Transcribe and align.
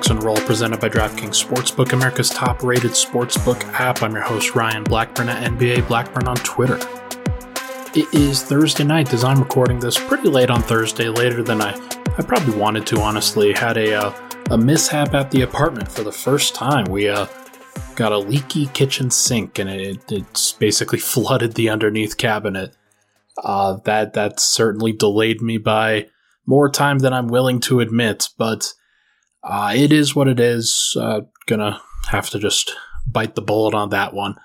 to 0.00 0.14
Roll, 0.14 0.36
presented 0.38 0.80
by 0.80 0.88
DraftKings 0.88 1.44
Sportsbook, 1.44 1.92
America's 1.92 2.30
top-rated 2.30 2.92
sportsbook 2.92 3.62
app. 3.74 4.02
I'm 4.02 4.14
your 4.14 4.22
host 4.22 4.54
Ryan 4.54 4.84
Blackburn 4.84 5.28
at 5.28 5.52
NBA 5.52 5.86
Blackburn 5.86 6.26
on 6.26 6.36
Twitter. 6.36 6.78
It 7.94 8.12
is 8.14 8.42
Thursday 8.42 8.84
night 8.84 9.12
as 9.12 9.22
I'm 9.22 9.38
recording 9.38 9.78
this 9.78 9.98
pretty 9.98 10.30
late 10.30 10.48
on 10.48 10.62
Thursday, 10.62 11.10
later 11.10 11.42
than 11.42 11.60
I, 11.60 11.74
I 12.16 12.22
probably 12.22 12.56
wanted 12.56 12.86
to. 12.86 13.00
Honestly, 13.00 13.52
had 13.52 13.76
a 13.76 13.94
uh, 13.94 14.28
a 14.50 14.56
mishap 14.56 15.12
at 15.12 15.30
the 15.30 15.42
apartment 15.42 15.92
for 15.92 16.02
the 16.02 16.10
first 16.10 16.54
time. 16.54 16.86
We 16.86 17.10
uh, 17.10 17.26
got 17.94 18.12
a 18.12 18.18
leaky 18.18 18.68
kitchen 18.68 19.10
sink, 19.10 19.58
and 19.58 19.68
it, 19.68 20.10
it's 20.10 20.52
basically 20.52 20.98
flooded 21.00 21.52
the 21.52 21.68
underneath 21.68 22.16
cabinet. 22.16 22.74
Uh, 23.36 23.76
that 23.84 24.14
that 24.14 24.40
certainly 24.40 24.92
delayed 24.92 25.42
me 25.42 25.58
by 25.58 26.08
more 26.46 26.70
time 26.70 27.00
than 27.00 27.12
I'm 27.12 27.28
willing 27.28 27.60
to 27.60 27.80
admit, 27.80 28.30
but 28.38 28.72
uh, 29.42 29.72
it 29.74 29.92
is 29.92 30.14
what 30.14 30.28
it 30.28 30.40
is. 30.40 30.96
Uh, 30.98 31.22
gonna 31.46 31.80
have 32.08 32.30
to 32.30 32.38
just 32.38 32.74
bite 33.06 33.34
the 33.34 33.42
bullet 33.42 33.74
on 33.74 33.90
that 33.90 34.14
one. 34.14 34.36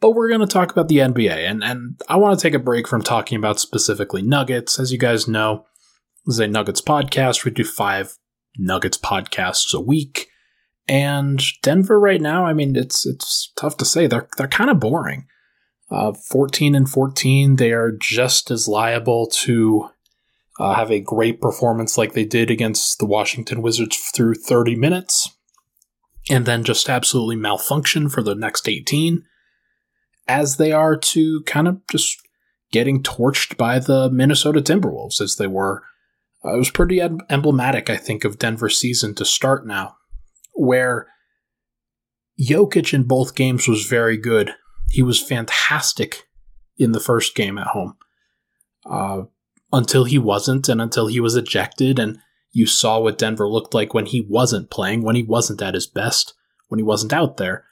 But 0.00 0.12
we're 0.12 0.28
going 0.28 0.40
to 0.40 0.48
talk 0.48 0.72
about 0.72 0.88
the 0.88 0.98
NBA, 0.98 1.48
and, 1.48 1.62
and 1.62 2.00
I 2.08 2.16
want 2.16 2.36
to 2.36 2.42
take 2.42 2.54
a 2.54 2.58
break 2.58 2.88
from 2.88 3.02
talking 3.02 3.38
about 3.38 3.60
specifically 3.60 4.20
Nuggets. 4.20 4.80
As 4.80 4.90
you 4.90 4.98
guys 4.98 5.28
know, 5.28 5.64
this 6.26 6.34
is 6.34 6.40
a 6.40 6.48
Nuggets 6.48 6.80
podcast. 6.80 7.44
We 7.44 7.52
do 7.52 7.62
five 7.62 8.18
Nuggets 8.58 8.98
podcasts 8.98 9.72
a 9.72 9.80
week. 9.80 10.28
And 10.88 11.40
Denver 11.62 12.00
right 12.00 12.20
now, 12.20 12.44
I 12.44 12.52
mean, 12.52 12.74
it's 12.74 13.06
it's 13.06 13.52
tough 13.56 13.76
to 13.76 13.84
say. 13.84 14.08
They're 14.08 14.28
they're 14.36 14.48
kind 14.48 14.70
of 14.70 14.80
boring. 14.80 15.26
Uh, 15.88 16.12
14 16.12 16.74
and 16.74 16.88
14, 16.88 17.56
they 17.56 17.70
are 17.70 17.92
just 17.92 18.50
as 18.50 18.66
liable 18.66 19.28
to 19.42 19.90
uh, 20.62 20.74
have 20.74 20.92
a 20.92 21.00
great 21.00 21.40
performance 21.40 21.98
like 21.98 22.12
they 22.12 22.24
did 22.24 22.48
against 22.48 23.00
the 23.00 23.04
Washington 23.04 23.62
Wizards 23.62 23.96
through 24.14 24.34
30 24.34 24.76
minutes, 24.76 25.36
and 26.30 26.46
then 26.46 26.62
just 26.62 26.88
absolutely 26.88 27.34
malfunction 27.34 28.08
for 28.08 28.22
the 28.22 28.36
next 28.36 28.68
18, 28.68 29.24
as 30.28 30.58
they 30.58 30.70
are 30.70 30.96
to 30.96 31.42
kind 31.46 31.66
of 31.66 31.80
just 31.90 32.16
getting 32.70 33.02
torched 33.02 33.56
by 33.56 33.80
the 33.80 34.08
Minnesota 34.10 34.60
Timberwolves 34.60 35.20
as 35.20 35.34
they 35.34 35.48
were. 35.48 35.82
Uh, 36.44 36.54
it 36.54 36.58
was 36.58 36.70
pretty 36.70 37.00
emblematic, 37.00 37.90
I 37.90 37.96
think, 37.96 38.24
of 38.24 38.38
Denver's 38.38 38.78
season 38.78 39.16
to 39.16 39.24
start 39.24 39.66
now, 39.66 39.96
where 40.52 41.08
Jokic 42.40 42.94
in 42.94 43.02
both 43.02 43.34
games 43.34 43.66
was 43.66 43.84
very 43.84 44.16
good. 44.16 44.54
He 44.90 45.02
was 45.02 45.20
fantastic 45.20 46.28
in 46.76 46.92
the 46.92 47.00
first 47.00 47.34
game 47.34 47.58
at 47.58 47.66
home. 47.66 47.96
Uh, 48.88 49.22
until 49.72 50.04
he 50.04 50.18
wasn't 50.18 50.68
and 50.68 50.80
until 50.80 51.06
he 51.06 51.20
was 51.20 51.36
ejected 51.36 51.98
and 51.98 52.18
you 52.52 52.66
saw 52.66 53.00
what 53.00 53.18
Denver 53.18 53.48
looked 53.48 53.74
like 53.74 53.94
when 53.94 54.06
he 54.06 54.20
wasn't 54.20 54.70
playing, 54.70 55.02
when 55.02 55.16
he 55.16 55.22
wasn't 55.22 55.62
at 55.62 55.74
his 55.74 55.86
best, 55.86 56.34
when 56.68 56.78
he 56.78 56.84
wasn't 56.84 57.12
out 57.12 57.38
there. 57.38 57.64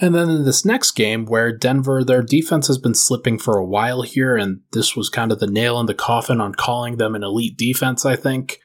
And 0.00 0.14
then 0.14 0.30
in 0.30 0.44
this 0.44 0.64
next 0.64 0.92
game, 0.92 1.26
where 1.26 1.56
Denver, 1.56 2.02
their 2.02 2.22
defense 2.22 2.66
has 2.68 2.78
been 2.78 2.94
slipping 2.94 3.38
for 3.38 3.58
a 3.58 3.64
while 3.64 4.02
here, 4.02 4.34
and 4.34 4.60
this 4.72 4.96
was 4.96 5.10
kind 5.10 5.30
of 5.30 5.40
the 5.40 5.46
nail 5.46 5.78
in 5.78 5.86
the 5.86 5.94
coffin 5.94 6.40
on 6.40 6.54
calling 6.54 6.96
them 6.96 7.14
an 7.14 7.22
elite 7.22 7.56
defense, 7.56 8.06
I 8.06 8.16
think. 8.16 8.58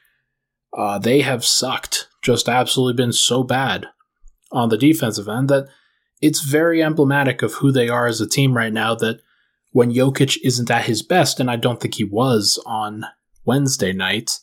Uh, 0.76 0.98
they 0.98 1.20
have 1.20 1.44
sucked, 1.44 2.08
just 2.22 2.48
absolutely 2.48 2.94
been 2.94 3.12
so 3.12 3.42
bad 3.42 3.86
on 4.50 4.70
the 4.70 4.78
defensive 4.78 5.28
end 5.28 5.48
that 5.50 5.68
it's 6.22 6.40
very 6.40 6.82
emblematic 6.82 7.42
of 7.42 7.54
who 7.54 7.70
they 7.70 7.88
are 7.88 8.06
as 8.06 8.20
a 8.20 8.28
team 8.28 8.56
right 8.56 8.72
now 8.72 8.94
that 8.94 9.20
when 9.76 9.92
Jokic 9.92 10.38
isn't 10.42 10.70
at 10.70 10.86
his 10.86 11.02
best, 11.02 11.38
and 11.38 11.50
I 11.50 11.56
don't 11.56 11.80
think 11.80 11.96
he 11.96 12.04
was 12.04 12.58
on 12.64 13.04
Wednesday 13.44 13.92
night, 13.92 14.38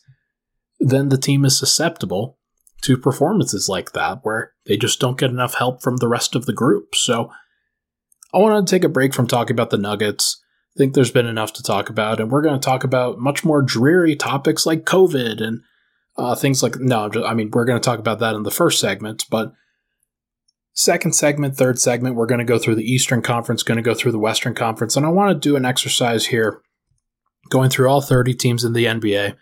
then 0.78 1.08
the 1.08 1.18
team 1.18 1.44
is 1.44 1.58
susceptible 1.58 2.38
to 2.82 2.96
performances 2.96 3.68
like 3.68 3.94
that 3.94 4.20
where 4.22 4.52
they 4.66 4.76
just 4.76 5.00
don't 5.00 5.18
get 5.18 5.30
enough 5.30 5.54
help 5.54 5.82
from 5.82 5.96
the 5.96 6.06
rest 6.06 6.36
of 6.36 6.46
the 6.46 6.52
group. 6.52 6.94
So 6.94 7.32
I 8.32 8.38
want 8.38 8.64
to 8.64 8.70
take 8.70 8.84
a 8.84 8.88
break 8.88 9.12
from 9.12 9.26
talking 9.26 9.56
about 9.56 9.70
the 9.70 9.76
Nuggets. 9.76 10.40
I 10.76 10.78
think 10.78 10.94
there's 10.94 11.10
been 11.10 11.26
enough 11.26 11.52
to 11.54 11.64
talk 11.64 11.90
about, 11.90 12.20
and 12.20 12.30
we're 12.30 12.40
going 12.40 12.60
to 12.60 12.64
talk 12.64 12.84
about 12.84 13.18
much 13.18 13.44
more 13.44 13.60
dreary 13.60 14.14
topics 14.14 14.64
like 14.64 14.84
COVID 14.84 15.42
and 15.42 15.62
uh, 16.16 16.36
things 16.36 16.62
like. 16.62 16.78
No, 16.78 17.10
I 17.26 17.34
mean, 17.34 17.50
we're 17.50 17.64
going 17.64 17.80
to 17.80 17.84
talk 17.84 17.98
about 17.98 18.20
that 18.20 18.36
in 18.36 18.44
the 18.44 18.52
first 18.52 18.78
segment, 18.78 19.24
but 19.28 19.52
Second 20.76 21.14
segment, 21.14 21.56
third 21.56 21.78
segment, 21.78 22.16
we're 22.16 22.26
going 22.26 22.40
to 22.40 22.44
go 22.44 22.58
through 22.58 22.74
the 22.74 22.92
Eastern 22.92 23.22
Conference, 23.22 23.62
going 23.62 23.76
to 23.76 23.82
go 23.82 23.94
through 23.94 24.10
the 24.10 24.18
Western 24.18 24.54
Conference, 24.54 24.96
and 24.96 25.06
I 25.06 25.08
want 25.08 25.30
to 25.30 25.48
do 25.48 25.54
an 25.54 25.64
exercise 25.64 26.26
here 26.26 26.60
going 27.48 27.70
through 27.70 27.88
all 27.88 28.00
30 28.00 28.34
teams 28.34 28.64
in 28.64 28.72
the 28.72 28.86
NBA, 28.86 29.36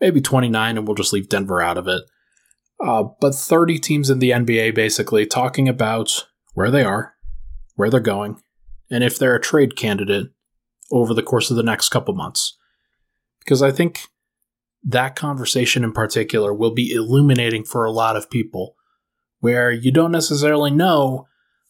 maybe 0.00 0.22
29, 0.22 0.78
and 0.78 0.88
we'll 0.88 0.94
just 0.94 1.12
leave 1.12 1.28
Denver 1.28 1.60
out 1.60 1.76
of 1.76 1.86
it. 1.86 2.02
Uh, 2.82 3.04
but 3.20 3.34
30 3.34 3.78
teams 3.78 4.08
in 4.08 4.20
the 4.20 4.30
NBA 4.30 4.74
basically 4.74 5.26
talking 5.26 5.68
about 5.68 6.26
where 6.54 6.70
they 6.70 6.82
are, 6.82 7.14
where 7.74 7.90
they're 7.90 8.00
going, 8.00 8.40
and 8.90 9.04
if 9.04 9.18
they're 9.18 9.36
a 9.36 9.40
trade 9.40 9.76
candidate 9.76 10.28
over 10.90 11.12
the 11.12 11.22
course 11.22 11.50
of 11.50 11.58
the 11.58 11.62
next 11.62 11.90
couple 11.90 12.14
months. 12.14 12.56
Because 13.40 13.62
I 13.62 13.70
think 13.70 14.00
that 14.82 15.14
conversation 15.14 15.84
in 15.84 15.92
particular 15.92 16.54
will 16.54 16.72
be 16.72 16.90
illuminating 16.90 17.64
for 17.64 17.84
a 17.84 17.92
lot 17.92 18.16
of 18.16 18.30
people 18.30 18.76
where 19.40 19.70
you 19.70 19.90
don't 19.90 20.12
necessarily 20.12 20.70
know 20.70 21.26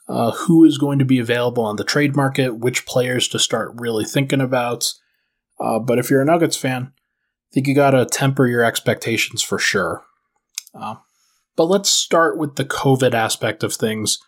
uh, 0.08 0.32
who 0.32 0.64
is 0.64 0.76
going 0.76 0.98
to 0.98 1.04
be 1.04 1.19
available 1.19 1.64
on 1.64 1.76
the 1.76 1.84
trade 1.84 2.16
market, 2.16 2.58
which 2.58 2.84
players 2.84 3.28
to 3.28 3.38
start 3.38 3.72
really 3.76 4.04
thinking 4.04 4.41
about. 4.41 4.92
Uh, 5.60 5.78
but 5.78 5.98
if 5.98 6.10
you're 6.10 6.22
a 6.22 6.25
Nuggets 6.25 6.56
fan, 6.56 6.92
I 6.92 7.54
think 7.54 7.66
you 7.66 7.75
got 7.75 7.92
to 7.92 8.06
temper 8.06 8.47
your 8.47 8.64
expectations 8.64 9.42
for 9.42 9.58
sure. 9.58 10.03
Uh, 10.75 10.97
but 11.56 11.66
let's 11.66 11.91
start 11.91 12.38
with 12.38 12.56
the 12.56 12.64
COVID 12.64 13.14
aspect 13.14 13.62
of 13.62 13.75
things. 13.75 14.19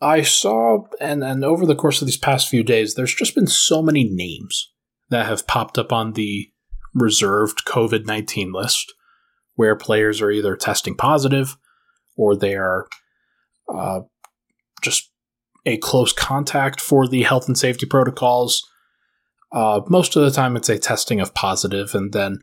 I 0.00 0.22
saw, 0.22 0.86
and, 1.00 1.22
and 1.22 1.44
over 1.44 1.66
the 1.66 1.74
course 1.74 2.00
of 2.00 2.06
these 2.06 2.16
past 2.16 2.48
few 2.48 2.62
days, 2.62 2.94
there's 2.94 3.14
just 3.14 3.34
been 3.34 3.46
so 3.46 3.82
many 3.82 4.04
names 4.04 4.70
that 5.10 5.26
have 5.26 5.46
popped 5.46 5.78
up 5.78 5.92
on 5.92 6.12
the 6.12 6.50
reserved 6.94 7.64
COVID 7.66 8.06
19 8.06 8.52
list 8.52 8.94
where 9.54 9.76
players 9.76 10.20
are 10.20 10.30
either 10.30 10.56
testing 10.56 10.96
positive 10.96 11.56
or 12.20 12.36
they 12.36 12.54
are 12.54 12.86
uh, 13.74 14.00
just 14.82 15.10
a 15.64 15.78
close 15.78 16.12
contact 16.12 16.80
for 16.80 17.08
the 17.08 17.22
health 17.22 17.48
and 17.48 17.56
safety 17.56 17.86
protocols. 17.86 18.68
Uh, 19.52 19.80
most 19.88 20.14
of 20.14 20.22
the 20.22 20.30
time, 20.30 20.54
it's 20.54 20.68
a 20.68 20.78
testing 20.78 21.20
of 21.20 21.34
positive, 21.34 21.94
and 21.94 22.12
then 22.12 22.38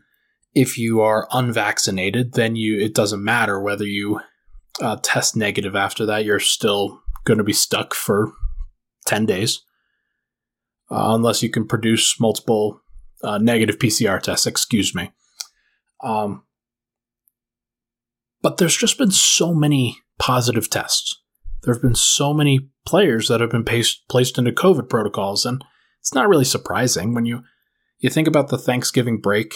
if 0.53 0.77
you 0.77 0.99
are 0.99 1.27
unvaccinated, 1.31 2.33
then 2.33 2.55
you 2.55 2.79
it 2.79 2.95
doesn't 2.95 3.23
matter 3.23 3.61
whether 3.61 3.85
you 3.85 4.19
uh, 4.81 4.97
test 5.01 5.35
negative 5.35 5.75
after 5.75 6.05
that. 6.07 6.25
You're 6.25 6.39
still 6.39 6.99
going 7.23 7.37
to 7.37 7.43
be 7.43 7.53
stuck 7.53 7.93
for 7.93 8.31
ten 9.05 9.25
days, 9.25 9.61
uh, 10.91 11.13
unless 11.15 11.43
you 11.43 11.49
can 11.49 11.67
produce 11.67 12.19
multiple 12.19 12.81
uh, 13.23 13.37
negative 13.37 13.77
PCR 13.77 14.21
tests. 14.21 14.47
Excuse 14.47 14.93
me. 14.93 15.11
Um, 16.03 16.43
but 18.47 18.55
there's 18.55 18.77
just 18.77 18.97
been 18.97 19.11
so 19.11 19.53
many 19.53 19.97
positive 20.19 20.69
tests. 20.69 21.21
There 21.63 21.73
have 21.73 21.81
been 21.81 21.95
so 21.95 22.33
many 22.33 22.69
players 22.85 23.27
that 23.27 23.41
have 23.41 23.49
been 23.49 23.65
placed, 23.65 24.07
placed 24.07 24.37
into 24.37 24.53
COVID 24.53 24.87
protocols, 24.87 25.45
and 25.45 25.61
it's 25.99 26.13
not 26.13 26.29
really 26.29 26.45
surprising 26.45 27.13
when 27.13 27.25
you 27.25 27.43
you 27.99 28.09
think 28.09 28.25
about 28.25 28.47
the 28.47 28.57
Thanksgiving 28.57 29.19
break. 29.19 29.55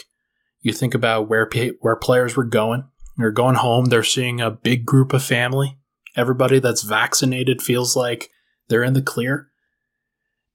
You 0.60 0.74
think 0.74 0.94
about 0.94 1.30
where 1.30 1.50
where 1.80 1.96
players 1.96 2.36
were 2.36 2.44
going. 2.44 2.84
They're 3.16 3.32
going 3.32 3.56
home. 3.56 3.86
They're 3.86 4.04
seeing 4.04 4.42
a 4.42 4.52
big 4.52 4.86
group 4.86 5.14
of 5.14 5.24
family. 5.24 5.78
Everybody 6.18 6.60
that's 6.60 6.82
vaccinated 6.84 7.62
feels 7.62 7.96
like 7.96 8.30
they're 8.68 8.84
in 8.84 8.92
the 8.92 9.02
clear. 9.02 9.48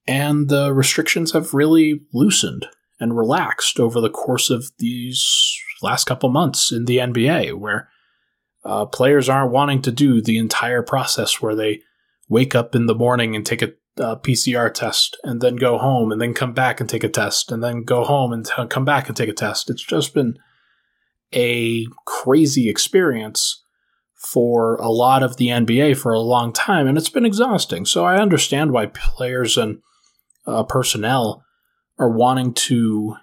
And 0.06 0.50
the 0.50 0.74
restrictions 0.74 1.32
have 1.32 1.54
really 1.54 2.02
loosened 2.12 2.66
and 3.00 3.16
relaxed 3.16 3.80
over 3.80 3.98
the 3.98 4.10
course 4.10 4.50
of 4.50 4.72
these 4.78 5.56
last 5.80 6.04
couple 6.04 6.28
months 6.28 6.70
in 6.70 6.84
the 6.84 6.98
NBA, 6.98 7.58
where 7.58 7.88
uh, 8.66 8.86
players 8.86 9.28
aren't 9.28 9.52
wanting 9.52 9.80
to 9.82 9.92
do 9.92 10.20
the 10.20 10.38
entire 10.38 10.82
process 10.82 11.40
where 11.40 11.54
they 11.54 11.80
wake 12.28 12.54
up 12.54 12.74
in 12.74 12.86
the 12.86 12.94
morning 12.94 13.36
and 13.36 13.46
take 13.46 13.62
a 13.62 13.72
PCR 13.98 14.72
test 14.72 15.16
and 15.24 15.40
then 15.40 15.56
go 15.56 15.78
home 15.78 16.12
and 16.12 16.20
then 16.20 16.34
come 16.34 16.52
back 16.52 16.80
and 16.80 16.88
take 16.88 17.04
a 17.04 17.08
test 17.08 17.50
and 17.50 17.62
then 17.62 17.82
go 17.82 18.04
home 18.04 18.32
and 18.32 18.44
t- 18.44 18.66
come 18.68 18.84
back 18.84 19.08
and 19.08 19.16
take 19.16 19.28
a 19.28 19.32
test. 19.32 19.70
It's 19.70 19.82
just 19.82 20.12
been 20.12 20.36
a 21.34 21.86
crazy 22.04 22.68
experience 22.68 23.64
for 24.14 24.76
a 24.76 24.90
lot 24.90 25.22
of 25.22 25.36
the 25.36 25.48
NBA 25.48 25.96
for 25.96 26.12
a 26.12 26.20
long 26.20 26.52
time, 26.52 26.86
and 26.86 26.98
it's 26.98 27.08
been 27.08 27.24
exhausting. 27.24 27.86
So 27.86 28.04
I 28.04 28.20
understand 28.20 28.72
why 28.72 28.86
players 28.86 29.56
and 29.56 29.78
uh, 30.46 30.64
personnel 30.64 31.44
are 31.98 32.10
wanting 32.10 32.52
to 32.54 33.16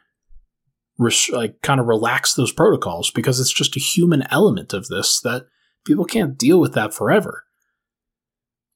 res- 0.98 1.30
like 1.30 1.62
kind 1.62 1.80
of 1.80 1.88
relax 1.88 2.34
those 2.34 2.52
protocols 2.52 3.12
because 3.12 3.40
it's 3.40 3.54
just 3.54 3.76
a 3.76 3.80
human 3.80 4.24
element 4.30 4.74
of 4.74 4.88
this 4.88 5.20
that 5.22 5.46
people 5.86 6.06
can't 6.06 6.38
deal 6.38 6.60
with 6.60 6.74
that 6.74 6.94
forever. 6.94 7.44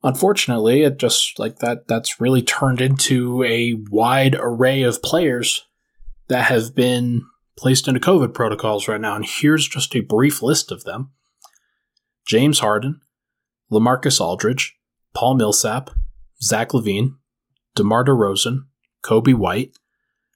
Unfortunately, 0.03 0.83
it 0.83 0.97
just 0.97 1.39
like 1.39 1.57
that 1.59 1.87
that's 1.87 2.21
really 2.21 2.41
turned 2.41 2.81
into 2.81 3.43
a 3.43 3.75
wide 3.89 4.35
array 4.39 4.83
of 4.83 5.01
players 5.01 5.65
that 6.27 6.45
have 6.45 6.75
been 6.75 7.23
placed 7.57 7.87
into 7.87 7.99
COVID 7.99 8.33
protocols 8.33 8.87
right 8.87 9.01
now, 9.01 9.15
and 9.15 9.25
here's 9.25 9.67
just 9.67 9.95
a 9.95 10.01
brief 10.01 10.41
list 10.43 10.71
of 10.71 10.83
them 10.83 11.11
James 12.25 12.59
Harden, 12.59 13.01
Lamarcus 13.71 14.21
Aldridge, 14.21 14.75
Paul 15.13 15.35
Millsap, 15.35 15.89
Zach 16.41 16.69
LaVine, 16.69 17.15
DeMar 17.75 18.05
DeRozan, 18.05 18.65
Coby 19.03 19.33
White, 19.33 19.71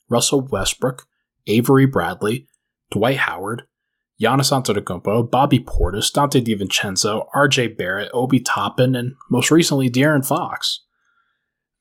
Russell 0.09 0.41
Westbrook, 0.41 1.05
Avery 1.47 1.85
Bradley, 1.85 2.47
Dwight 2.91 3.17
Howard, 3.17 3.63
Giannis 4.21 4.51
Antetokounmpo, 4.51 5.29
Bobby 5.29 5.59
Portis, 5.59 6.11
Donte 6.11 6.43
DiVincenzo, 6.43 7.27
RJ 7.33 7.75
Barrett, 7.77 8.11
Obi 8.13 8.39
Toppin, 8.39 8.95
and 8.95 9.15
most 9.29 9.49
recently 9.49 9.89
De'Aaron 9.89 10.25
Fox. 10.25 10.81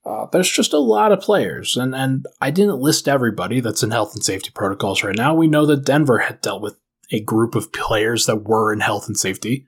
Uh, 0.03 0.25
there's 0.31 0.49
just 0.49 0.73
a 0.73 0.79
lot 0.79 1.11
of 1.11 1.21
players, 1.21 1.77
and, 1.77 1.93
and 1.93 2.25
I 2.41 2.49
didn't 2.49 2.79
list 2.79 3.07
everybody 3.07 3.59
that's 3.59 3.83
in 3.83 3.91
health 3.91 4.15
and 4.15 4.23
safety 4.23 4.49
protocols 4.51 5.03
right 5.03 5.15
now. 5.15 5.35
We 5.35 5.47
know 5.47 5.67
that 5.67 5.85
Denver 5.85 6.19
had 6.19 6.41
dealt 6.41 6.63
with 6.63 6.75
a 7.11 7.19
group 7.19 7.53
of 7.53 7.71
players 7.71 8.25
that 8.25 8.47
were 8.47 8.73
in 8.73 8.79
health 8.79 9.07
and 9.07 9.17
safety. 9.17 9.67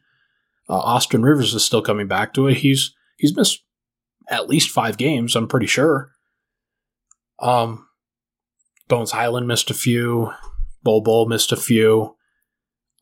Uh, 0.68 0.80
Austin 0.80 1.22
Rivers 1.22 1.54
is 1.54 1.64
still 1.64 1.84
coming 1.84 2.08
back 2.08 2.34
to 2.34 2.48
it. 2.48 2.58
He's 2.58 2.96
he's 3.18 3.36
missed 3.36 3.64
at 4.28 4.48
least 4.48 4.70
five 4.70 4.98
games, 4.98 5.36
I'm 5.36 5.48
pretty 5.48 5.68
sure. 5.68 6.12
Um, 7.40 7.88
Bones 8.94 9.10
Hyland 9.10 9.48
missed 9.48 9.72
a 9.72 9.74
few. 9.74 10.32
Bol 10.84 11.02
Bol 11.02 11.28
missed 11.28 11.52
a 11.52 11.58
few. 11.58 12.16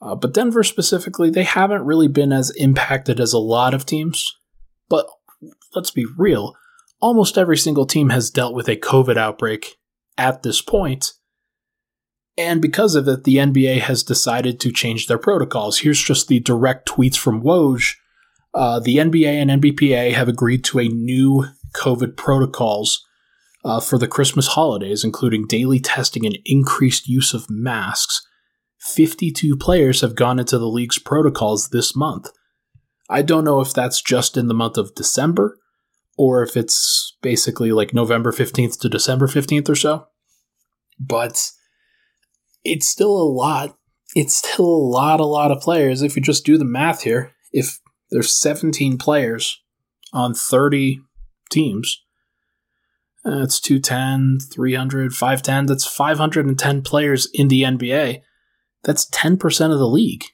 Uh, 0.01 0.15
but 0.15 0.33
Denver 0.33 0.63
specifically, 0.63 1.29
they 1.29 1.43
haven't 1.43 1.83
really 1.83 2.07
been 2.07 2.31
as 2.31 2.49
impacted 2.51 3.19
as 3.19 3.33
a 3.33 3.39
lot 3.39 3.73
of 3.73 3.85
teams. 3.85 4.33
But 4.88 5.05
let's 5.75 5.91
be 5.91 6.05
real, 6.17 6.55
almost 7.01 7.38
every 7.38 7.57
single 7.57 7.85
team 7.85 8.07
has 8.07 8.29
dealt 8.29 8.55
with 8.55 8.69
a 8.69 8.77
COVID 8.77 9.17
outbreak 9.17 9.79
at 10.17 10.43
this 10.43 10.61
point. 10.61 11.11
And 12.37 12.61
because 12.61 12.95
of 12.95 13.05
it, 13.09 13.25
the 13.25 13.35
NBA 13.35 13.81
has 13.81 14.01
decided 14.01 14.61
to 14.61 14.71
change 14.71 15.07
their 15.07 15.17
protocols. 15.17 15.79
Here's 15.79 16.01
just 16.01 16.29
the 16.29 16.39
direct 16.39 16.87
tweets 16.87 17.17
from 17.17 17.44
Woj. 17.44 17.95
Uh, 18.53 18.79
the 18.79 18.95
NBA 18.95 19.27
and 19.27 19.61
NBPA 19.61 20.13
have 20.13 20.29
agreed 20.29 20.63
to 20.63 20.79
a 20.79 20.87
new 20.87 21.47
COVID 21.75 22.15
protocols 22.15 23.05
uh, 23.63 23.79
for 23.79 23.97
the 23.97 24.07
Christmas 24.07 24.47
holidays, 24.47 25.03
including 25.03 25.47
daily 25.47 25.79
testing 25.79 26.25
and 26.25 26.37
increased 26.45 27.07
use 27.07 27.33
of 27.33 27.49
masks. 27.49 28.25
52 28.79 29.55
players 29.57 30.01
have 30.01 30.15
gone 30.15 30.39
into 30.39 30.57
the 30.57 30.67
league's 30.67 30.97
protocols 30.97 31.69
this 31.69 31.95
month. 31.95 32.29
I 33.09 33.21
don't 33.21 33.43
know 33.43 33.59
if 33.59 33.73
that's 33.73 34.01
just 34.01 34.37
in 34.37 34.47
the 34.47 34.53
month 34.53 34.77
of 34.77 34.95
December 34.95 35.59
or 36.17 36.43
if 36.43 36.57
it's 36.57 37.17
basically 37.21 37.71
like 37.71 37.93
November 37.93 38.31
15th 38.31 38.79
to 38.79 38.89
December 38.89 39.27
15th 39.27 39.69
or 39.69 39.75
so. 39.75 40.07
But 40.99 41.51
it's 42.63 42.87
still 42.87 43.11
a 43.11 43.23
lot. 43.23 43.75
It's 44.15 44.35
still 44.35 44.65
a 44.65 44.87
lot, 44.89 45.19
a 45.19 45.25
lot 45.25 45.51
of 45.51 45.61
players. 45.61 46.01
If 46.01 46.15
you 46.15 46.21
just 46.21 46.45
do 46.45 46.57
the 46.57 46.65
math 46.65 47.03
here, 47.03 47.33
if 47.51 47.79
there's 48.11 48.31
17 48.31 48.97
players 48.97 49.61
on 50.13 50.33
30 50.33 51.01
teams, 51.49 52.03
that's 53.23 53.59
210, 53.59 54.39
300, 54.51 55.13
510. 55.13 55.65
That's 55.68 55.85
510 55.85 56.81
players 56.81 57.29
in 57.33 57.47
the 57.47 57.63
NBA. 57.63 58.21
That's 58.83 59.09
10% 59.09 59.71
of 59.71 59.79
the 59.79 59.88
league 59.88 60.25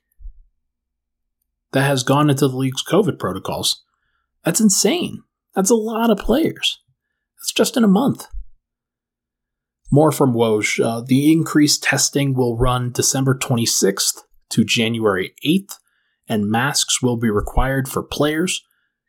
that 1.73 1.83
has 1.83 2.03
gone 2.03 2.29
into 2.29 2.47
the 2.47 2.55
league's 2.55 2.83
COVID 2.83 3.19
protocols. 3.19 3.83
That's 4.45 4.61
insane. 4.61 5.23
That's 5.53 5.69
a 5.69 5.75
lot 5.75 6.09
of 6.09 6.17
players. 6.17 6.79
That's 7.37 7.51
just 7.51 7.75
in 7.75 7.83
a 7.83 7.89
month. 7.89 8.27
More 9.91 10.11
from 10.11 10.33
Woj. 10.33 10.83
Uh, 10.83 11.01
the 11.05 11.31
increased 11.31 11.83
testing 11.83 12.33
will 12.33 12.57
run 12.57 12.91
December 12.91 13.37
26th 13.37 14.21
to 14.49 14.63
January 14.63 15.33
8th, 15.45 15.75
and 16.27 16.49
masks 16.49 17.01
will 17.01 17.17
be 17.17 17.29
required 17.29 17.87
for 17.87 18.03
players, 18.03 18.63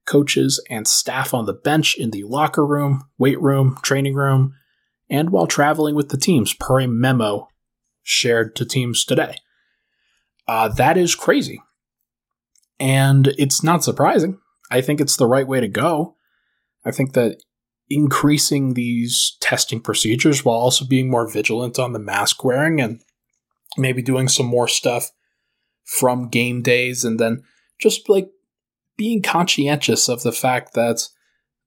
coaches, 0.09 0.63
and 0.69 0.89
staff 0.89 1.33
on 1.35 1.45
the 1.45 1.53
bench 1.53 1.97
in 1.97 2.11
the 2.11 2.25
locker 2.25 2.67
room, 2.67 3.05
weight 3.19 3.41
room, 3.41 3.79
training 3.83 4.15
room, 4.15 4.55
and 5.11 5.31
while 5.31 5.47
traveling 5.47 5.95
with 5.95 6.09
the 6.09 6.17
teams, 6.17 6.53
per 6.55 6.81
a 6.81 6.89
memo 6.89 7.49
shared 8.03 8.57
to 8.57 8.65
teams 8.65 9.05
today. 9.05 9.37
Uh, 10.47 10.69
that 10.69 10.97
is 10.97 11.15
crazy. 11.15 11.61
And 12.81 13.29
it's 13.39 13.63
not 13.63 13.85
surprising. 13.85 14.39
I 14.71 14.81
think 14.81 15.01
it's 15.01 15.17
the 15.17 15.27
right 15.27 15.47
way 15.47 15.61
to 15.61 15.69
go. 15.69 16.17
I 16.85 16.91
think 16.91 17.13
that 17.13 17.43
increasing 17.91 18.75
these 18.75 19.37
testing 19.41 19.81
procedures 19.81 20.45
while 20.45 20.57
also 20.57 20.85
being 20.85 21.11
more 21.11 21.29
vigilant 21.29 21.79
on 21.79 21.93
the 21.93 21.99
mask 21.99 22.45
wearing 22.45 22.81
and 22.81 23.01
maybe 23.77 24.03
doing 24.03 24.29
some 24.29 24.47
more 24.47 24.69
stuff 24.69 25.11
from 25.85 26.29
game 26.29 26.63
days 26.63 27.05
and 27.05 27.19
then 27.19 27.43
just 27.81 28.09
like 28.09 28.29
being 28.99 29.23
conscientious 29.23 30.09
of 30.09 30.23
the 30.23 30.33
fact 30.33 30.75
that 30.75 31.09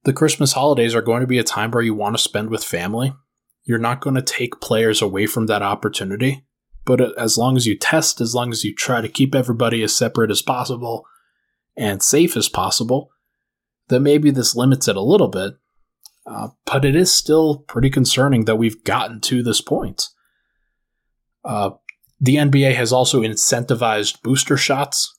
the 0.04 0.14
Christmas 0.14 0.54
holidays 0.54 0.94
are 0.94 1.02
going 1.02 1.22
to 1.22 1.28
be 1.28 1.40
a 1.40 1.44
time 1.44 1.72
where 1.72 1.82
you 1.82 1.96
want 1.96 2.16
to 2.16 2.22
spend 2.22 2.52
with 2.52 2.64
family. 2.64 3.14
You're 3.64 3.80
not 3.80 4.02
going 4.02 4.16
to 4.16 4.22
take 4.22 4.62
players 4.62 5.02
away 5.02 5.26
from 5.26 5.48
that 5.48 5.64
opportunity. 5.64 6.46
But 6.86 7.18
as 7.18 7.38
long 7.38 7.58
as 7.58 7.66
you 7.66 7.78
test, 7.78 8.20
as 8.22 8.36
long 8.36 8.52
as 8.52 8.64
you 8.64 8.76
try 8.76 9.02
to 9.02 9.08
keep 9.08 9.34
everybody 9.34 9.82
as 9.84 9.96
separate 9.96 10.32
as 10.32 10.42
possible 10.42 11.06
and 11.78 12.04
safe 12.04 12.36
as 12.36 12.50
possible, 12.50 13.12
then 13.88 14.04
maybe 14.04 14.32
this 14.32 14.56
limits 14.56 14.88
it 14.88 14.96
a 14.96 15.02
little 15.02 15.28
bit. 15.28 15.54
Uh, 16.26 16.50
but 16.66 16.84
it 16.84 16.96
is 16.96 17.14
still 17.14 17.60
pretty 17.68 17.90
concerning 17.90 18.46
that 18.46 18.58
we've 18.58 18.84
gotten 18.84 19.22
to 19.22 19.42
this 19.42 19.62
point. 19.62 20.10
Uh, 21.46 21.72
the 22.20 22.36
NBA 22.36 22.76
has 22.76 22.92
also 22.92 23.22
incentivized 23.22 24.22
booster 24.22 24.58
shots 24.58 25.18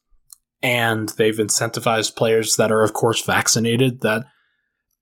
and 0.62 1.08
they've 1.10 1.36
incentivized 1.36 2.16
players 2.16 2.56
that 2.56 2.70
are, 2.70 2.82
of 2.82 2.92
course, 2.92 3.22
vaccinated 3.22 4.00
that 4.02 4.24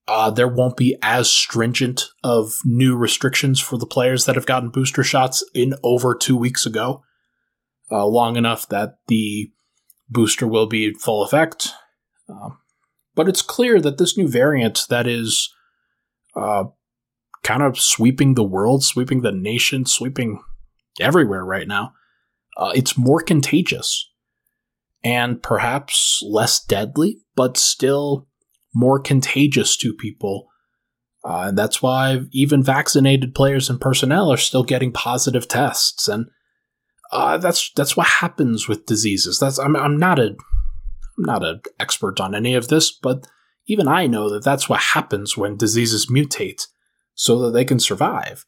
uh, 0.09 0.31
there 0.31 0.49
won't 0.49 0.77
be 0.77 0.97
as 1.03 1.31
stringent 1.31 2.07
of 2.25 2.55
new 2.65 2.97
restrictions 2.97 3.61
for 3.61 3.79
the 3.79 3.87
players 3.87 4.25
that 4.25 4.35
have 4.35 4.47
gotten 4.47 4.71
booster 4.71 5.05
shots 5.05 5.45
in 5.55 5.75
over 5.83 6.15
two 6.15 6.37
weeks 6.37 6.67
ago, 6.67 7.03
uh, 7.93 8.07
long 8.07 8.37
enough 8.37 8.69
that 8.69 8.97
the 9.09 9.51
booster 10.09 10.47
will 10.47 10.67
be 10.67 10.87
in 10.87 10.95
full 10.95 11.23
effect. 11.23 11.69
Uh, 12.29 12.51
but 13.15 13.29
it's 13.29 13.43
clear 13.43 13.81
that 13.81 13.99
this 13.99 14.17
new 14.17 14.27
variant 14.27 14.87
that 14.89 15.07
is 15.07 15.53
uh, 16.35 16.65
kind 17.43 17.63
of 17.63 17.79
sweeping 17.79 18.35
the 18.35 18.45
world, 18.45 18.83
sweeping 18.83 19.21
the 19.21 19.33
nation, 19.33 19.85
sweeping 19.85 20.41
everywhere 20.99 21.45
right 21.45 21.69
now, 21.69 21.93
uh, 22.57 22.73
it's 22.75 22.97
more 22.97 23.21
contagious 23.21 24.11
and 25.03 25.43
perhaps 25.43 26.23
less 26.27 26.63
deadly, 26.63 27.19
but 27.35 27.57
still 27.57 28.27
more 28.75 29.01
contagious 29.01 29.77
to 29.79 29.95
people. 29.95 30.49
Uh, 31.25 31.47
and 31.49 31.59
that's 31.59 31.83
why 31.83 32.21
even 32.33 32.63
vaccinated 32.63 33.35
players 33.35 33.69
and 33.69 33.81
personnel 33.81 34.33
are 34.33 34.39
still 34.39 34.63
getting 34.65 34.93
positive 34.93 35.47
tests. 35.49 36.09
And 36.09 36.27
uh, 37.13 37.39
that's 37.39 37.71
that's 37.73 37.97
what 37.97 38.07
happens 38.07 38.69
with 38.69 38.87
diseases. 38.87 39.39
That's 39.39 39.59
I'm, 39.59 39.77
I'm 39.77 39.99
not 39.99 40.19
a 40.19 40.37
I'm 41.19 41.25
not 41.25 41.45
an 41.45 41.61
expert 41.79 42.21
on 42.21 42.35
any 42.35 42.55
of 42.55 42.69
this, 42.69 42.91
but 42.91 43.27
even 43.67 43.89
I 43.89 44.07
know 44.07 44.31
that 44.31 44.45
that's 44.45 44.69
what 44.69 44.81
happens 44.81 45.37
when 45.37 45.57
diseases 45.57 46.07
mutate 46.07 46.67
so 47.15 47.39
that 47.41 47.51
they 47.51 47.65
can 47.65 47.81
survive, 47.81 48.47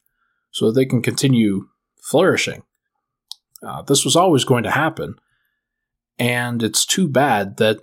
so 0.51 0.67
that 0.67 0.73
they 0.73 0.85
can 0.85 1.01
continue 1.01 1.67
flourishing. 2.01 2.63
Uh, 3.65 3.81
this 3.83 4.03
was 4.03 4.15
always 4.15 4.43
going 4.43 4.63
to 4.63 4.71
happen. 4.71 5.15
And 6.19 6.61
it's 6.61 6.85
too 6.85 7.07
bad 7.07 7.57
that 7.57 7.79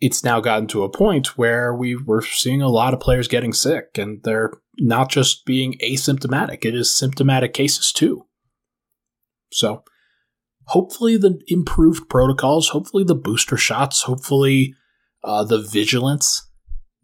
it's 0.00 0.24
now 0.24 0.40
gotten 0.40 0.66
to 0.68 0.82
a 0.82 0.90
point 0.90 1.38
where 1.38 1.72
we 1.72 1.94
were 1.94 2.22
seeing 2.22 2.60
a 2.60 2.68
lot 2.68 2.92
of 2.92 3.00
players 3.00 3.28
getting 3.28 3.52
sick 3.52 3.96
and 3.96 4.20
they're 4.24 4.50
not 4.78 5.10
just 5.10 5.46
being 5.46 5.74
asymptomatic, 5.78 6.64
it 6.64 6.74
is 6.74 6.94
symptomatic 6.94 7.52
cases 7.52 7.92
too. 7.92 8.26
So, 9.52 9.84
hopefully, 10.64 11.16
the 11.16 11.40
improved 11.46 12.08
protocols, 12.08 12.70
hopefully, 12.70 13.04
the 13.04 13.14
booster 13.14 13.56
shots, 13.56 14.02
hopefully, 14.02 14.74
uh, 15.22 15.44
the 15.44 15.60
vigilance 15.60 16.48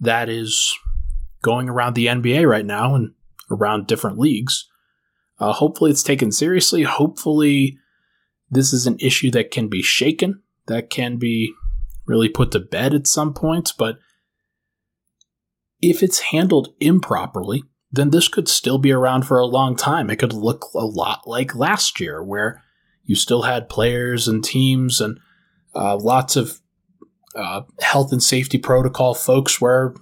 that 0.00 0.28
is 0.28 0.74
going 1.42 1.68
around 1.68 1.94
the 1.94 2.06
NBA 2.06 2.48
right 2.48 2.66
now 2.66 2.94
and 2.94 3.12
around 3.50 3.86
different 3.86 4.18
leagues, 4.18 4.66
uh, 5.38 5.52
hopefully, 5.52 5.90
it's 5.90 6.02
taken 6.02 6.32
seriously. 6.32 6.82
Hopefully, 6.82 7.78
this 8.50 8.72
is 8.72 8.86
an 8.86 8.96
issue 9.00 9.30
that 9.32 9.50
can 9.50 9.68
be 9.68 9.82
shaken, 9.82 10.42
that 10.66 10.90
can 10.90 11.16
be 11.16 11.52
really 12.06 12.28
put 12.28 12.52
to 12.52 12.60
bed 12.60 12.94
at 12.94 13.06
some 13.06 13.34
point, 13.34 13.72
but 13.78 13.98
if 15.80 16.02
it's 16.02 16.18
handled 16.18 16.74
improperly, 16.80 17.62
then 17.90 18.10
this 18.10 18.28
could 18.28 18.48
still 18.48 18.78
be 18.78 18.92
around 18.92 19.22
for 19.22 19.38
a 19.38 19.46
long 19.46 19.76
time. 19.76 20.10
It 20.10 20.18
could 20.18 20.32
look 20.32 20.66
a 20.74 20.84
lot 20.84 21.26
like 21.26 21.54
last 21.54 22.00
year, 22.00 22.22
where 22.22 22.62
you 23.04 23.14
still 23.14 23.42
had 23.42 23.68
players 23.68 24.28
and 24.28 24.44
teams 24.44 25.00
and 25.00 25.18
uh, 25.74 25.96
lots 25.96 26.36
of 26.36 26.60
uh, 27.34 27.62
health 27.80 28.12
and 28.12 28.22
safety 28.22 28.58
protocol 28.58 29.14
folks 29.14 29.60
where 29.60 29.94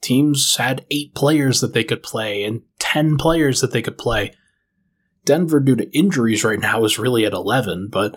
teams 0.00 0.56
had 0.56 0.84
eight 0.90 1.14
players 1.14 1.60
that 1.60 1.74
they 1.74 1.84
could 1.84 2.02
play 2.02 2.44
and 2.44 2.62
10 2.78 3.16
players 3.16 3.60
that 3.60 3.72
they 3.72 3.82
could 3.82 3.98
play 3.98 4.32
Denver, 5.24 5.60
due 5.60 5.76
to 5.76 5.96
injuries 5.96 6.44
right 6.44 6.60
now, 6.60 6.84
is 6.84 6.98
really 6.98 7.24
at 7.24 7.32
11, 7.32 7.88
but 7.90 8.16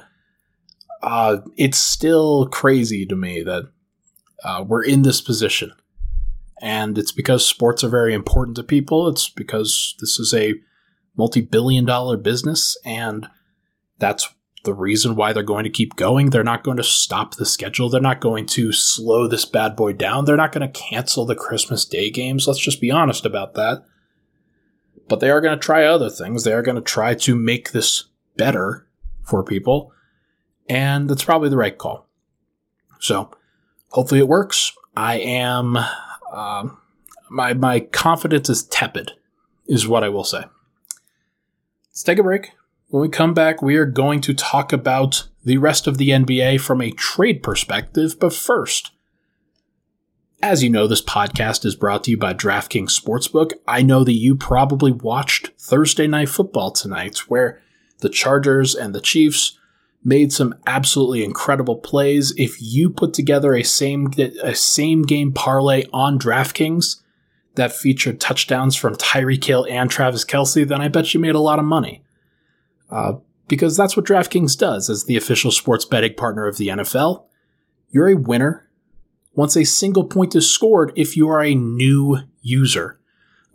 uh, 1.02 1.38
it's 1.56 1.78
still 1.78 2.48
crazy 2.48 3.06
to 3.06 3.16
me 3.16 3.44
that 3.44 3.70
uh, 4.44 4.64
we're 4.68 4.84
in 4.84 5.04
this 5.04 5.22
position. 5.22 5.72
And 6.62 6.98
it's 6.98 7.12
because 7.12 7.46
sports 7.46 7.84
are 7.84 7.90
very 7.90 8.14
important 8.14 8.58
to 8.58 8.64
people. 8.64 9.08
It's 9.08 9.30
because 9.30 9.96
this 10.00 10.20
is 10.20 10.34
a 10.34 10.56
multi 11.16 11.42
billion 11.42 11.86
dollar 11.86 12.18
business, 12.18 12.76
and 12.84 13.28
that's 14.00 14.34
the 14.64 14.74
reason 14.74 15.16
why 15.16 15.34
they're 15.34 15.44
going 15.44 15.64
to 15.64 15.70
keep 15.70 15.96
going. 15.96 16.30
They're 16.30 16.44
not 16.44 16.64
going 16.64 16.78
to 16.78 16.84
stop 16.84 17.36
the 17.36 17.46
schedule. 17.46 17.90
They're 17.90 18.02
not 18.02 18.22
going 18.22 18.48
to 18.48 18.72
slow 18.72 19.28
this 19.28 19.46
bad 19.46 19.76
boy 19.76 19.94
down. 19.94 20.26
They're 20.26 20.36
not 20.36 20.52
going 20.52 20.70
to 20.70 20.80
cancel 20.80 21.26
the 21.26 21.36
Christmas 21.36 21.86
Day 21.86 22.10
games. 22.10 22.48
Let's 22.48 22.60
just 22.60 22.82
be 22.82 22.92
honest 22.92 23.26
about 23.26 23.54
that. 23.54 23.84
But 25.08 25.20
they 25.20 25.30
are 25.30 25.42
going 25.42 25.58
to 25.58 25.64
try 25.64 25.86
other 25.86 26.10
things. 26.10 26.44
They 26.44 26.54
are 26.54 26.62
going 26.62 26.76
to 26.76 26.82
try 26.82 27.14
to 27.16 27.36
make 27.36 27.72
this 27.72 28.06
better 28.36 28.88
for 29.24 29.44
people. 29.44 29.92
And 30.70 31.10
that's 31.10 31.24
probably 31.24 31.50
the 31.50 31.58
right 31.58 31.78
call. 31.78 32.08
So 33.00 33.32
hopefully 33.90 34.20
it 34.20 34.28
works. 34.28 34.74
I 34.96 35.20
am, 35.20 35.78
um, 36.34 36.78
my, 37.30 37.54
my 37.54 37.80
confidence 37.80 38.50
is 38.50 38.64
tepid, 38.64 39.14
is 39.68 39.88
what 39.88 40.04
I 40.04 40.10
will 40.10 40.24
say. 40.24 40.44
Let's 41.90 42.04
take 42.04 42.20
a 42.20 42.24
break. 42.24 42.52
When 42.90 43.02
we 43.02 43.10
come 43.10 43.34
back, 43.34 43.62
we 43.62 43.76
are 43.76 43.86
going 43.86 44.22
to 44.22 44.34
talk 44.34 44.72
about 44.72 45.28
the 45.44 45.58
rest 45.58 45.88
of 45.88 45.98
the 45.98 46.10
NBA 46.10 46.62
from 46.62 46.82
a 46.82 46.92
trade 46.92 47.44
perspective, 47.44 48.18
but 48.20 48.34
first, 48.34 48.92
as 50.42 50.64
you 50.64 50.70
know, 50.70 50.88
this 50.88 51.02
podcast 51.02 51.66
is 51.66 51.76
brought 51.76 52.04
to 52.04 52.12
you 52.12 52.18
by 52.18 52.34
DraftKings 52.34 53.00
Sportsbook. 53.00 53.54
I 53.68 53.82
know 53.82 54.04
that 54.04 54.14
you 54.14 54.36
probably 54.36 54.92
watched 54.92 55.50
Thursday 55.58 56.08
Night 56.08 56.30
Football 56.30 56.72
tonight, 56.72 57.18
where 57.30 57.62
the 58.00 58.10
Chargers 58.10 58.76
and 58.76 58.94
the 58.94 59.02
Chiefs 59.02 59.58
made 60.04 60.32
some 60.32 60.56
absolutely 60.68 61.24
incredible 61.24 61.78
plays. 61.78 62.34
If 62.38 62.62
you 62.62 62.90
put 62.90 63.14
together 63.14 63.56
a 63.56 63.64
same 63.64 64.14
a 64.44 64.54
same 64.54 65.02
game 65.02 65.34
parlay 65.34 65.86
on 65.92 66.20
DraftKings 66.20 67.02
that 67.56 67.74
featured 67.74 68.22
touchdowns 68.22 68.76
from 68.76 68.96
Tyreek 68.96 69.44
Hill 69.44 69.66
and 69.70 69.90
Travis 69.90 70.24
Kelce, 70.24 70.68
then 70.68 70.82
I 70.82 70.88
bet 70.88 71.14
you 71.14 71.20
made 71.20 71.36
a 71.36 71.40
lot 71.40 71.60
of 71.60 71.66
money. 71.66 72.04
Uh, 72.92 73.14
because 73.48 73.76
that's 73.76 73.98
what 73.98 74.06
DraftKings 74.06 74.58
does 74.58 74.90
as 74.90 75.06
the 75.06 75.18
official 75.18 75.52
sports 75.52 75.84
betting 75.84 76.14
partner 76.14 76.46
of 76.46 76.58
the 76.58 76.68
NFL. 76.68 77.26
You're 77.90 78.10
a 78.10 78.16
winner 78.16 78.67
once 79.38 79.56
a 79.56 79.64
single 79.64 80.04
point 80.04 80.36
is 80.36 80.50
scored 80.50 80.92
if 80.96 81.16
you 81.16 81.30
are 81.30 81.44
a 81.44 81.54
new 81.54 82.18
user. 82.42 83.00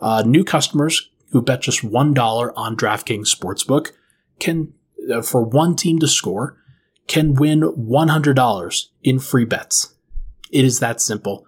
Uh, 0.01 0.23
new 0.25 0.45
customers 0.45 1.11
who 1.33 1.43
bet 1.43 1.61
just 1.61 1.83
$1 1.83 2.53
on 2.57 2.77
DraftKings 2.77 3.35
Sportsbook 3.35 3.91
can, 4.39 4.73
uh, 5.13 5.21
for 5.21 5.43
one 5.43 5.75
team 5.75 5.99
to 5.99 6.07
score, 6.07 6.57
can 7.09 7.35
win 7.35 7.63
$100 7.63 8.87
in 9.03 9.19
free 9.19 9.45
bets. 9.45 9.95
It 10.53 10.65
is 10.65 10.79
that 10.79 11.01
simple. 11.01 11.47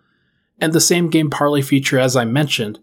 And 0.61 0.73
the 0.73 0.81
same 0.81 1.11
game 1.11 1.31
parlay 1.31 1.63
feature, 1.63 2.01
as 2.01 2.17
I 2.17 2.25
mentioned, 2.25 2.81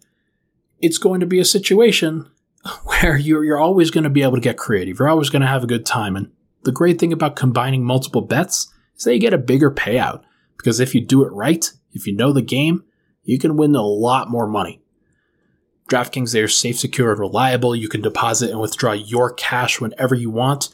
it's 0.80 0.98
going 0.98 1.20
to 1.20 1.26
be 1.26 1.40
a 1.40 1.46
situation 1.46 2.32
where 2.86 3.18
you're, 3.18 3.44
you're 3.44 3.60
always 3.60 3.92
going 3.92 4.06
to 4.06 4.10
be 4.10 4.24
able 4.24 4.36
to 4.36 4.42
get 4.42 4.58
creative. 4.58 5.00
You're 5.00 5.10
always 5.10 5.30
going 5.30 5.42
to 5.42 5.48
have 5.48 5.66
a 5.66 5.68
good 5.68 5.86
time. 5.86 6.16
And 6.16 6.32
the 6.64 6.72
great 6.72 6.98
thing 6.98 7.12
about 7.12 7.36
combining 7.36 7.84
multiple 7.84 8.22
bets 8.22 8.74
is 8.96 9.04
that 9.04 9.14
you 9.14 9.20
get 9.20 9.34
a 9.34 9.38
bigger 9.38 9.70
payout. 9.70 10.24
Because 10.62 10.80
if 10.80 10.94
you 10.94 11.02
do 11.02 11.24
it 11.26 11.32
right, 11.34 11.72
if 11.92 12.08
you 12.08 12.16
know 12.16 12.32
the 12.32 12.42
game, 12.42 12.84
you 13.24 13.40
can 13.40 13.58
win 13.58 13.76
a 13.76 13.82
lot 13.82 14.30
more 14.30 14.48
money. 14.48 14.82
DraftKings, 15.90 16.32
they 16.32 16.42
are 16.42 16.48
safe, 16.48 16.80
secure, 16.80 17.12
and 17.12 17.20
reliable. 17.20 17.76
You 17.76 17.90
can 17.90 18.02
deposit 18.02 18.50
and 18.50 18.62
withdraw 18.62 18.94
your 18.94 19.34
cash 19.34 19.82
whenever 19.82 20.16
you 20.16 20.30
want. 20.30 20.70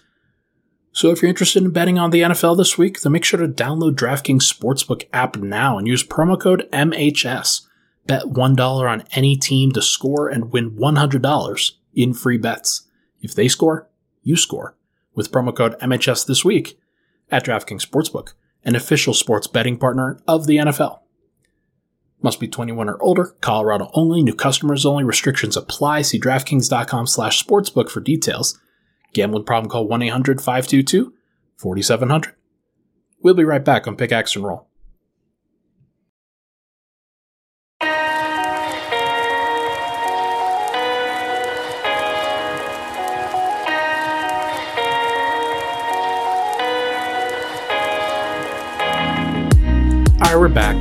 So 0.92 1.10
if 1.12 1.22
you're 1.22 1.30
interested 1.30 1.64
in 1.64 1.72
betting 1.72 1.98
on 1.98 2.12
the 2.12 2.22
NFL 2.22 2.58
this 2.58 2.78
week, 2.78 3.02
then 3.02 3.12
make 3.12 3.24
sure 3.24 3.40
to 3.40 3.48
download 3.48 3.96
DraftKings 3.96 4.52
Sportsbook 4.52 5.08
app 5.14 5.38
now 5.38 5.78
and 5.78 5.88
use 5.88 6.04
promo 6.04 6.40
code 6.40 6.68
MHS. 6.72 7.62
Bet 8.06 8.24
$1 8.24 8.90
on 8.90 9.04
any 9.12 9.36
team 9.36 9.72
to 9.72 9.82
score 9.82 10.28
and 10.30 10.52
win 10.52 10.72
$100 10.72 11.72
in 11.94 12.14
free 12.14 12.38
bets. 12.38 12.84
If 13.22 13.34
they 13.34 13.48
score, 13.48 13.90
you 14.24 14.36
score 14.36 14.76
with 15.14 15.32
promo 15.32 15.56
code 15.56 15.78
MHS 15.80 16.26
this 16.26 16.46
week 16.46 16.80
at 17.32 17.44
DraftKings 17.44 17.86
Sportsbook, 17.86 18.34
an 18.68 18.76
official 18.76 19.16
sports 19.16 19.48
betting 19.48 19.78
partner 19.78 20.20
of 20.28 20.46
the 20.46 20.58
NFL. 20.58 21.00
Must 22.22 22.40
be 22.40 22.48
21 22.48 22.90
or 22.90 23.02
older, 23.02 23.36
Colorado 23.42 23.90
only, 23.94 24.22
new 24.22 24.36
customers 24.36 24.86
only, 24.86 25.04
restrictions 25.04 25.56
apply. 25.56 26.02
See 26.02 26.20
DraftKings.com 26.20 27.08
slash 27.08 27.44
sportsbook 27.44 27.90
for 27.90 28.02
details. 28.02 28.60
Gambling 29.14 29.46
problem 29.46 29.72
call 29.72 29.88
1-800-522-4700. 29.88 32.34
We'll 33.24 33.34
be 33.34 33.46
right 33.46 33.64
back 33.64 33.88
on 33.88 33.96
Pickaxe 33.96 34.36
and 34.36 34.46
Roll. 34.46 34.67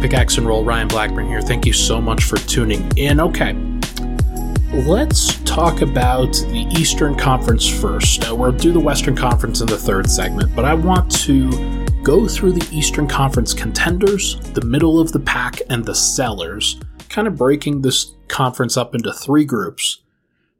Pickaxe 0.01 0.39
and 0.39 0.47
Roll. 0.47 0.65
Ryan 0.65 0.89
Blackburn 0.89 1.27
here. 1.27 1.41
Thank 1.41 1.67
you 1.67 1.73
so 1.73 2.01
much 2.01 2.25
for 2.25 2.37
tuning 2.37 2.91
in. 2.97 3.21
Okay, 3.21 3.55
let's 4.73 5.37
talk 5.45 5.81
about 5.81 6.33
the 6.33 6.67
Eastern 6.71 7.15
Conference 7.17 7.67
first. 7.67 8.29
Uh, 8.29 8.35
we'll 8.35 8.53
do 8.53 8.73
the 8.73 8.81
Western 8.81 9.17
Conference 9.17 9.61
in 9.61 9.67
the 9.67 9.79
third 9.79 10.11
segment, 10.11 10.55
but 10.55 10.65
I 10.65 10.75
want 10.75 11.11
to 11.23 11.85
go 12.03 12.29
through 12.29 12.53
the 12.53 12.69
Eastern 12.77 13.07
Conference 13.07 13.55
contenders, 13.55 14.39
the 14.53 14.65
middle 14.65 15.01
of 15.01 15.13
the 15.13 15.21
pack, 15.21 15.61
and 15.71 15.85
the 15.85 15.95
sellers, 15.95 16.81
kind 17.09 17.27
of 17.27 17.37
breaking 17.37 17.83
this 17.83 18.15
conference 18.29 18.77
up 18.77 18.95
into 18.95 19.13
three 19.13 19.45
groups 19.45 20.03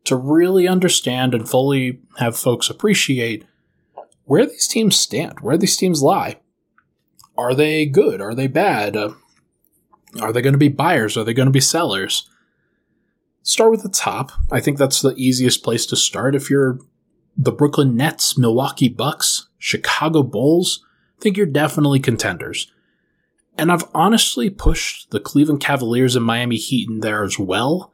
to 0.05 0.17
really 0.17 0.67
understand 0.67 1.35
and 1.35 1.49
fully 1.49 2.01
have 2.19 2.37
folks 2.37 2.71
appreciate 2.71 3.45
where 4.25 4.47
these 4.47 4.67
teams 4.67 4.97
stand, 4.97 5.41
where 5.41 5.59
these 5.59 5.77
teams 5.77 6.03
lie 6.03 6.37
are 7.37 7.55
they 7.55 7.87
good? 7.87 8.21
Are 8.21 8.35
they 8.35 8.47
bad? 8.47 8.97
Uh, 8.97 9.13
are 10.21 10.33
they 10.33 10.43
going 10.43 10.55
to 10.55 10.59
be 10.59 10.69
buyers? 10.69 11.17
Are 11.17 11.25
they 11.25 11.35
going 11.35 11.47
to 11.47 11.53
be 11.53 11.61
sellers? 11.61 12.29
Start 13.43 13.71
with 13.71 13.83
the 13.83 13.89
top. 13.89 14.33
I 14.51 14.61
think 14.61 14.79
that's 14.79 15.01
the 15.01 15.15
easiest 15.17 15.63
place 15.63 15.87
to 15.87 15.97
start. 15.97 16.35
If 16.35 16.51
you're 16.51 16.81
the 17.37 17.53
Brooklyn 17.53 17.97
Nets, 17.97 18.37
Milwaukee 18.37 18.89
Bucks, 18.89 19.49
Chicago 19.59 20.23
Bulls, 20.23 20.85
I 21.19 21.23
think 21.23 21.37
you're 21.37 21.47
definitely 21.47 22.01
contenders. 22.01 22.73
And 23.59 23.73
I've 23.73 23.85
honestly 23.95 24.51
pushed 24.51 25.11
the 25.11 25.21
Cleveland 25.21 25.61
Cavaliers 25.61 26.17
and 26.17 26.25
Miami 26.25 26.57
Heat 26.57 26.89
in 26.91 27.01
there 27.01 27.25
as 27.25 27.39
well. 27.39 27.93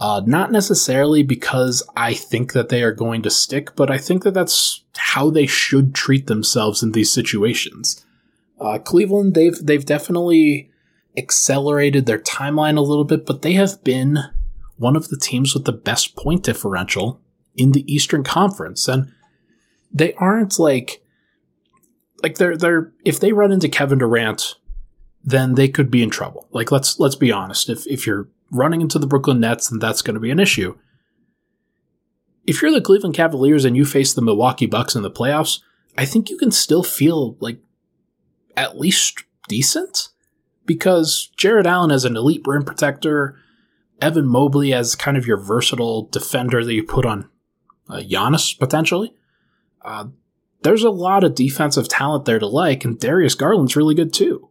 Uh, 0.00 0.22
not 0.26 0.50
necessarily 0.50 1.22
because 1.22 1.82
I 1.96 2.14
think 2.14 2.52
that 2.52 2.68
they 2.68 2.82
are 2.82 2.92
going 2.92 3.22
to 3.22 3.30
stick, 3.30 3.76
but 3.76 3.90
I 3.90 3.98
think 3.98 4.24
that 4.24 4.34
that's 4.34 4.82
how 4.96 5.30
they 5.30 5.46
should 5.46 5.94
treat 5.94 6.26
themselves 6.26 6.82
in 6.82 6.92
these 6.92 7.12
situations. 7.12 8.04
Uh, 8.60 8.78
Cleveland, 8.78 9.34
they've 9.34 9.56
they've 9.64 9.84
definitely 9.84 10.70
accelerated 11.16 12.06
their 12.06 12.18
timeline 12.18 12.76
a 12.76 12.82
little 12.82 13.04
bit, 13.04 13.26
but 13.26 13.42
they 13.42 13.52
have 13.52 13.82
been 13.84 14.18
one 14.76 14.96
of 14.96 15.08
the 15.08 15.16
teams 15.16 15.54
with 15.54 15.64
the 15.64 15.72
best 15.72 16.16
point 16.16 16.42
differential 16.42 17.20
in 17.56 17.72
the 17.72 17.92
Eastern 17.92 18.24
Conference, 18.24 18.88
and 18.88 19.12
they 19.92 20.12
aren't 20.14 20.58
like 20.58 21.02
like 22.22 22.36
they're 22.36 22.56
they're 22.56 22.92
if 23.04 23.20
they 23.20 23.32
run 23.32 23.52
into 23.52 23.68
Kevin 23.68 23.98
Durant, 23.98 24.56
then 25.22 25.54
they 25.54 25.68
could 25.68 25.90
be 25.90 26.02
in 26.02 26.10
trouble. 26.10 26.48
Like 26.50 26.72
let's 26.72 26.98
let's 26.98 27.16
be 27.16 27.30
honest. 27.30 27.68
If 27.68 27.86
if 27.86 28.06
you're 28.06 28.28
running 28.50 28.80
into 28.80 28.98
the 28.98 29.06
Brooklyn 29.06 29.40
Nets, 29.40 29.68
then 29.68 29.78
that's 29.78 30.02
going 30.02 30.14
to 30.14 30.20
be 30.20 30.30
an 30.30 30.40
issue. 30.40 30.76
If 32.46 32.60
you're 32.60 32.72
the 32.72 32.80
Cleveland 32.80 33.14
Cavaliers 33.14 33.64
and 33.64 33.76
you 33.76 33.84
face 33.84 34.12
the 34.12 34.20
Milwaukee 34.20 34.66
Bucks 34.66 34.94
in 34.94 35.02
the 35.02 35.10
playoffs, 35.10 35.60
I 35.96 36.04
think 36.04 36.28
you 36.28 36.36
can 36.36 36.50
still 36.50 36.82
feel 36.82 37.36
like 37.40 37.58
at 38.56 38.78
least 38.78 39.24
decent 39.48 40.08
because 40.66 41.30
Jarrett 41.36 41.66
Allen 41.66 41.90
as 41.90 42.04
an 42.04 42.16
elite 42.16 42.42
rim 42.46 42.64
protector, 42.64 43.36
Evan 44.00 44.26
Mobley 44.26 44.72
as 44.72 44.94
kind 44.94 45.16
of 45.16 45.26
your 45.26 45.36
versatile 45.36 46.08
defender 46.10 46.64
that 46.64 46.74
you 46.74 46.82
put 46.82 47.06
on 47.06 47.28
uh, 47.88 47.96
Giannis 47.98 48.58
potentially. 48.58 49.14
Uh, 49.82 50.06
there's 50.62 50.82
a 50.82 50.90
lot 50.90 51.24
of 51.24 51.34
defensive 51.34 51.88
talent 51.88 52.24
there 52.24 52.38
to 52.38 52.46
like, 52.46 52.84
and 52.84 52.98
Darius 52.98 53.34
Garland's 53.34 53.76
really 53.76 53.94
good 53.94 54.12
too. 54.12 54.48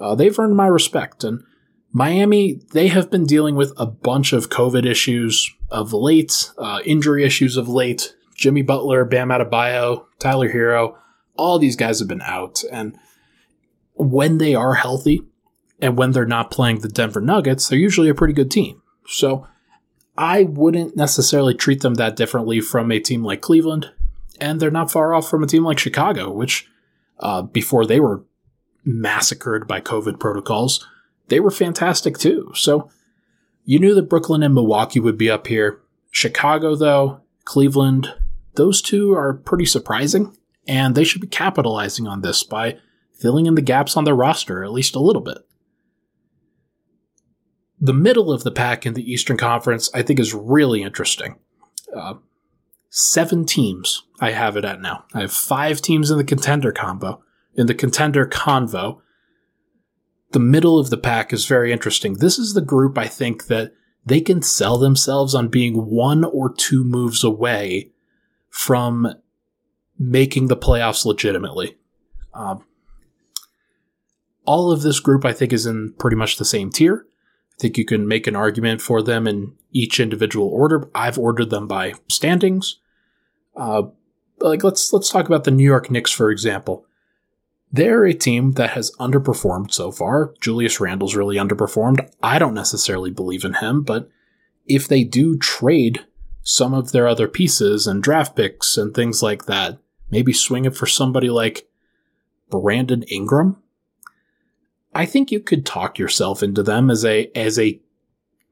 Uh, 0.00 0.14
they've 0.14 0.38
earned 0.38 0.56
my 0.56 0.66
respect, 0.66 1.24
and 1.24 1.42
Miami 1.92 2.60
they 2.72 2.88
have 2.88 3.10
been 3.10 3.26
dealing 3.26 3.56
with 3.56 3.72
a 3.76 3.86
bunch 3.86 4.32
of 4.32 4.48
COVID 4.48 4.86
issues 4.86 5.52
of 5.70 5.92
late, 5.92 6.50
uh, 6.58 6.80
injury 6.84 7.24
issues 7.24 7.56
of 7.56 7.68
late. 7.68 8.14
Jimmy 8.36 8.62
Butler, 8.62 9.04
Bam 9.04 9.28
Adebayo, 9.28 10.06
Tyler 10.18 10.52
Herro, 10.52 10.96
all 11.36 11.58
these 11.58 11.76
guys 11.76 12.00
have 12.00 12.08
been 12.08 12.22
out, 12.22 12.64
and 12.70 12.96
when 13.94 14.38
they 14.38 14.54
are 14.54 14.74
healthy 14.74 15.22
and 15.80 15.96
when 15.96 16.12
they're 16.12 16.26
not 16.26 16.50
playing 16.50 16.80
the 16.80 16.88
Denver 16.88 17.20
Nuggets, 17.20 17.68
they're 17.68 17.78
usually 17.78 18.08
a 18.08 18.14
pretty 18.14 18.34
good 18.34 18.50
team. 18.50 18.82
So 19.06 19.46
I 20.16 20.44
wouldn't 20.44 20.96
necessarily 20.96 21.54
treat 21.54 21.80
them 21.82 21.94
that 21.94 22.16
differently 22.16 22.60
from 22.60 22.92
a 22.92 23.00
team 23.00 23.24
like 23.24 23.40
Cleveland, 23.40 23.90
and 24.40 24.60
they're 24.60 24.70
not 24.70 24.90
far 24.90 25.14
off 25.14 25.28
from 25.28 25.42
a 25.42 25.46
team 25.46 25.64
like 25.64 25.78
Chicago, 25.78 26.30
which 26.30 26.68
uh, 27.20 27.42
before 27.42 27.86
they 27.86 28.00
were 28.00 28.24
massacred 28.84 29.66
by 29.66 29.80
COVID 29.80 30.20
protocols, 30.20 30.86
they 31.28 31.40
were 31.40 31.50
fantastic 31.50 32.18
too. 32.18 32.52
So 32.54 32.90
you 33.64 33.78
knew 33.78 33.94
that 33.94 34.08
Brooklyn 34.08 34.42
and 34.42 34.54
Milwaukee 34.54 35.00
would 35.00 35.18
be 35.18 35.30
up 35.30 35.46
here. 35.46 35.80
Chicago, 36.10 36.76
though, 36.76 37.20
Cleveland, 37.44 38.14
those 38.54 38.80
two 38.80 39.14
are 39.14 39.34
pretty 39.34 39.66
surprising, 39.66 40.36
and 40.68 40.94
they 40.94 41.04
should 41.04 41.20
be 41.20 41.26
capitalizing 41.26 42.06
on 42.06 42.20
this 42.20 42.42
by 42.42 42.78
filling 43.20 43.46
in 43.46 43.54
the 43.54 43.62
gaps 43.62 43.96
on 43.96 44.04
their 44.04 44.14
roster 44.14 44.64
at 44.64 44.72
least 44.72 44.94
a 44.94 45.00
little 45.00 45.22
bit. 45.22 45.38
The 47.80 47.92
middle 47.92 48.32
of 48.32 48.44
the 48.44 48.50
pack 48.50 48.86
in 48.86 48.94
the 48.94 49.10
Eastern 49.10 49.36
Conference, 49.36 49.90
I 49.94 50.02
think, 50.02 50.18
is 50.18 50.32
really 50.32 50.82
interesting. 50.82 51.36
Uh, 51.94 52.14
seven 52.88 53.44
teams 53.44 54.04
I 54.20 54.30
have 54.30 54.56
it 54.56 54.64
at 54.64 54.80
now. 54.80 55.04
I 55.12 55.20
have 55.20 55.32
five 55.32 55.82
teams 55.82 56.10
in 56.10 56.18
the 56.18 56.24
contender 56.24 56.72
combo. 56.72 57.22
In 57.54 57.66
the 57.66 57.74
contender 57.74 58.26
convo, 58.26 59.00
the 60.32 60.40
middle 60.40 60.78
of 60.78 60.90
the 60.90 60.96
pack 60.96 61.32
is 61.32 61.46
very 61.46 61.72
interesting. 61.72 62.14
This 62.14 62.38
is 62.38 62.54
the 62.54 62.60
group 62.60 62.98
I 62.98 63.06
think 63.06 63.46
that 63.46 63.72
they 64.04 64.20
can 64.20 64.42
sell 64.42 64.78
themselves 64.78 65.34
on 65.34 65.48
being 65.48 65.86
one 65.86 66.24
or 66.24 66.52
two 66.52 66.84
moves 66.84 67.24
away 67.24 67.90
from 68.48 69.14
making 69.98 70.48
the 70.48 70.56
playoffs 70.56 71.04
legitimately. 71.04 71.76
Um, 72.32 72.64
all 74.44 74.70
of 74.70 74.82
this 74.82 75.00
group, 75.00 75.24
I 75.24 75.32
think, 75.32 75.52
is 75.52 75.66
in 75.66 75.94
pretty 75.98 76.16
much 76.16 76.36
the 76.36 76.44
same 76.44 76.70
tier. 76.70 77.06
I 77.52 77.56
think 77.60 77.78
you 77.78 77.84
can 77.84 78.08
make 78.08 78.26
an 78.26 78.36
argument 78.36 78.80
for 78.80 79.02
them 79.02 79.26
in 79.26 79.52
each 79.72 80.00
individual 80.00 80.48
order. 80.48 80.88
I've 80.94 81.18
ordered 81.18 81.50
them 81.50 81.68
by 81.68 81.94
standings. 82.08 82.80
Uh, 83.56 83.82
like 84.40 84.64
let's 84.64 84.92
let's 84.92 85.08
talk 85.08 85.26
about 85.26 85.44
the 85.44 85.50
New 85.50 85.64
York 85.64 85.90
Knicks 85.90 86.10
for 86.10 86.30
example. 86.30 86.86
They're 87.70 88.04
a 88.04 88.14
team 88.14 88.52
that 88.52 88.70
has 88.70 88.92
underperformed 89.00 89.72
so 89.72 89.90
far. 89.90 90.34
Julius 90.40 90.78
Randle's 90.78 91.16
really 91.16 91.36
underperformed. 91.36 92.08
I 92.22 92.38
don't 92.38 92.54
necessarily 92.54 93.10
believe 93.10 93.44
in 93.44 93.54
him, 93.54 93.82
but 93.82 94.08
if 94.66 94.86
they 94.86 95.02
do 95.02 95.36
trade 95.38 96.04
some 96.42 96.72
of 96.72 96.92
their 96.92 97.08
other 97.08 97.26
pieces 97.26 97.86
and 97.86 98.02
draft 98.02 98.36
picks 98.36 98.76
and 98.76 98.94
things 98.94 99.22
like 99.22 99.46
that, 99.46 99.78
maybe 100.10 100.32
swing 100.32 100.66
it 100.66 100.76
for 100.76 100.86
somebody 100.86 101.30
like 101.30 101.68
Brandon 102.48 103.02
Ingram, 103.04 103.60
I 104.94 105.06
think 105.06 105.32
you 105.32 105.40
could 105.40 105.66
talk 105.66 105.98
yourself 105.98 106.42
into 106.42 106.62
them 106.62 106.90
as 106.90 107.04
a 107.04 107.30
as 107.34 107.58
a 107.58 107.80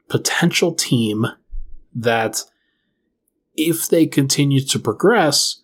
potential 0.08 0.74
team 0.74 1.26
that 1.94 2.42
if 3.54 3.88
they 3.88 4.06
continue 4.06 4.60
to 4.60 4.78
progress 4.78 5.62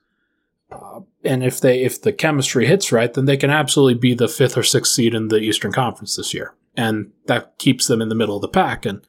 uh, 0.71 1.01
and 1.25 1.43
if 1.43 1.61
they 1.61 1.83
if 1.83 2.01
the 2.01 2.13
chemistry 2.13 2.67
hits 2.67 2.93
right, 2.93 3.13
then 3.13 3.25
they 3.25 3.37
can 3.37 3.51
absolutely 3.51 3.99
be 3.99 4.15
the 4.15 4.29
fifth 4.29 4.57
or 4.57 4.63
sixth 4.63 4.93
seed 4.93 5.15
in 5.15 5.29
the 5.29 5.39
Eastern 5.39 5.73
Conference 5.73 6.17
this 6.17 6.33
year, 6.33 6.55
and 6.77 7.11
that 7.27 7.59
keeps 7.59 7.87
them 7.87 8.01
in 8.01 8.09
the 8.09 8.15
middle 8.15 8.37
of 8.37 8.43
the 8.43 8.49
pack, 8.49 8.87
and 8.87 9.01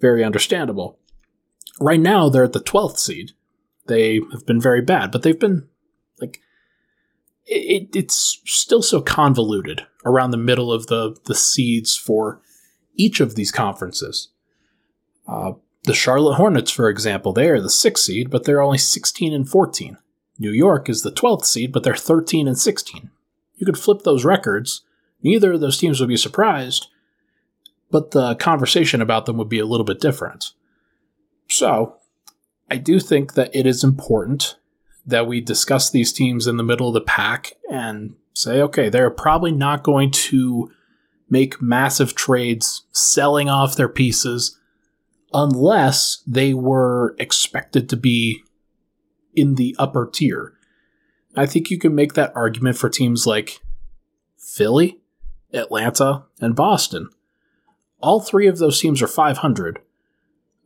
very 0.00 0.22
understandable. 0.22 0.98
Right 1.80 2.00
now, 2.00 2.28
they're 2.28 2.44
at 2.44 2.52
the 2.52 2.60
twelfth 2.60 2.98
seed. 2.98 3.32
They 3.86 4.20
have 4.32 4.46
been 4.46 4.60
very 4.60 4.82
bad, 4.82 5.10
but 5.10 5.22
they've 5.22 5.38
been 5.38 5.68
like 6.20 6.40
it, 7.46 7.88
it's 7.96 8.40
still 8.44 8.82
so 8.82 9.00
convoluted 9.00 9.86
around 10.08 10.30
the 10.30 10.36
middle 10.36 10.72
of 10.72 10.86
the 10.86 11.16
the 11.24 11.34
seeds 11.34 11.96
for 11.96 12.40
each 12.96 13.20
of 13.20 13.34
these 13.34 13.52
conferences. 13.52 14.28
Uh, 15.26 15.52
the 15.84 15.94
Charlotte 15.94 16.34
Hornets, 16.34 16.70
for 16.70 16.88
example, 16.88 17.32
they 17.32 17.48
are 17.48 17.60
the 17.60 17.70
sixth 17.70 18.04
seed, 18.04 18.30
but 18.30 18.44
they're 18.44 18.62
only 18.62 18.78
16 18.78 19.32
and 19.32 19.48
14. 19.48 19.98
New 20.38 20.50
York 20.50 20.88
is 20.88 21.02
the 21.02 21.12
12th 21.12 21.44
seed, 21.44 21.72
but 21.72 21.82
they're 21.82 21.96
13 21.96 22.48
and 22.48 22.58
16. 22.58 23.10
You 23.56 23.66
could 23.66 23.78
flip 23.78 24.02
those 24.02 24.24
records. 24.24 24.82
Neither 25.22 25.52
of 25.52 25.60
those 25.60 25.78
teams 25.78 26.00
would 26.00 26.08
be 26.08 26.16
surprised, 26.16 26.88
but 27.90 28.12
the 28.12 28.34
conversation 28.36 29.00
about 29.00 29.26
them 29.26 29.36
would 29.36 29.48
be 29.48 29.58
a 29.58 29.66
little 29.66 29.84
bit 29.84 30.00
different. 30.00 30.52
So, 31.48 31.96
I 32.70 32.76
do 32.76 33.00
think 33.00 33.34
that 33.34 33.54
it 33.54 33.66
is 33.66 33.82
important 33.82 34.56
that 35.06 35.26
we 35.26 35.40
discuss 35.40 35.90
these 35.90 36.12
teams 36.12 36.46
in 36.46 36.58
the 36.58 36.62
middle 36.62 36.88
of 36.88 36.94
the 36.94 37.00
pack 37.00 37.54
and 37.70 38.14
say, 38.38 38.62
okay, 38.62 38.88
they're 38.88 39.10
probably 39.10 39.52
not 39.52 39.82
going 39.82 40.10
to 40.10 40.70
make 41.28 41.60
massive 41.60 42.14
trades 42.14 42.84
selling 42.92 43.48
off 43.48 43.76
their 43.76 43.88
pieces 43.88 44.58
unless 45.32 46.22
they 46.26 46.54
were 46.54 47.14
expected 47.18 47.88
to 47.88 47.96
be 47.96 48.42
in 49.34 49.56
the 49.56 49.76
upper 49.78 50.08
tier. 50.10 50.54
I 51.36 51.46
think 51.46 51.70
you 51.70 51.78
can 51.78 51.94
make 51.94 52.14
that 52.14 52.32
argument 52.34 52.76
for 52.78 52.88
teams 52.88 53.26
like 53.26 53.60
Philly, 54.38 55.00
Atlanta, 55.52 56.24
and 56.40 56.56
Boston. 56.56 57.10
All 58.00 58.20
three 58.20 58.46
of 58.46 58.58
those 58.58 58.80
teams 58.80 59.02
are 59.02 59.08
500. 59.08 59.80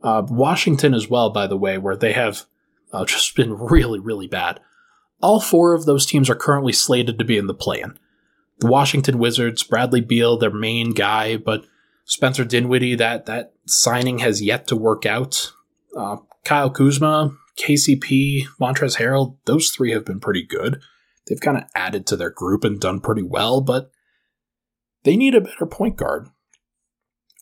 Uh, 0.01 0.23
Washington 0.27 0.93
as 0.93 1.09
well, 1.09 1.29
by 1.29 1.47
the 1.47 1.57
way, 1.57 1.77
where 1.77 1.95
they 1.95 2.13
have 2.13 2.45
uh, 2.91 3.05
just 3.05 3.35
been 3.35 3.53
really, 3.53 3.99
really 3.99 4.27
bad. 4.27 4.59
All 5.23 5.39
four 5.39 5.73
of 5.73 5.85
those 5.85 6.05
teams 6.05 6.29
are 6.29 6.35
currently 6.35 6.73
slated 6.73 7.17
to 7.17 7.23
be 7.23 7.37
in 7.37 7.47
the 7.47 7.53
play-in. 7.53 7.97
The 8.59 8.67
Washington 8.67 9.19
Wizards, 9.19 9.63
Bradley 9.63 10.01
Beal, 10.01 10.37
their 10.37 10.51
main 10.51 10.93
guy, 10.93 11.37
but 11.37 11.65
Spencer 12.03 12.43
Dinwiddie, 12.43 12.95
that 12.95 13.25
that 13.27 13.53
signing 13.65 14.19
has 14.19 14.41
yet 14.41 14.67
to 14.67 14.75
work 14.75 15.05
out. 15.05 15.53
Uh, 15.97 16.17
Kyle 16.43 16.69
Kuzma, 16.69 17.35
KCP, 17.57 18.43
Montrezl 18.59 18.97
Harrell, 18.97 19.37
those 19.45 19.69
three 19.69 19.91
have 19.91 20.03
been 20.03 20.19
pretty 20.19 20.45
good. 20.45 20.81
They've 21.25 21.39
kind 21.39 21.57
of 21.57 21.63
added 21.73 22.05
to 22.07 22.17
their 22.17 22.29
group 22.29 22.65
and 22.65 22.77
done 22.77 22.99
pretty 22.99 23.23
well, 23.23 23.61
but 23.61 23.91
they 25.03 25.15
need 25.15 25.35
a 25.35 25.41
better 25.41 25.65
point 25.65 25.95
guard. 25.95 26.27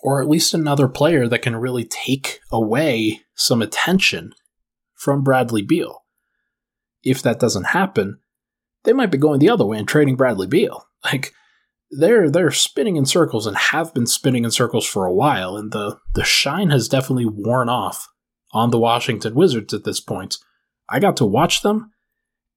Or 0.03 0.21
at 0.21 0.29
least 0.29 0.53
another 0.53 0.87
player 0.87 1.27
that 1.27 1.41
can 1.41 1.55
really 1.55 1.85
take 1.85 2.41
away 2.51 3.21
some 3.33 3.61
attention 3.61 4.33
from 4.93 5.23
Bradley 5.23 5.63
Beal. 5.63 6.00
If 7.03 7.21
that 7.23 7.39
doesn't 7.39 7.65
happen, 7.65 8.19
they 8.83 8.93
might 8.93 9.11
be 9.11 9.17
going 9.17 9.39
the 9.39 9.49
other 9.49 9.65
way 9.65 9.77
and 9.77 9.87
trading 9.87 10.15
Bradley 10.15 10.47
Beal. 10.47 10.85
Like 11.03 11.33
they're 11.89 12.29
they're 12.29 12.51
spinning 12.51 12.95
in 12.95 13.07
circles 13.07 13.47
and 13.47 13.57
have 13.57 13.91
been 13.91 14.05
spinning 14.05 14.45
in 14.45 14.51
circles 14.51 14.85
for 14.85 15.05
a 15.07 15.13
while, 15.13 15.57
and 15.57 15.71
the 15.71 15.97
the 16.13 16.23
shine 16.23 16.69
has 16.69 16.87
definitely 16.87 17.25
worn 17.25 17.69
off 17.69 18.07
on 18.53 18.69
the 18.69 18.79
Washington 18.79 19.33
Wizards 19.33 19.73
at 19.73 19.83
this 19.83 19.99
point. 19.99 20.37
I 20.87 20.99
got 20.99 21.17
to 21.17 21.25
watch 21.25 21.63
them, 21.63 21.91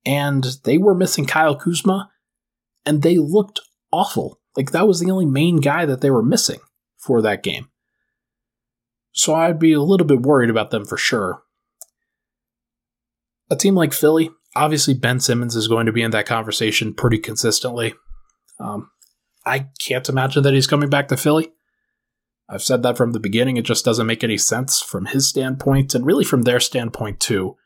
and 0.04 0.44
they 0.64 0.76
were 0.76 0.94
missing 0.94 1.24
Kyle 1.24 1.57
Kuzma, 1.57 2.11
and 2.85 3.02
they 3.02 3.16
looked 3.16 3.61
awful. 3.90 4.40
Like 4.57 4.72
that 4.72 4.87
was 4.87 5.00
the 5.00 5.11
only 5.11 5.26
main 5.26 5.57
guy 5.57 5.87
that 5.87 6.00
they 6.00 6.11
were 6.11 6.22
missing 6.22 6.61
for 6.98 7.22
that 7.22 7.42
game. 7.42 7.68
So 9.12 9.35
I'd 9.35 9.59
be 9.59 9.72
a 9.72 9.80
little 9.80 10.07
bit 10.07 10.22
worried 10.22 10.50
about 10.50 10.70
them 10.70 10.85
for 10.85 10.96
sure. 10.96 11.43
A 13.50 13.57
team 13.57 13.74
like 13.74 13.92
Philly, 13.92 14.30
obviously 14.57 14.94
Ben 14.94 15.20
Simmons 15.20 15.57
is 15.57 15.68
going 15.68 15.87
to 15.87 15.92
be 15.92 16.02
in 16.02 16.11
that 16.12 16.26
conversation 16.26 16.94
pretty 16.94 17.18
consistently. 17.18 17.94
Um, 18.59 18.90
I 19.44 19.66
can't 19.78 20.09
imagine 20.09 20.42
that 20.42 20.54
he's 20.54 20.66
coming 20.66 20.88
back 20.88 21.09
to 21.09 21.16
Philly. 21.16 21.52
I've 22.48 22.62
said 22.62 22.83
that 22.83 22.96
from 22.96 23.12
the 23.12 23.20
beginning. 23.20 23.57
It 23.57 23.64
just 23.64 23.85
doesn't 23.85 24.07
make 24.07 24.24
any 24.24 24.38
sense 24.38 24.80
from 24.80 25.07
his 25.07 25.28
standpoint 25.28 25.94
and 25.94 26.04
really 26.04 26.24
from 26.24 26.42
their 26.42 26.61
standpoint 26.61 27.20
too. 27.20 27.57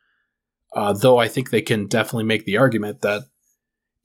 Uh, 0.74 0.92
though 0.92 1.18
I 1.18 1.28
think 1.28 1.50
they 1.50 1.62
can 1.62 1.86
definitely 1.86 2.24
make 2.24 2.44
the 2.44 2.56
argument 2.56 3.00
that 3.00 3.22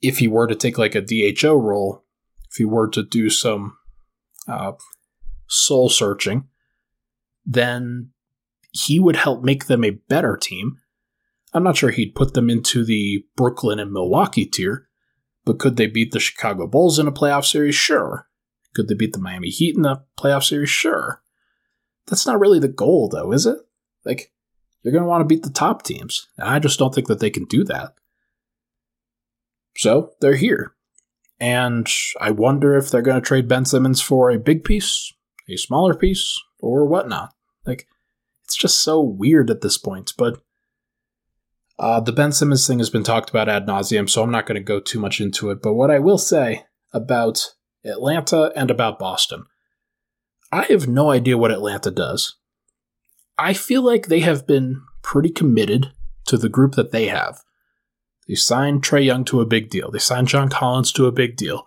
if 0.00 0.18
he 0.18 0.28
were 0.28 0.46
to 0.46 0.54
take 0.54 0.78
like 0.78 0.94
a 0.94 1.00
DHO 1.00 1.54
role, 1.54 2.04
if 2.50 2.56
he 2.56 2.64
were 2.64 2.88
to 2.88 3.02
do 3.02 3.30
some 3.30 3.76
uh, 4.48 4.72
soul 5.48 5.88
searching, 5.88 6.48
then 7.44 8.10
he 8.72 8.98
would 8.98 9.16
help 9.16 9.42
make 9.42 9.66
them 9.66 9.84
a 9.84 9.90
better 9.90 10.36
team. 10.36 10.78
I'm 11.54 11.62
not 11.62 11.76
sure 11.76 11.90
he'd 11.90 12.16
put 12.16 12.34
them 12.34 12.50
into 12.50 12.84
the 12.84 13.24
Brooklyn 13.36 13.78
and 13.78 13.92
Milwaukee 13.92 14.44
tier, 14.44 14.88
but 15.44 15.60
could 15.60 15.76
they 15.76 15.86
beat 15.86 16.10
the 16.10 16.20
Chicago 16.20 16.66
Bulls 16.66 16.98
in 16.98 17.06
a 17.06 17.12
playoff 17.12 17.44
series? 17.44 17.76
Sure. 17.76 18.28
Could 18.74 18.88
they 18.88 18.94
beat 18.94 19.12
the 19.12 19.20
Miami 19.20 19.50
Heat 19.50 19.76
in 19.76 19.84
a 19.84 20.02
playoff 20.18 20.42
series? 20.42 20.68
Sure. 20.68 21.22
That's 22.06 22.26
not 22.26 22.40
really 22.40 22.58
the 22.58 22.68
goal, 22.68 23.08
though, 23.08 23.32
is 23.32 23.46
it? 23.46 23.58
Like, 24.04 24.32
you're 24.82 24.92
going 24.92 25.04
to 25.04 25.08
want 25.08 25.20
to 25.22 25.32
beat 25.32 25.44
the 25.44 25.50
top 25.50 25.82
teams. 25.82 26.28
And 26.36 26.48
I 26.48 26.58
just 26.58 26.78
don't 26.78 26.94
think 26.94 27.06
that 27.06 27.20
they 27.20 27.30
can 27.30 27.44
do 27.44 27.62
that. 27.64 27.94
So, 29.76 30.10
they're 30.20 30.36
here. 30.36 30.74
And 31.40 31.88
I 32.20 32.30
wonder 32.30 32.76
if 32.76 32.90
they're 32.90 33.00
going 33.00 33.20
to 33.20 33.26
trade 33.26 33.48
Ben 33.48 33.64
Simmons 33.64 34.00
for 34.00 34.30
a 34.30 34.38
big 34.38 34.64
piece, 34.64 35.12
a 35.48 35.56
smaller 35.56 35.94
piece, 35.94 36.38
or 36.58 36.84
whatnot. 36.84 37.32
Like, 37.64 37.86
it's 38.44 38.56
just 38.56 38.82
so 38.82 39.00
weird 39.00 39.50
at 39.50 39.60
this 39.60 39.78
point. 39.78 40.12
But 40.18 40.42
uh, 41.78 42.00
the 42.00 42.12
Ben 42.12 42.32
Simmons 42.32 42.66
thing 42.66 42.78
has 42.78 42.90
been 42.90 43.04
talked 43.04 43.30
about 43.30 43.48
ad 43.48 43.66
nauseum, 43.66 44.08
so 44.08 44.22
I'm 44.22 44.30
not 44.30 44.46
going 44.46 44.56
to 44.56 44.62
go 44.62 44.80
too 44.80 45.00
much 45.00 45.20
into 45.20 45.50
it. 45.50 45.62
But 45.62 45.74
what 45.74 45.90
I 45.90 45.98
will 45.98 46.18
say 46.18 46.64
about 46.92 47.54
Atlanta 47.84 48.52
and 48.56 48.70
about 48.70 48.98
Boston. 48.98 49.44
I 50.50 50.62
have 50.64 50.88
no 50.88 51.10
idea 51.10 51.36
what 51.36 51.50
Atlanta 51.50 51.90
does. 51.90 52.36
I 53.36 53.52
feel 53.52 53.82
like 53.82 54.06
they 54.06 54.20
have 54.20 54.46
been 54.46 54.82
pretty 55.02 55.28
committed 55.28 55.92
to 56.26 56.36
the 56.36 56.48
group 56.48 56.76
that 56.76 56.92
they 56.92 57.08
have. 57.08 57.42
They 58.28 58.36
signed 58.36 58.82
Trae 58.82 59.04
Young 59.04 59.24
to 59.26 59.40
a 59.40 59.46
big 59.46 59.68
deal. 59.68 59.90
They 59.90 59.98
signed 59.98 60.28
John 60.28 60.48
Collins 60.48 60.92
to 60.92 61.06
a 61.06 61.12
big 61.12 61.36
deal. 61.36 61.66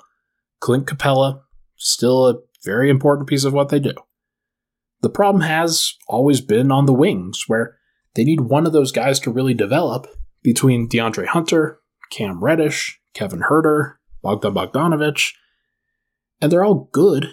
Clint 0.59 0.87
Capela, 0.87 1.41
still 1.75 2.27
a 2.27 2.39
very 2.63 2.89
important 2.89 3.27
piece 3.29 3.43
of 3.43 3.53
what 3.53 3.69
they 3.69 3.79
do. 3.79 3.93
The 5.01 5.09
problem 5.09 5.43
has 5.43 5.93
always 6.07 6.41
been 6.41 6.71
on 6.71 6.87
the 6.87 6.93
wings, 6.93 7.43
where 7.45 7.76
they 8.17 8.23
need 8.23 8.41
one 8.41 8.65
of 8.65 8.73
those 8.73 8.91
guys 8.91 9.19
to 9.19 9.32
really 9.32 9.53
develop 9.53 10.08
between 10.41 10.89
DeAndre 10.89 11.27
Hunter, 11.27 11.80
Cam 12.10 12.43
Reddish, 12.43 12.99
Kevin 13.13 13.43
Huerter, 13.47 13.93
Bogdan 14.23 14.56
Bogdanovich, 14.56 15.34
and 16.41 16.51
they're 16.51 16.65
all 16.65 16.89
good. 16.91 17.27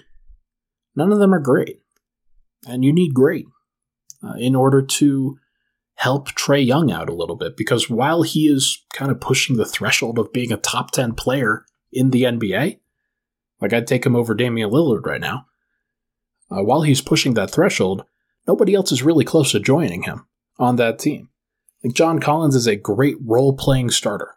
None 0.94 1.10
of 1.10 1.20
them 1.20 1.32
are 1.32 1.40
great. 1.40 1.80
And 2.66 2.84
you 2.84 2.92
need 2.92 3.14
great 3.14 3.46
uh, 4.22 4.34
in 4.38 4.54
order 4.54 4.82
to 4.82 5.38
help 5.94 6.28
Trae 6.32 6.64
Young 6.64 6.92
out 6.92 7.08
a 7.08 7.14
little 7.14 7.36
bit 7.36 7.56
because 7.56 7.88
while 7.88 8.20
he 8.20 8.46
is 8.46 8.84
kind 8.92 9.10
of 9.10 9.22
pushing 9.22 9.56
the 9.56 9.64
threshold 9.64 10.18
of 10.18 10.34
being 10.34 10.52
a 10.52 10.58
top 10.58 10.90
10 10.90 11.14
player 11.14 11.64
in 11.92 12.10
the 12.10 12.24
NBA, 12.24 12.78
like 13.58 13.72
I'd 13.72 13.86
take 13.86 14.04
him 14.04 14.14
over 14.14 14.34
Damian 14.34 14.70
Lillard 14.70 15.06
right 15.06 15.20
now, 15.20 15.46
uh, 16.50 16.62
while 16.62 16.82
he's 16.82 17.00
pushing 17.00 17.32
that 17.34 17.50
threshold, 17.50 18.04
nobody 18.46 18.74
else 18.74 18.92
is 18.92 19.02
really 19.02 19.24
close 19.24 19.52
to 19.52 19.60
joining 19.60 20.02
him 20.02 20.26
on 20.58 20.76
that 20.76 20.98
team. 20.98 21.28
Like 21.82 21.94
John 21.94 22.18
Collins 22.18 22.54
is 22.54 22.66
a 22.66 22.76
great 22.76 23.16
role 23.24 23.54
playing 23.56 23.90
starter. 23.90 24.34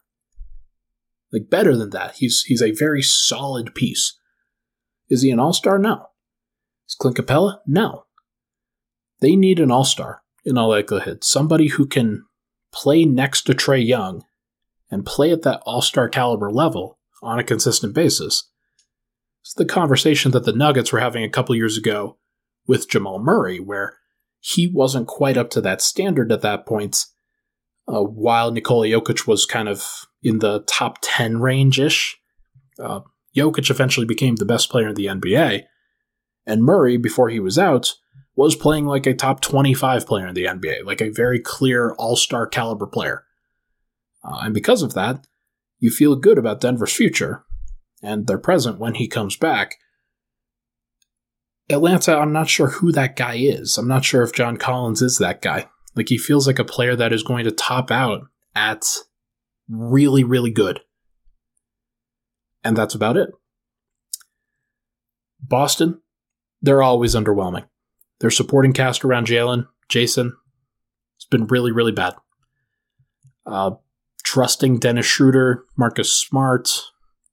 Like 1.32 1.50
better 1.50 1.76
than 1.76 1.90
that, 1.92 2.16
he's 2.16 2.44
he's 2.44 2.62
a 2.62 2.72
very 2.72 3.02
solid 3.02 3.76
piece. 3.76 4.18
Is 5.10 5.22
he 5.22 5.32
an 5.32 5.40
all 5.40 5.54
star? 5.54 5.78
No. 5.78 6.08
Is 6.88 6.96
Clint 6.96 7.18
Capela? 7.18 7.60
No. 7.66 8.06
They 9.20 9.36
need 9.36 9.60
an 9.60 9.72
all 9.72 9.84
star 9.84 10.22
in 10.46 10.58
all 10.58 10.70
likelihood. 10.70 11.24
Somebody 11.24 11.68
who 11.68 11.86
can 11.86 12.26
play 12.72 13.06
next 13.06 13.44
to 13.44 13.54
Trae 13.54 13.86
Young 13.86 14.24
and 14.90 15.06
play 15.06 15.32
at 15.32 15.42
that 15.44 15.62
all 15.66 15.82
star 15.82 16.08
caliber 16.08 16.52
level 16.52 17.00
on 17.22 17.40
a 17.40 17.44
consistent 17.44 17.94
basis. 17.94 18.50
It's 19.42 19.54
the 19.54 19.66
conversation 19.66 20.32
that 20.32 20.46
the 20.46 20.54
Nuggets 20.54 20.92
were 20.92 21.00
having 21.00 21.24
a 21.24 21.30
couple 21.30 21.56
years 21.56 21.78
ago 21.78 22.18
with 22.68 22.90
Jamal 22.90 23.20
Murray, 23.20 23.60
where 23.60 23.98
he 24.48 24.66
wasn't 24.66 25.08
quite 25.08 25.36
up 25.36 25.50
to 25.50 25.60
that 25.60 25.82
standard 25.82 26.32
at 26.32 26.42
that 26.42 26.66
point, 26.66 27.06
uh, 27.88 28.02
while 28.02 28.50
Nikola 28.50 28.88
Jokic 28.88 29.28
was 29.28 29.46
kind 29.46 29.68
of 29.68 30.08
in 30.24 30.40
the 30.40 30.64
top 30.68 31.00
10 31.02 31.42
range 31.42 31.80
ish. 31.82 32.18
Uh, 32.80 33.02
Jokic 33.36 33.70
eventually 33.70 34.06
became 34.06 34.38
the 34.38 34.46
best 34.46 34.70
player 34.70 34.88
in 34.88 34.96
the 34.96 35.08
NBA, 35.08 35.64
and 36.46 36.64
Murray, 36.64 36.96
before 36.96 37.30
he 37.30 37.42
was 37.42 37.60
out, 37.60 37.96
was 38.38 38.56
playing 38.56 38.86
like 38.86 39.06
a 39.06 39.14
top 39.14 39.42
25 39.42 40.08
player 40.08 40.28
in 40.28 40.34
the 40.34 40.46
NBA, 40.46 40.86
like 40.86 41.02
a 41.02 41.10
very 41.10 41.40
clear 41.40 41.92
all 41.98 42.16
star 42.16 42.48
caliber 42.48 42.88
player. 42.88 43.26
Uh, 44.24 44.40
and 44.44 44.54
because 44.54 44.82
of 44.82 44.94
that, 44.94 45.28
you 45.80 45.90
feel 45.90 46.16
good 46.16 46.38
about 46.38 46.62
Denver's 46.62 46.94
future 46.96 47.44
and 48.02 48.28
their 48.28 48.38
present 48.38 48.80
when 48.80 48.94
he 48.94 49.08
comes 49.10 49.36
back. 49.36 49.76
Atlanta, 51.70 52.18
I'm 52.18 52.32
not 52.32 52.50
sure 52.50 52.68
who 52.70 52.92
that 52.94 53.16
guy 53.16 53.36
is. 53.36 53.78
I'm 53.78 53.88
not 53.88 54.06
sure 54.06 54.24
if 54.24 54.34
John 54.34 54.58
Collins 54.58 55.02
is 55.02 55.18
that 55.18 55.42
guy. 55.42 55.68
Like, 55.96 56.10
he 56.10 56.18
feels 56.18 56.48
like 56.48 56.60
a 56.60 56.64
player 56.64 56.96
that 56.96 57.12
is 57.12 57.24
going 57.24 57.44
to 57.46 57.52
top 57.52 57.92
out 57.92 58.22
at 58.56 58.86
really, 59.70 60.24
really 60.24 60.52
good. 60.52 60.80
And 62.64 62.78
that's 62.78 62.96
about 62.96 63.18
it. 63.18 63.30
Boston, 65.42 66.02
they're 66.62 66.84
always 66.84 67.16
underwhelming. 67.16 67.68
Their 68.20 68.32
supporting 68.32 68.74
cast 68.74 69.04
around 69.04 69.28
Jaylen, 69.28 69.68
Jayson, 69.90 70.32
it's 71.18 71.26
been 71.26 71.48
really, 71.48 71.72
really 71.72 71.92
bad. 71.92 72.16
Uh, 73.46 73.72
trusting 74.24 74.80
Dennis 74.80 75.06
Schroeder, 75.06 75.66
Marcus 75.78 76.12
Smart, 76.14 76.70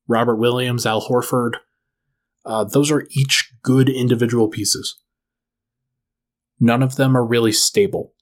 Robert 0.09 0.37
Williams, 0.37 0.87
Al 0.87 1.07
Horford, 1.07 1.55
uh, 2.45 2.65
those 2.65 2.91
are 2.91 3.07
each 3.17 3.53
good 3.65 3.89
individual 3.89 4.49
pieces. 4.49 5.01
None 6.61 6.83
of 6.83 6.95
them 6.95 7.17
are 7.17 7.27
really 7.27 7.51
stable, 7.51 8.13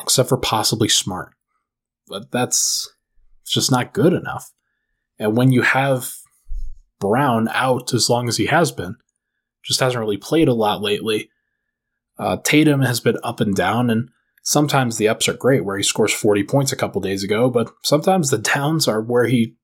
except 0.00 0.28
for 0.28 0.38
possibly 0.38 0.88
Smart. 0.88 1.34
But 2.08 2.32
that's 2.32 2.90
just 3.46 3.70
not 3.70 3.92
good 3.92 4.12
enough. 4.12 4.50
And 5.18 5.36
when 5.36 5.52
you 5.52 5.62
have 5.62 6.10
Brown 6.98 7.48
out 7.52 7.94
as 7.94 8.10
long 8.10 8.28
as 8.28 8.38
he 8.38 8.46
has 8.46 8.72
been, 8.72 8.96
just 9.62 9.80
hasn't 9.80 10.00
really 10.00 10.16
played 10.16 10.48
a 10.48 10.54
lot 10.54 10.82
lately, 10.82 11.30
uh, 12.18 12.38
Tatum 12.42 12.82
has 12.82 12.98
been 12.98 13.16
up 13.22 13.40
and 13.40 13.54
down, 13.54 13.90
and 13.90 14.08
sometimes 14.42 14.96
the 14.96 15.08
ups 15.08 15.28
are 15.28 15.34
great, 15.34 15.64
where 15.64 15.76
he 15.76 15.82
scores 15.82 16.12
40 16.12 16.44
points 16.44 16.72
a 16.72 16.76
couple 16.76 17.00
days 17.00 17.22
ago, 17.22 17.50
but 17.50 17.70
sometimes 17.84 18.30
the 18.30 18.38
downs 18.54 18.88
are 18.88 19.00
where 19.00 19.26
he 19.26 19.54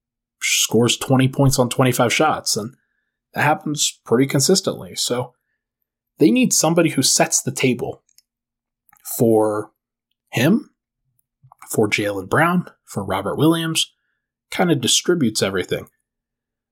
scores 0.41 0.97
20 0.97 1.29
points 1.29 1.59
on 1.59 1.69
25 1.69 2.13
shots, 2.13 2.57
and 2.57 2.75
that 3.35 3.43
happens 3.43 4.01
pretty 4.05 4.27
consistently. 4.27 4.95
So 4.95 5.35
they 6.19 6.31
need 6.31 6.53
somebody 6.53 6.91
who 6.91 7.03
sets 7.03 7.43
the 7.43 7.53
table 7.53 8.03
for 9.19 9.73
him, 10.31 10.71
for 11.71 11.89
Jaylen 11.89 12.29
Brown, 12.29 12.67
for 12.85 13.05
Robert 13.05 13.37
Williams, 13.37 13.93
kind 14.51 14.71
of 14.71 14.81
distributes 14.81 15.43
everything. 15.43 15.89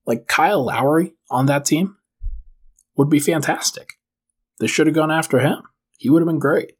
Like 0.07 0.27
Kyle 0.27 0.64
Lowry 0.64 1.14
on 1.31 1.46
that 1.46 1.64
team 1.64 1.96
would 2.96 3.11
be 3.11 3.20
fantastic. 3.20 3.94
They 4.61 4.66
should 4.66 4.87
have 4.87 4.94
gone 4.94 5.11
after 5.11 5.40
him. 5.40 5.62
He 5.98 6.11
would 6.11 6.22
have 6.22 6.29
been 6.29 6.38
great. 6.38 6.72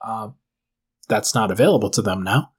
Uh, 0.00 0.30
that's 1.08 1.34
not 1.34 1.50
available 1.50 1.90
to 1.90 2.02
them 2.02 2.22
now. 2.22 2.52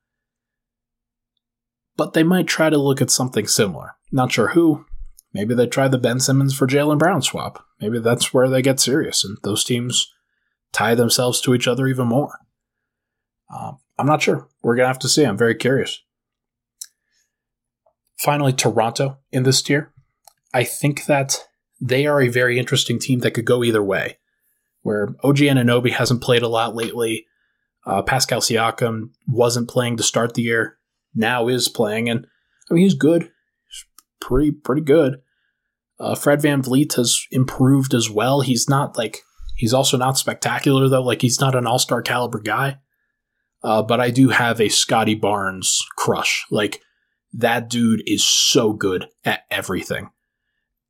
But 1.98 2.14
they 2.14 2.24
might 2.24 2.48
try 2.48 2.70
to 2.70 2.78
look 2.78 3.02
at 3.02 3.12
something 3.12 3.48
similar. 3.48 3.96
Not 4.12 4.32
sure 4.32 4.50
who. 4.50 4.86
Maybe 5.36 5.54
they 5.54 5.68
try 5.68 5.90
the 5.90 5.98
Ben 5.98 6.22
Simmons 6.22 6.56
for 6.56 6.66
Jaylen 6.66 6.98
Brown 6.98 7.22
swap. 7.22 7.66
Maybe 7.82 8.00
that's 8.00 8.34
where 8.34 8.48
they 8.48 8.62
get 8.62 8.80
serious 8.80 9.26
and 9.26 9.38
those 9.44 9.66
teams 9.66 10.10
tie 10.72 10.96
themselves 10.96 11.42
to 11.42 11.54
each 11.54 11.68
other 11.68 11.88
even 11.88 12.08
more. 12.08 12.40
Uh, 13.54 13.74
I'm 14.00 14.08
not 14.08 14.22
sure. 14.22 14.48
We're 14.64 14.78
going 14.78 14.86
to 14.86 14.94
have 14.94 15.00
to 15.00 15.10
see. 15.10 15.26
I'm 15.26 15.38
very 15.38 15.56
curious. 15.56 16.02
Finally, 18.18 18.54
Toronto 18.54 19.18
in 19.34 19.44
this 19.44 19.62
tier. 19.62 19.92
I 20.54 20.64
think 20.64 21.06
that 21.08 21.46
they 21.82 22.06
are 22.06 22.22
a 22.22 22.30
very 22.30 22.58
interesting 22.58 22.98
team 22.98 23.20
that 23.20 23.32
could 23.32 23.44
go 23.44 23.62
either 23.62 23.84
way 23.84 24.20
where 24.84 25.16
OG 25.22 25.40
Anunoby 25.40 25.92
hasn't 25.92 26.22
played 26.22 26.44
a 26.44 26.48
lot 26.48 26.76
lately. 26.76 27.26
Uh, 27.86 28.02
Pascal 28.02 28.40
Siakam 28.40 29.10
wasn't 29.28 29.68
playing 29.68 29.98
to 29.98 30.04
start 30.04 30.34
the 30.34 30.44
year, 30.44 30.78
now 31.14 31.50
is 31.50 31.68
playing, 31.68 32.08
and 32.08 32.26
I 32.72 32.74
mean 32.74 32.84
he's 32.84 32.94
good, 32.94 33.24
he's 33.24 33.86
pretty 34.22 34.52
pretty 34.52 34.84
good. 34.84 35.22
Uh, 36.00 36.16
Fred 36.16 36.42
VanVleet 36.42 36.96
has 36.96 37.26
improved 37.32 37.94
as 37.94 38.10
well. 38.10 38.42
He's 38.42 38.68
not 38.70 38.98
like 38.98 39.22
he's 39.56 39.74
also 39.74 39.98
not 39.98 40.18
spectacular 40.18 40.90
though. 40.90 41.04
Like 41.04 41.22
he's 41.22 41.40
not 41.40 41.56
an 41.56 41.66
all 41.66 41.80
star 41.80 42.02
caliber 42.02 42.40
guy. 42.40 42.80
Uh, 43.64 43.82
but 43.82 44.00
I 44.00 44.12
do 44.12 44.30
have 44.30 44.62
a 44.62 44.70
Scottie 44.70 45.16
Barnes 45.16 45.84
crush. 45.98 46.46
Like 46.52 46.82
that 47.34 47.70
dude 47.70 48.04
is 48.06 48.24
so 48.24 48.74
good 48.74 49.08
at 49.24 49.42
everything. 49.50 50.10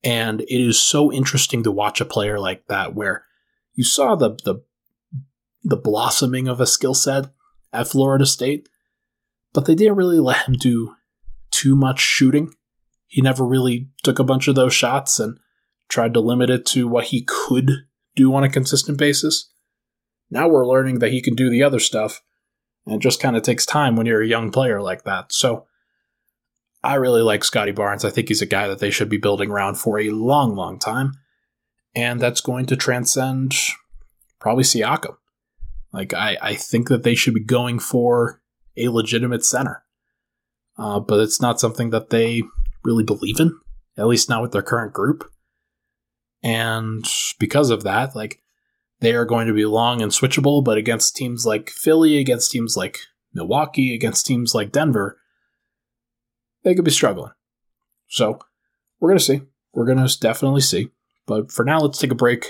And 0.03 0.41
it 0.41 0.61
is 0.61 0.79
so 0.79 1.11
interesting 1.11 1.63
to 1.63 1.71
watch 1.71 2.01
a 2.01 2.05
player 2.05 2.39
like 2.39 2.67
that 2.67 2.93
where 2.93 3.25
you 3.73 3.83
saw 3.83 4.15
the 4.15 4.37
the 4.43 4.63
the 5.63 5.77
blossoming 5.77 6.47
of 6.47 6.61
a 6.61 6.67
skill 6.67 6.93
set 6.93 7.25
at 7.73 7.87
Florida 7.87 8.25
State, 8.25 8.69
but 9.53 9.65
they 9.65 9.73
didn't 9.73 9.95
really 9.95 10.19
let 10.19 10.47
him 10.47 10.53
do 10.53 10.95
too 11.49 11.75
much 11.75 11.99
shooting. 11.99 12.53
He 13.15 13.21
never 13.21 13.45
really 13.45 13.87
took 14.03 14.19
a 14.19 14.25
bunch 14.25 14.47
of 14.47 14.55
those 14.55 14.73
shots 14.73 15.19
and 15.19 15.37
tried 15.87 16.13
to 16.15 16.19
limit 16.19 16.49
it 16.49 16.65
to 16.67 16.87
what 16.87 17.05
he 17.05 17.23
could 17.25 17.71
do 18.15 18.33
on 18.35 18.43
a 18.43 18.49
consistent 18.49 18.97
basis. 18.97 19.49
Now 20.29 20.49
we're 20.49 20.67
learning 20.67 20.99
that 20.99 21.11
he 21.11 21.21
can 21.21 21.35
do 21.35 21.49
the 21.49 21.63
other 21.63 21.79
stuff, 21.79 22.21
and 22.85 22.95
it 22.95 23.01
just 23.01 23.21
kind 23.21 23.37
of 23.37 23.43
takes 23.43 23.65
time 23.65 23.95
when 23.95 24.05
you're 24.05 24.21
a 24.21 24.27
young 24.27 24.51
player 24.51 24.81
like 24.81 25.03
that. 25.03 25.31
So 25.31 25.65
I 26.83 26.95
really 26.95 27.21
like 27.21 27.43
Scottie 27.43 27.71
Barnes. 27.71 28.03
I 28.03 28.09
think 28.09 28.27
he's 28.27 28.41
a 28.41 28.47
guy 28.47 28.67
that 28.67 28.79
they 28.79 28.91
should 28.91 29.09
be 29.09 29.17
building 29.17 29.49
around 29.49 29.75
for 29.75 29.99
a 29.99 30.09
long, 30.09 30.55
long 30.55 30.77
time 30.77 31.13
and 31.95 32.19
that's 32.19 32.41
going 32.41 32.65
to 32.67 32.75
transcend 32.75 33.55
probably 34.39 34.63
Siakam. 34.63 35.15
Like 35.93 36.13
I, 36.13 36.37
I 36.41 36.55
think 36.55 36.89
that 36.89 37.03
they 37.03 37.15
should 37.15 37.33
be 37.33 37.43
going 37.43 37.79
for 37.79 38.41
a 38.75 38.89
legitimate 38.89 39.45
center, 39.45 39.83
uh, 40.77 40.99
but 40.99 41.21
it's 41.21 41.41
not 41.41 41.59
something 41.59 41.91
that 41.91 42.09
they 42.09 42.43
really 42.85 43.03
believe 43.03 43.39
in, 43.39 43.57
at 43.97 44.07
least 44.07 44.29
not 44.29 44.41
with 44.41 44.51
their 44.51 44.61
current 44.61 44.93
group. 44.93 45.29
And 46.43 47.05
because 47.39 47.69
of 47.69 47.83
that, 47.83 48.15
like 48.15 48.39
they 48.99 49.13
are 49.13 49.25
going 49.25 49.47
to 49.47 49.53
be 49.53 49.65
long 49.65 50.01
and 50.01 50.11
switchable, 50.11 50.63
but 50.63 50.77
against 50.77 51.15
teams 51.15 51.45
like 51.45 51.69
Philly, 51.69 52.17
against 52.19 52.51
teams 52.51 52.77
like 52.77 52.99
Milwaukee, 53.33 53.93
against 53.93 54.25
teams 54.25 54.53
like 54.53 54.71
Denver, 54.71 55.19
they 56.63 56.75
could 56.75 56.85
be 56.85 56.91
struggling. 56.91 57.31
So 58.07 58.39
we're 58.99 59.09
going 59.09 59.19
to 59.19 59.23
see. 59.23 59.41
We're 59.73 59.85
going 59.85 60.05
to 60.05 60.19
definitely 60.19 60.61
see. 60.61 60.89
But 61.27 61.51
for 61.51 61.65
now, 61.65 61.79
let's 61.79 61.99
take 61.99 62.11
a 62.11 62.15
break. 62.15 62.45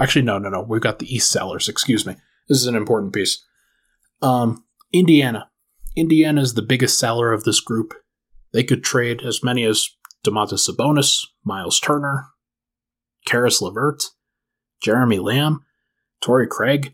Actually, 0.00 0.22
no, 0.22 0.38
no, 0.38 0.48
no. 0.48 0.62
We've 0.62 0.80
got 0.80 0.98
the 0.98 1.12
East 1.14 1.30
Sellers, 1.30 1.68
excuse 1.68 2.06
me. 2.06 2.14
This 2.48 2.58
is 2.58 2.66
an 2.66 2.76
important 2.76 3.12
piece. 3.12 3.44
Um, 4.22 4.64
Indiana. 4.92 5.50
Indiana 5.96 6.40
is 6.40 6.54
the 6.54 6.62
biggest 6.62 6.98
seller 6.98 7.32
of 7.32 7.44
this 7.44 7.60
group. 7.60 7.94
They 8.52 8.64
could 8.64 8.82
trade 8.82 9.22
as 9.22 9.42
many 9.42 9.64
as 9.64 9.90
Domantas 10.24 10.68
Sabonis, 10.68 11.26
Miles 11.44 11.80
Turner, 11.80 12.28
Caris 13.26 13.60
LeVert, 13.60 14.02
Jeremy 14.82 15.18
Lamb, 15.18 15.64
Torrey 16.20 16.46
Craig, 16.48 16.92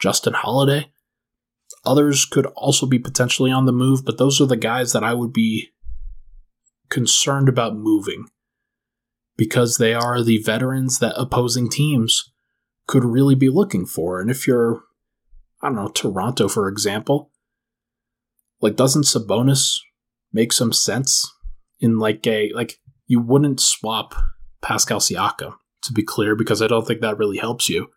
Justin 0.00 0.34
Holiday. 0.34 0.90
Others 1.84 2.26
could 2.26 2.46
also 2.46 2.86
be 2.86 2.98
potentially 2.98 3.50
on 3.50 3.66
the 3.66 3.72
move, 3.72 4.04
but 4.04 4.18
those 4.18 4.40
are 4.40 4.46
the 4.46 4.56
guys 4.56 4.92
that 4.92 5.02
I 5.02 5.14
would 5.14 5.32
be 5.32 5.70
concerned 6.88 7.48
about 7.48 7.74
moving 7.74 8.26
because 9.36 9.78
they 9.78 9.94
are 9.94 10.22
the 10.22 10.38
veterans 10.38 10.98
that 10.98 11.14
opposing 11.16 11.68
teams 11.70 12.30
could 12.86 13.04
really 13.04 13.34
be 13.34 13.48
looking 13.48 13.86
for. 13.86 14.20
And 14.20 14.30
if 14.30 14.46
you're, 14.46 14.82
I 15.62 15.68
don't 15.68 15.76
know, 15.76 15.88
Toronto, 15.88 16.48
for 16.48 16.68
example, 16.68 17.30
like, 18.60 18.76
doesn't 18.76 19.04
Sabonis 19.04 19.78
make 20.32 20.52
some 20.52 20.72
sense 20.72 21.30
in 21.80 21.98
like 21.98 22.26
a, 22.26 22.50
like, 22.54 22.78
you 23.06 23.20
wouldn't 23.20 23.60
swap 23.60 24.14
Pascal 24.62 25.00
Siakam, 25.00 25.54
to 25.82 25.92
be 25.92 26.02
clear, 26.02 26.36
because 26.36 26.62
I 26.62 26.68
don't 26.68 26.86
think 26.86 27.00
that 27.00 27.18
really 27.18 27.38
helps 27.38 27.68
you. 27.68 27.88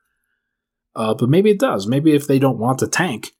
Uh, 0.95 1.13
but 1.13 1.29
maybe 1.29 1.51
it 1.51 1.59
does. 1.59 1.87
Maybe 1.87 2.13
if 2.13 2.25
they 2.25 2.39
don't 2.39 2.57
want 2.57 2.79
to 2.79 2.87
tank, 2.87 3.31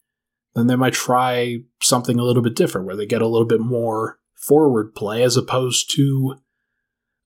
then 0.54 0.68
they 0.68 0.76
might 0.76 0.94
try 0.94 1.60
something 1.82 2.20
a 2.20 2.24
little 2.24 2.44
bit 2.44 2.56
different 2.56 2.86
where 2.86 2.96
they 2.96 3.06
get 3.06 3.22
a 3.22 3.28
little 3.28 3.48
bit 3.48 3.62
more 3.62 4.20
forward 4.36 4.94
play 4.94 5.24
as 5.24 5.38
opposed 5.38 5.94
to 5.96 6.36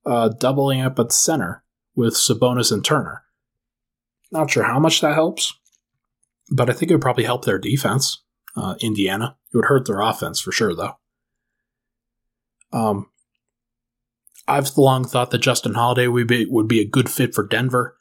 uh, 0.06 0.30
doubling 0.30 0.82
up 0.82 0.98
at 1.00 1.12
center 1.12 1.64
with 1.96 2.14
Sabonis 2.14 2.72
and 2.72 2.86
Turner. 2.86 3.24
Not 4.32 4.52
sure 4.52 4.64
how 4.64 4.80
much 4.80 5.02
that 5.02 5.16
helps, 5.16 5.54
but 6.52 6.70
I 6.70 6.74
think 6.74 6.92
it 6.92 6.96
would 6.96 7.02
probably 7.02 7.26
help 7.26 7.46
their 7.46 7.60
defense, 7.60 8.24
uh, 8.56 8.76
Indiana. 8.80 9.36
It 9.52 9.58
would 9.58 9.66
hurt 9.66 9.88
their 9.88 10.00
offense 10.00 10.40
for 10.40 10.52
sure, 10.52 10.76
though. 10.76 10.99
Um, 12.72 13.10
I've 14.48 14.78
long 14.78 15.06
thought 15.06 15.32
that 15.32 15.40
Justin 15.40 15.76
Holiday 15.76 16.08
would 16.08 16.28
be, 16.28 16.46
would 16.46 16.68
be 16.68 16.80
a 16.80 16.88
good 16.88 17.10
fit 17.10 17.36
for 17.36 17.46
Denver. 17.46 17.96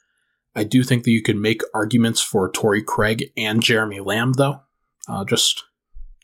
I 0.55 0.63
do 0.63 0.83
think 0.83 1.03
that 1.03 1.11
you 1.11 1.21
can 1.21 1.41
make 1.41 1.61
arguments 1.73 2.21
for 2.21 2.51
Torrey 2.51 2.83
Craig 2.83 3.31
and 3.37 3.61
Jeremy 3.61 3.99
Lamb, 3.99 4.33
though. 4.33 4.61
Uh, 5.07 5.25
just 5.25 5.63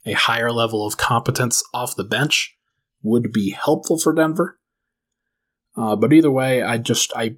a 0.06 0.14
higher 0.14 0.52
level 0.52 0.86
of 0.86 0.98
competence 0.98 1.64
off 1.74 1.96
the 1.96 2.04
bench 2.04 2.56
would 3.02 3.32
be 3.32 3.52
helpful 3.52 3.98
for 3.98 4.14
Denver. 4.14 4.60
Uh, 5.78 5.96
but 5.96 6.14
either 6.14 6.32
way, 6.32 6.62
I 6.62 6.78
just 6.78 7.12
I 7.16 7.36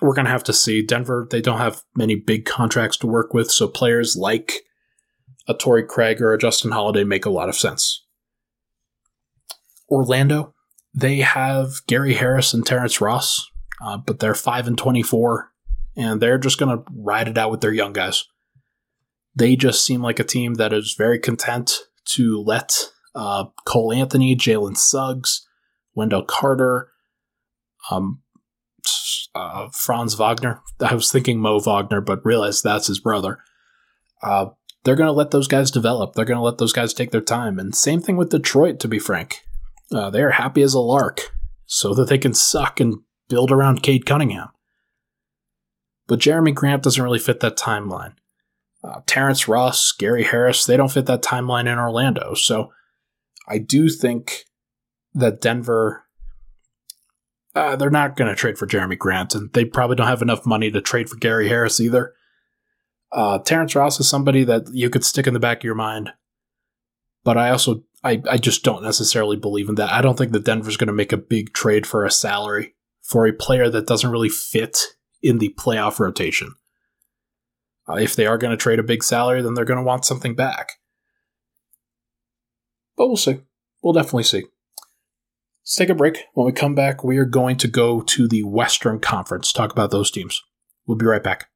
we're 0.00 0.14
gonna 0.14 0.30
have 0.30 0.44
to 0.44 0.52
see. 0.52 0.82
Denver 0.82 1.28
they 1.30 1.40
don't 1.40 1.58
have 1.58 1.82
many 1.94 2.14
big 2.14 2.44
contracts 2.44 2.96
to 2.98 3.06
work 3.06 3.34
with, 3.34 3.50
so 3.50 3.68
players 3.68 4.16
like 4.16 4.62
a 5.46 5.54
Torrey 5.54 5.84
Craig 5.84 6.20
or 6.20 6.32
a 6.32 6.38
Justin 6.38 6.70
Holiday 6.70 7.04
make 7.04 7.26
a 7.26 7.30
lot 7.30 7.48
of 7.48 7.56
sense. 7.56 7.99
Orlando, 9.90 10.54
they 10.94 11.18
have 11.18 11.86
Gary 11.86 12.14
Harris 12.14 12.54
and 12.54 12.64
Terrence 12.64 13.00
Ross, 13.00 13.50
uh, 13.82 13.96
but 13.96 14.20
they're 14.20 14.34
five 14.34 14.66
and 14.66 14.78
twenty-four, 14.78 15.50
and 15.96 16.20
they're 16.20 16.38
just 16.38 16.58
gonna 16.58 16.82
ride 16.94 17.28
it 17.28 17.38
out 17.38 17.50
with 17.50 17.60
their 17.60 17.72
young 17.72 17.92
guys. 17.92 18.24
They 19.34 19.56
just 19.56 19.84
seem 19.84 20.02
like 20.02 20.18
a 20.18 20.24
team 20.24 20.54
that 20.54 20.72
is 20.72 20.94
very 20.98 21.18
content 21.18 21.78
to 22.16 22.42
let 22.42 22.90
uh, 23.14 23.44
Cole 23.64 23.92
Anthony, 23.92 24.34
Jalen 24.34 24.76
Suggs, 24.76 25.46
Wendell 25.94 26.24
Carter, 26.24 26.90
um, 27.90 28.22
uh, 29.34 29.68
Franz 29.72 30.14
Wagner. 30.14 30.60
I 30.80 30.94
was 30.94 31.12
thinking 31.12 31.38
Mo 31.38 31.60
Wagner, 31.60 32.00
but 32.00 32.24
realized 32.24 32.64
that's 32.64 32.88
his 32.88 33.00
brother. 33.00 33.38
Uh, 34.22 34.46
they're 34.84 34.96
going 34.96 35.08
to 35.08 35.12
let 35.12 35.30
those 35.30 35.48
guys 35.48 35.70
develop. 35.70 36.14
They're 36.14 36.24
going 36.24 36.38
to 36.38 36.44
let 36.44 36.58
those 36.58 36.72
guys 36.72 36.94
take 36.94 37.10
their 37.10 37.20
time. 37.20 37.58
And 37.58 37.74
same 37.74 38.00
thing 38.00 38.16
with 38.16 38.30
Detroit, 38.30 38.80
to 38.80 38.88
be 38.88 38.98
frank. 38.98 39.40
Uh, 39.92 40.10
they 40.10 40.22
are 40.22 40.30
happy 40.30 40.62
as 40.62 40.74
a 40.74 40.80
lark 40.80 41.34
so 41.66 41.94
that 41.94 42.08
they 42.08 42.18
can 42.18 42.34
suck 42.34 42.80
and 42.80 42.96
build 43.28 43.50
around 43.50 43.82
Cade 43.82 44.06
Cunningham. 44.06 44.48
But 46.06 46.20
Jerami 46.20 46.54
Grant 46.54 46.82
doesn't 46.82 47.02
really 47.02 47.18
fit 47.18 47.40
that 47.40 47.56
timeline. 47.56 48.14
Uh, 48.82 49.00
Terrence 49.06 49.46
Ross, 49.46 49.92
Gary 49.92 50.24
Harris, 50.24 50.64
they 50.64 50.76
don't 50.76 50.90
fit 50.90 51.06
that 51.06 51.22
timeline 51.22 51.70
in 51.70 51.78
Orlando. 51.78 52.34
So 52.34 52.72
I 53.48 53.58
do 53.58 53.88
think 53.88 54.44
that 55.14 55.40
Denver 55.40 56.04
uh, 57.54 57.76
they're 57.76 57.90
not 57.90 58.16
going 58.16 58.28
to 58.28 58.36
trade 58.36 58.58
for 58.58 58.66
Jerami 58.66 58.96
Grant, 58.96 59.34
and 59.34 59.52
they 59.52 59.64
probably 59.64 59.96
don't 59.96 60.06
have 60.06 60.22
enough 60.22 60.46
money 60.46 60.70
to 60.70 60.80
trade 60.80 61.08
for 61.08 61.16
Gary 61.16 61.48
Harris 61.48 61.80
either. 61.80 62.14
Uh, 63.12 63.38
Terrence 63.40 63.74
Ross 63.74 63.98
is 63.98 64.08
somebody 64.08 64.44
that 64.44 64.68
you 64.72 64.88
could 64.88 65.04
stick 65.04 65.26
in 65.26 65.34
the 65.34 65.40
back 65.40 65.58
of 65.58 65.64
your 65.64 65.74
mind, 65.74 66.10
but 67.24 67.36
I 67.36 67.50
also 67.50 67.82
I, 68.02 68.22
I 68.30 68.38
just 68.38 68.62
don't 68.64 68.82
necessarily 68.82 69.36
believe 69.36 69.68
in 69.68 69.74
that. 69.74 69.92
I 69.92 70.00
don't 70.00 70.16
think 70.16 70.32
that 70.32 70.44
Denver's 70.44 70.76
going 70.76 70.88
to 70.88 70.92
make 70.92 71.12
a 71.12 71.18
big 71.18 71.52
trade 71.52 71.86
for 71.86 72.04
a 72.04 72.10
salary 72.10 72.74
for 73.02 73.26
a 73.26 73.32
player 73.32 73.68
that 73.68 73.86
doesn't 73.86 74.10
really 74.10 74.28
fit 74.28 74.78
in 75.22 75.38
the 75.38 75.54
playoff 75.58 75.98
rotation. 75.98 76.54
Uh, 77.88 77.94
if 77.94 78.16
they 78.16 78.26
are 78.26 78.38
going 78.38 78.52
to 78.52 78.56
trade 78.56 78.78
a 78.78 78.84
big 78.84 79.02
salary, 79.02 79.42
then 79.42 79.54
they're 79.54 79.64
going 79.64 79.78
to 79.78 79.84
want 79.84 80.04
something 80.04 80.34
back. 80.34 80.72
But 82.96 83.08
we'll 83.08 83.16
see. 83.16 83.40
We'll 83.82 83.92
definitely 83.92 84.24
see. 84.24 84.44
Let's 85.62 85.74
take 85.76 85.88
a 85.88 85.94
break. 85.94 86.24
When 86.34 86.46
we 86.46 86.52
come 86.52 86.74
back, 86.74 87.04
we 87.04 87.18
are 87.18 87.24
going 87.24 87.56
to 87.58 87.68
go 87.68 88.00
to 88.00 88.28
the 88.28 88.42
Western 88.44 89.00
Conference, 89.00 89.52
talk 89.52 89.72
about 89.72 89.90
those 89.90 90.10
teams. 90.10 90.42
We'll 90.86 90.98
be 90.98 91.06
right 91.06 91.22
back. 91.22 91.48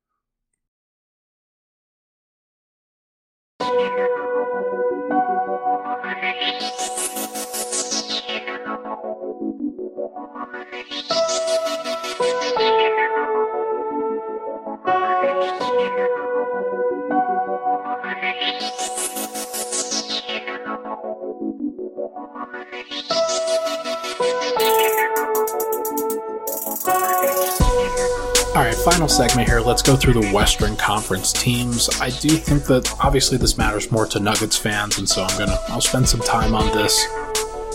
Final 28.85 29.09
segment 29.09 29.49
here. 29.49 29.61
Let's 29.61 29.81
go 29.81 29.97
through 29.97 30.13
the 30.13 30.31
Western 30.31 30.77
Conference 30.77 31.33
teams. 31.33 31.89
I 32.03 32.11
do 32.11 32.29
think 32.29 32.65
that 32.65 32.95
obviously 33.03 33.39
this 33.39 33.57
matters 33.57 33.91
more 33.91 34.05
to 34.09 34.21
Nuggets 34.21 34.59
fans, 34.59 34.99
and 34.99 35.09
so 35.09 35.25
I'm 35.25 35.39
gonna 35.39 35.59
I'll 35.69 35.81
spend 35.81 36.07
some 36.07 36.21
time 36.21 36.55
on 36.55 36.67
this. 36.77 37.03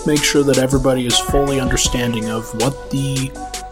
Make 0.05 0.23
sure 0.23 0.43
that 0.43 0.59
everybody 0.59 1.07
is 1.07 1.17
fully 1.17 1.59
understanding 1.59 2.29
of 2.29 2.47
what 2.61 2.91
the 2.91 3.31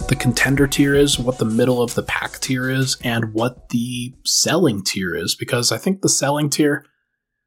the 0.10 0.16
contender 0.16 0.66
tier 0.66 0.96
is, 0.96 1.20
what 1.20 1.38
the 1.38 1.46
middle 1.46 1.80
of 1.80 1.94
the 1.94 2.02
pack 2.02 2.40
tier 2.40 2.72
is, 2.72 2.98
and 3.04 3.34
what 3.36 3.70
the 3.70 4.16
selling 4.26 4.84
tier 4.84 5.16
is. 5.16 5.36
Because 5.36 5.72
I 5.72 5.78
think 5.78 6.02
the 6.02 6.10
selling 6.10 6.50
tier 6.50 6.86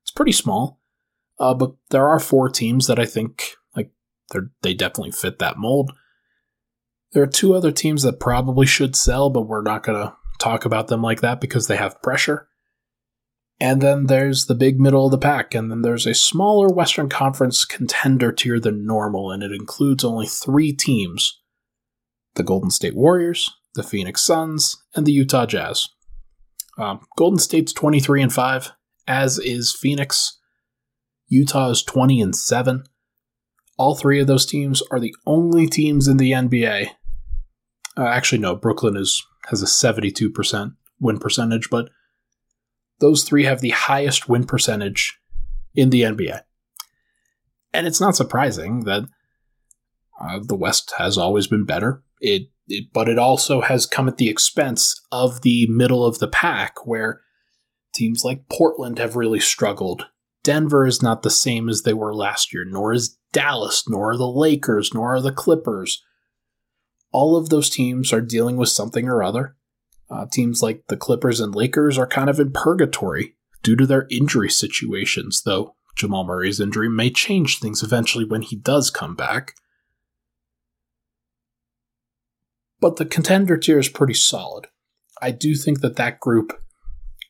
it's 0.03 0.13
pretty 0.13 0.33
small, 0.33 0.81
uh, 1.41 1.53
but 1.55 1.73
there 1.91 2.09
are 2.09 2.21
four 2.21 2.49
teams 2.49 2.87
that 2.87 3.01
I 3.01 3.07
think 3.07 3.57
like 3.75 3.91
they 4.33 4.39
they 4.63 4.75
definitely 4.75 5.11
fit 5.11 5.41
that 5.41 5.59
mold. 5.59 5.93
There 7.13 7.23
are 7.23 7.29
two 7.29 7.55
other 7.55 7.73
teams 7.73 8.03
that 8.03 8.21
probably 8.21 8.67
should 8.67 8.95
sell, 8.95 9.31
but 9.31 9.43
we're 9.43 9.63
not 9.63 9.83
going 9.83 10.01
to 10.01 10.15
talk 10.39 10.65
about 10.65 10.89
them 10.89 11.03
like 11.03 11.21
that 11.21 11.41
because 11.41 11.67
they 11.67 11.77
have 11.77 12.03
pressure. 12.03 12.49
And 13.61 13.83
then 13.83 14.07
there's 14.07 14.47
the 14.47 14.55
big 14.55 14.81
middle 14.81 15.05
of 15.05 15.11
the 15.11 15.19
pack, 15.19 15.55
and 15.55 15.71
then 15.71 15.83
there's 15.83 16.07
a 16.07 16.15
smaller 16.15 16.69
Western 16.69 17.11
Conference 17.11 17.65
contender 17.67 18.33
tier 18.33 18.59
than 18.59 18.87
normal, 18.87 19.31
and 19.31 19.43
it 19.43 19.53
includes 19.53 20.03
only 20.03 20.27
three 20.27 20.73
teams 20.73 21.39
the 22.37 22.43
Golden 22.45 22.71
State 22.71 22.95
Warriors, 22.95 23.51
the 23.75 23.83
Phoenix 23.83 24.23
Suns, 24.23 24.77
and 24.95 25.05
the 25.05 25.13
Utah 25.13 25.47
Jazz. 25.47 25.89
Um, 26.79 27.01
Golden 27.19 27.41
State's 27.41 27.73
23 27.73 28.23
and 28.23 28.33
5, 28.33 28.73
as 29.07 29.39
is 29.39 29.75
Phoenix. 29.75 30.39
Utah 31.29 31.71
is 31.71 31.83
20 31.83 32.21
and 32.23 32.35
7. 32.35 32.85
All 33.77 33.97
three 33.97 34.21
of 34.21 34.27
those 34.29 34.47
teams 34.47 34.81
are 34.91 35.01
the 35.01 35.15
only 35.27 35.67
teams 35.67 36.07
in 36.07 36.17
the 36.17 36.31
NBA 36.31 36.93
uh, 37.97 38.07
actually, 38.07 38.39
no. 38.39 38.55
Brooklyn 38.55 38.97
is 38.97 39.25
has 39.47 39.63
a 39.63 39.67
seventy-two 39.67 40.31
percent 40.31 40.75
win 41.01 41.19
percentage, 41.19 41.71
but 41.71 41.91
those 43.01 43.25
three 43.25 43.45
have 43.45 43.61
the 43.61 43.71
highest 43.71 44.29
win 44.29 44.45
percentage 44.45 45.19
in 45.75 45.91
the 45.91 46.03
NBA. 46.03 46.43
And 47.73 47.87
it's 47.87 48.01
not 48.01 48.17
surprising 48.17 48.81
that 48.81 49.05
uh, 50.21 50.41
the 50.43 50.57
West 50.57 50.93
has 50.99 51.17
always 51.17 51.47
been 51.47 51.65
better. 51.65 52.03
It, 52.21 52.51
it, 52.69 52.93
but 52.93 53.09
it 53.09 53.19
also 53.19 53.63
has 53.63 53.87
come 53.87 54.07
at 54.07 54.19
the 54.19 54.29
expense 54.29 55.01
of 55.11 55.43
the 55.43 55.67
middle 55.69 56.05
of 56.05 56.19
the 56.19 56.29
pack, 56.29 56.87
where 56.87 57.23
teams 57.95 58.25
like 58.25 58.49
Portland 58.49 58.99
have 58.99 59.17
really 59.17 59.41
struggled. 59.41 60.07
Denver 60.43 60.87
is 60.87 61.03
not 61.03 61.23
the 61.23 61.31
same 61.31 61.69
as 61.69 61.83
they 61.83 61.95
were 61.95 62.15
last 62.15 62.53
year, 62.53 62.65
nor 62.67 62.93
is 62.93 63.19
Dallas, 63.33 63.85
nor 63.89 64.13
are 64.13 64.17
the 64.17 64.27
Lakers, 64.27 64.93
nor 64.93 65.15
are 65.15 65.21
the 65.21 65.33
Clippers 65.33 66.03
all 67.13 67.37
of 67.37 67.49
those 67.49 67.71
teams 67.71 68.13
are 68.13 68.21
dealing 68.21 68.57
with 68.57 68.69
something 68.69 69.09
or 69.09 69.23
other. 69.23 69.57
Uh, 70.11 70.27
teams 70.31 70.63
like 70.63 70.85
the 70.89 70.97
Clippers 70.97 71.41
and 71.41 71.55
Lakers 71.55 71.97
are 71.97 72.07
kind 72.07 72.29
of 72.29 72.41
in 72.41 72.53
purgatory 72.53 73.37
due 73.63 73.77
to 73.77 73.87
their 73.87 74.07
injury 74.11 74.51
situations, 74.51 75.43
though 75.45 75.77
Jamal 75.97 76.25
Murray's 76.25 76.61
injury 76.61 76.89
may 76.89 77.11
change 77.11 77.59
things 77.59 77.83
eventually 77.83 78.25
when 78.25 78.43
he 78.43 78.57
does 78.57 78.91
come 78.91 79.15
back. 79.15 79.55
But 82.81 82.97
the 82.97 83.05
contender 83.05 83.57
tier 83.57 83.79
is 83.79 83.89
pretty 83.89 84.15
solid. 84.15 84.67
I 85.21 85.31
do 85.31 85.55
think 85.55 85.81
that 85.81 85.97
that 85.97 86.19
group, 86.19 86.59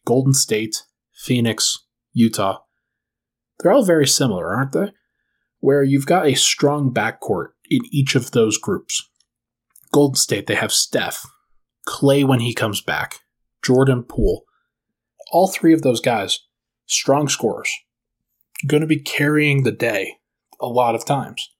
Golden 0.07 0.33
State, 0.33 0.85
Phoenix, 1.13 1.87
Utah, 2.13 2.61
they're 3.59 3.73
all 3.73 3.85
very 3.85 4.07
similar, 4.07 4.55
aren't 4.55 4.73
they? 4.73 4.93
Where 5.59 5.83
you've 5.83 6.07
got 6.07 6.27
a 6.27 6.35
strong 6.35 6.95
backcourt 6.95 7.49
in 7.69 7.81
each 7.91 8.15
of 8.15 8.31
those 8.31 8.57
groups. 8.57 9.10
Golden 9.93 10.17
State, 10.17 10.47
they 10.47 10.55
have 10.55 10.73
Steph, 10.73 11.27
Klay 11.89 12.27
when 12.27 12.41
he 12.41 12.55
comes 12.55 12.81
back, 12.81 13.21
Jordan 13.63 14.05
Poole. 14.05 14.45
All 15.33 15.49
three 15.49 15.73
of 15.73 15.83
those 15.83 16.01
guys, 16.01 16.41
strong 16.87 17.29
scorers, 17.29 17.73
going 18.67 18.81
to 18.81 18.87
be 18.87 19.01
carrying 19.01 19.63
the 19.63 19.73
day 19.73 20.19
a 20.61 20.67
lot 20.67 20.95
of 20.95 21.05
times. 21.05 21.51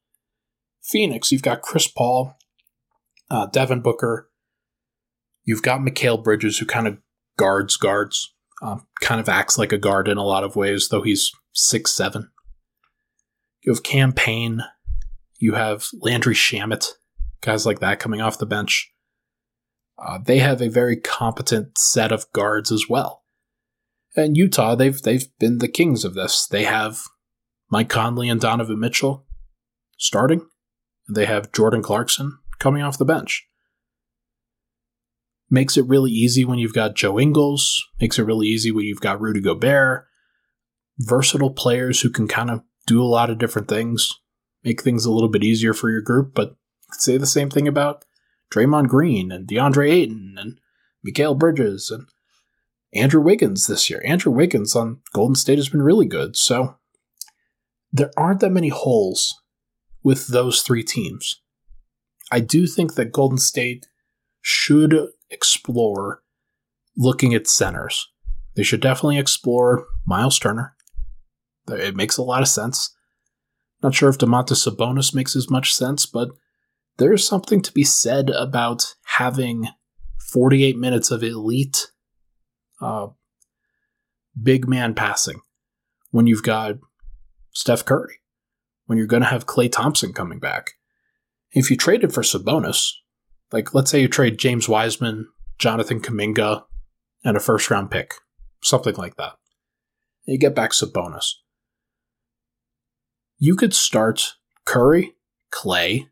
Phoenix, 0.83 1.31
you've 1.31 1.43
got 1.43 1.63
Chris 1.63 1.87
Paul, 1.87 2.37
uh, 3.31 3.47
Devin 3.47 3.81
Booker. 3.81 4.31
You've 5.45 5.63
got 5.63 5.81
Mikal 5.81 6.23
Bridges, 6.23 6.59
who 6.59 6.67
kind 6.67 6.87
of 6.87 6.99
guards 7.37 7.77
guards, 7.77 8.35
um, 8.63 8.87
kind 9.01 9.21
of 9.21 9.29
acts 9.29 9.57
like 9.57 9.73
a 9.73 9.79
guard 9.79 10.09
in 10.09 10.19
a 10.19 10.25
lot 10.25 10.45
of 10.45 10.57
ways, 10.57 10.89
though 10.89 11.03
he's 11.03 11.33
six 11.53 11.93
seven. 11.93 12.31
You 13.63 13.73
have 13.73 13.83
Cam 13.83 14.13
Payne. 14.13 14.63
You 15.39 15.55
have 15.55 15.87
Landry 16.01 16.35
Shamet, 16.35 16.87
guys 17.41 17.67
like 17.67 17.81
that 17.81 17.99
coming 17.99 18.21
off 18.21 18.39
the 18.39 18.47
bench. 18.47 18.93
Uh, 19.99 20.19
they 20.19 20.39
have 20.39 20.63
a 20.63 20.69
very 20.69 20.97
competent 20.97 21.77
set 21.77 22.13
of 22.13 22.31
guards 22.33 22.73
as 22.73 22.89
well. 22.89 23.25
And 24.17 24.37
Utah, 24.37 24.75
they've 24.75 25.01
they've 25.01 25.27
been 25.39 25.59
the 25.59 25.69
kings 25.69 26.05
of 26.05 26.15
this. 26.15 26.47
They 26.47 26.65
have 26.65 27.03
Mike 27.71 27.89
Conley 27.89 28.29
and 28.29 28.41
Donovan 28.41 28.81
Mitchell 28.81 29.27
starting. 29.97 30.47
And 31.07 31.17
they 31.17 31.27
have 31.27 31.53
Jordan 31.53 31.83
Clarkson 31.83 32.39
coming 32.59 32.83
off 32.83 32.99
the 32.99 33.05
bench. 33.05 33.47
Makes 35.51 35.77
it 35.77 35.87
really 35.87 36.11
easy 36.11 36.45
when 36.45 36.59
you've 36.59 36.75
got 36.75 36.95
Joe 36.95 37.19
Ingles. 37.19 37.85
Makes 38.01 38.19
it 38.19 38.25
really 38.25 38.47
easy 38.47 38.71
when 38.71 38.85
you've 38.85 39.01
got 39.01 39.21
Rudy 39.21 39.41
Gobert. 39.41 40.07
Versatile 40.99 41.53
players 41.53 42.01
who 42.01 42.11
can 42.11 42.29
kind 42.29 42.51
of 42.51 42.63
do 42.87 43.03
a 43.03 43.05
lot 43.05 43.31
of 43.31 43.39
different 43.39 43.69
things. 43.69 44.13
Make 44.63 44.83
things 44.83 45.05
a 45.05 45.11
little 45.11 45.29
bit 45.29 45.43
easier 45.43 45.73
for 45.73 45.91
your 45.91 46.03
group, 46.03 46.35
but 46.35 46.57
say 46.95 47.17
the 47.17 47.27
same 47.27 47.51
thing 47.51 47.69
about 47.69 48.05
Draymond 48.53 48.89
Green 48.89 49.31
and 49.31 49.47
DeAndre 49.47 49.91
Ayton 49.91 50.37
and 50.39 50.61
Mikal 51.07 51.39
Bridges 51.39 51.91
and 51.91 52.07
Andrew 52.95 53.21
Wiggins 53.21 53.67
this 53.67 53.89
year. 53.89 54.03
Andrew 54.05 54.33
Wiggins 54.33 54.75
on 54.75 55.01
Golden 55.13 55.35
State 55.35 55.59
has 55.59 55.69
been 55.69 55.83
really 55.83 56.07
good. 56.07 56.37
So 56.37 56.77
there 57.93 58.11
aren't 58.17 58.41
that 58.41 58.51
many 58.51 58.69
holes 58.69 59.41
with 60.03 60.29
those 60.29 60.63
three 60.63 60.83
teams. 60.83 61.41
I 62.33 62.41
do 62.41 62.67
think 62.67 62.95
that 62.95 63.13
Golden 63.13 63.39
State 63.39 63.87
should 64.41 65.09
explore 65.31 66.23
looking 66.97 67.35
at 67.35 67.47
centers. 67.47 68.09
They 68.55 68.63
should 68.63 68.81
definitely 68.81 69.19
explore 69.19 69.87
Miles 70.07 70.39
Turner. 70.39 70.75
It 71.69 71.95
makes 71.97 72.17
a 72.17 72.23
lot 72.23 72.43
of 72.43 72.49
sense. 72.49 72.95
Not 73.83 73.95
sure 73.95 74.09
if 74.09 74.19
Domantas 74.19 74.67
Sabonis 74.67 75.15
makes 75.15 75.37
as 75.37 75.51
much 75.51 75.73
sense, 75.73 76.05
but 76.07 76.31
there's 77.01 77.27
something 77.27 77.63
to 77.63 77.73
be 77.73 77.83
said 77.83 78.29
about 78.29 78.95
having 79.17 79.69
48 80.31 80.77
minutes 80.77 81.11
of 81.11 81.23
elite 81.23 81.91
uh, 82.83 83.09
big 84.41 84.69
man 84.69 84.95
passing 84.95 85.41
when 86.11 86.27
you've 86.27 86.43
got 86.43 86.77
Steph 87.53 87.87
Curry, 87.87 88.17
when 88.85 88.99
you're 88.99 89.07
going 89.07 89.23
to 89.23 89.29
have 89.29 89.47
Klay 89.47 89.73
Thompson 89.73 90.13
coming 90.13 90.39
back. 90.39 90.73
If 91.53 91.71
you 91.71 91.77
traded 91.79 92.13
for 92.13 92.21
Sabonis, 92.21 92.93
like 93.51 93.73
let's 93.73 93.91
say 93.91 94.03
you 94.03 94.09
trade 94.09 94.39
James 94.39 94.69
Wiseman, 94.69 95.27
Jonathan 95.59 96.01
Kuminga, 96.01 96.65
and 97.25 97.35
a 97.35 97.41
first 97.41 97.71
round 97.71 97.91
pick, 97.91 98.13
something 98.63 98.95
like 98.97 99.17
that, 99.17 99.33
and 100.27 100.35
you 100.35 100.39
get 100.39 100.55
back 100.55 100.73
Sabonis. 100.73 101.33
You 103.39 103.57
could 103.57 103.73
start 103.73 104.35
Curry, 104.67 105.15
Klay, 105.51 106.09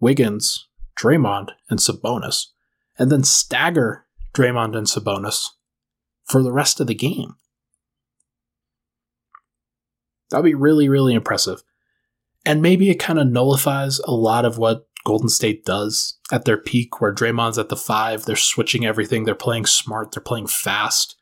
Wiggins, 0.00 0.68
Draymond, 1.00 1.50
and 1.68 1.78
Sabonis, 1.78 2.46
and 2.98 3.10
then 3.10 3.24
stagger 3.24 4.06
Draymond 4.34 4.76
and 4.76 4.86
Sabonis 4.86 5.46
for 6.26 6.42
the 6.42 6.52
rest 6.52 6.80
of 6.80 6.86
the 6.86 6.94
game. 6.94 7.36
That'd 10.30 10.44
be 10.44 10.54
really, 10.54 10.88
really 10.88 11.14
impressive. 11.14 11.62
And 12.44 12.62
maybe 12.62 12.90
it 12.90 13.00
kind 13.00 13.18
of 13.18 13.28
nullifies 13.28 13.98
a 14.00 14.12
lot 14.12 14.44
of 14.44 14.58
what 14.58 14.86
Golden 15.04 15.28
State 15.28 15.64
does 15.64 16.18
at 16.30 16.44
their 16.44 16.58
peak, 16.58 17.00
where 17.00 17.14
Draymond's 17.14 17.58
at 17.58 17.68
the 17.68 17.76
five, 17.76 18.24
they're 18.24 18.36
switching 18.36 18.84
everything, 18.84 19.24
they're 19.24 19.34
playing 19.34 19.66
smart, 19.66 20.12
they're 20.12 20.22
playing 20.22 20.48
fast. 20.48 21.16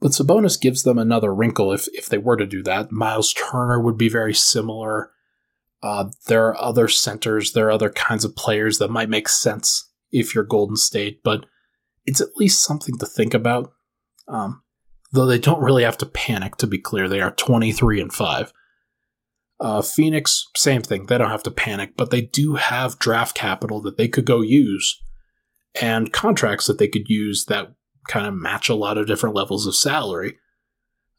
But 0.00 0.10
Sabonis 0.10 0.60
gives 0.60 0.82
them 0.82 0.98
another 0.98 1.32
wrinkle 1.32 1.72
if, 1.72 1.86
if 1.92 2.06
they 2.06 2.18
were 2.18 2.36
to 2.36 2.46
do 2.46 2.62
that. 2.64 2.90
Miles 2.90 3.32
Turner 3.32 3.80
would 3.80 3.96
be 3.96 4.08
very 4.08 4.34
similar. 4.34 5.11
Uh, 5.82 6.10
there 6.28 6.46
are 6.46 6.60
other 6.60 6.88
centers, 6.88 7.52
there 7.52 7.66
are 7.66 7.72
other 7.72 7.90
kinds 7.90 8.24
of 8.24 8.36
players 8.36 8.78
that 8.78 8.90
might 8.90 9.08
make 9.08 9.28
sense 9.28 9.90
if 10.12 10.34
you're 10.34 10.44
Golden 10.44 10.76
State, 10.76 11.22
but 11.24 11.46
it's 12.06 12.20
at 12.20 12.36
least 12.36 12.62
something 12.62 12.96
to 12.98 13.06
think 13.06 13.34
about. 13.34 13.72
Um, 14.28 14.62
though 15.12 15.26
they 15.26 15.38
don't 15.38 15.62
really 15.62 15.82
have 15.82 15.98
to 15.98 16.06
panic, 16.06 16.56
to 16.56 16.66
be 16.66 16.78
clear. 16.78 17.08
They 17.08 17.20
are 17.20 17.32
23 17.32 18.00
and 18.00 18.12
5. 18.12 18.52
Uh, 19.60 19.82
Phoenix, 19.82 20.48
same 20.56 20.82
thing. 20.82 21.06
They 21.06 21.18
don't 21.18 21.30
have 21.30 21.42
to 21.44 21.50
panic, 21.50 21.96
but 21.96 22.10
they 22.10 22.22
do 22.22 22.54
have 22.54 22.98
draft 22.98 23.36
capital 23.36 23.80
that 23.82 23.96
they 23.96 24.08
could 24.08 24.24
go 24.24 24.40
use 24.40 25.00
and 25.80 26.12
contracts 26.12 26.66
that 26.66 26.78
they 26.78 26.88
could 26.88 27.08
use 27.08 27.44
that 27.46 27.72
kind 28.08 28.26
of 28.26 28.34
match 28.34 28.68
a 28.68 28.74
lot 28.74 28.98
of 28.98 29.06
different 29.06 29.36
levels 29.36 29.66
of 29.66 29.76
salary. 29.76 30.38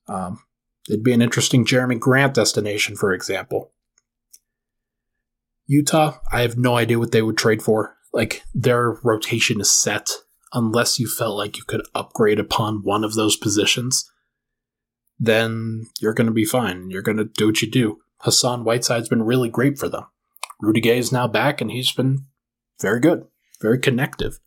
Um, 0.07 0.43
it'd 0.89 1.03
be 1.03 1.13
an 1.13 1.21
interesting 1.21 1.65
Jerami 1.65 1.99
Grant 1.99 2.33
destination, 2.33 2.95
for 2.95 3.13
example. 3.13 3.71
Utah, 5.65 6.17
I 6.31 6.41
have 6.41 6.57
no 6.57 6.75
idea 6.75 6.99
what 6.99 7.11
they 7.11 7.21
would 7.21 7.37
trade 7.37 7.61
for. 7.61 7.95
Like, 8.11 8.43
their 8.53 8.99
rotation 9.03 9.61
is 9.61 9.71
set 9.71 10.09
unless 10.53 10.99
you 10.99 11.07
felt 11.07 11.37
like 11.37 11.57
you 11.57 11.63
could 11.63 11.81
upgrade 11.95 12.39
upon 12.39 12.83
one 12.83 13.03
of 13.03 13.15
those 13.15 13.35
positions, 13.35 14.09
then 15.19 15.87
you're 15.99 16.13
going 16.13 16.27
to 16.27 16.33
be 16.33 16.45
fine. 16.45 16.89
You're 16.91 17.01
going 17.01 17.17
to 17.17 17.25
do 17.25 17.47
what 17.47 17.61
you 17.61 17.69
do. 17.69 17.97
Hassan 18.19 18.63
Whiteside's 18.63 19.09
been 19.09 19.23
really 19.23 19.49
great 19.49 19.77
for 19.77 19.89
them. 19.89 20.05
Rudy 20.61 20.79
Gay 20.79 20.97
is 20.97 21.11
now 21.11 21.27
back, 21.27 21.59
and 21.59 21.71
he's 21.71 21.91
been 21.91 22.25
very 22.79 22.99
good, 22.99 23.25
very 23.61 23.79
connective. 23.79 24.39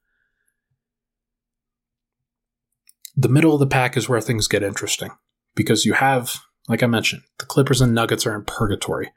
The 3.16 3.29
middle 3.29 3.55
of 3.55 3.61
the 3.61 3.66
pack 3.66 3.96
is 3.96 4.09
where 4.09 4.20
things 4.20 4.46
get 4.46 4.62
interesting 4.62 5.11
because 5.55 5.85
you 5.85 5.94
have, 5.94 6.37
like 6.68 6.83
I 6.83 6.87
mentioned, 6.87 7.22
the 7.38 7.46
Clippers 7.46 7.81
and 7.81 7.94
Nuggets 7.94 8.26
are 8.26 8.35
in 8.35 8.44
purgatory. 8.44 9.12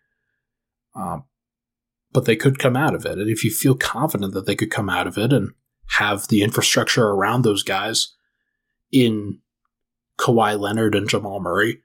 Um, 0.95 1.25
but 2.11 2.25
they 2.25 2.35
could 2.35 2.59
come 2.59 2.75
out 2.75 2.95
of 2.95 3.05
it. 3.05 3.17
And 3.17 3.29
if 3.29 3.43
you 3.43 3.51
feel 3.51 3.75
confident 3.75 4.33
that 4.33 4.45
they 4.45 4.55
could 4.55 4.71
come 4.71 4.89
out 4.89 5.07
of 5.07 5.17
it 5.17 5.31
and 5.31 5.51
have 5.97 6.27
the 6.27 6.41
infrastructure 6.41 7.07
around 7.07 7.43
those 7.43 7.63
guys 7.63 8.15
in 8.91 9.39
Kawhi 10.17 10.60
Leonard 10.60 10.95
and 10.95 11.10
Jamal 11.10 11.39
Murray, 11.39 11.81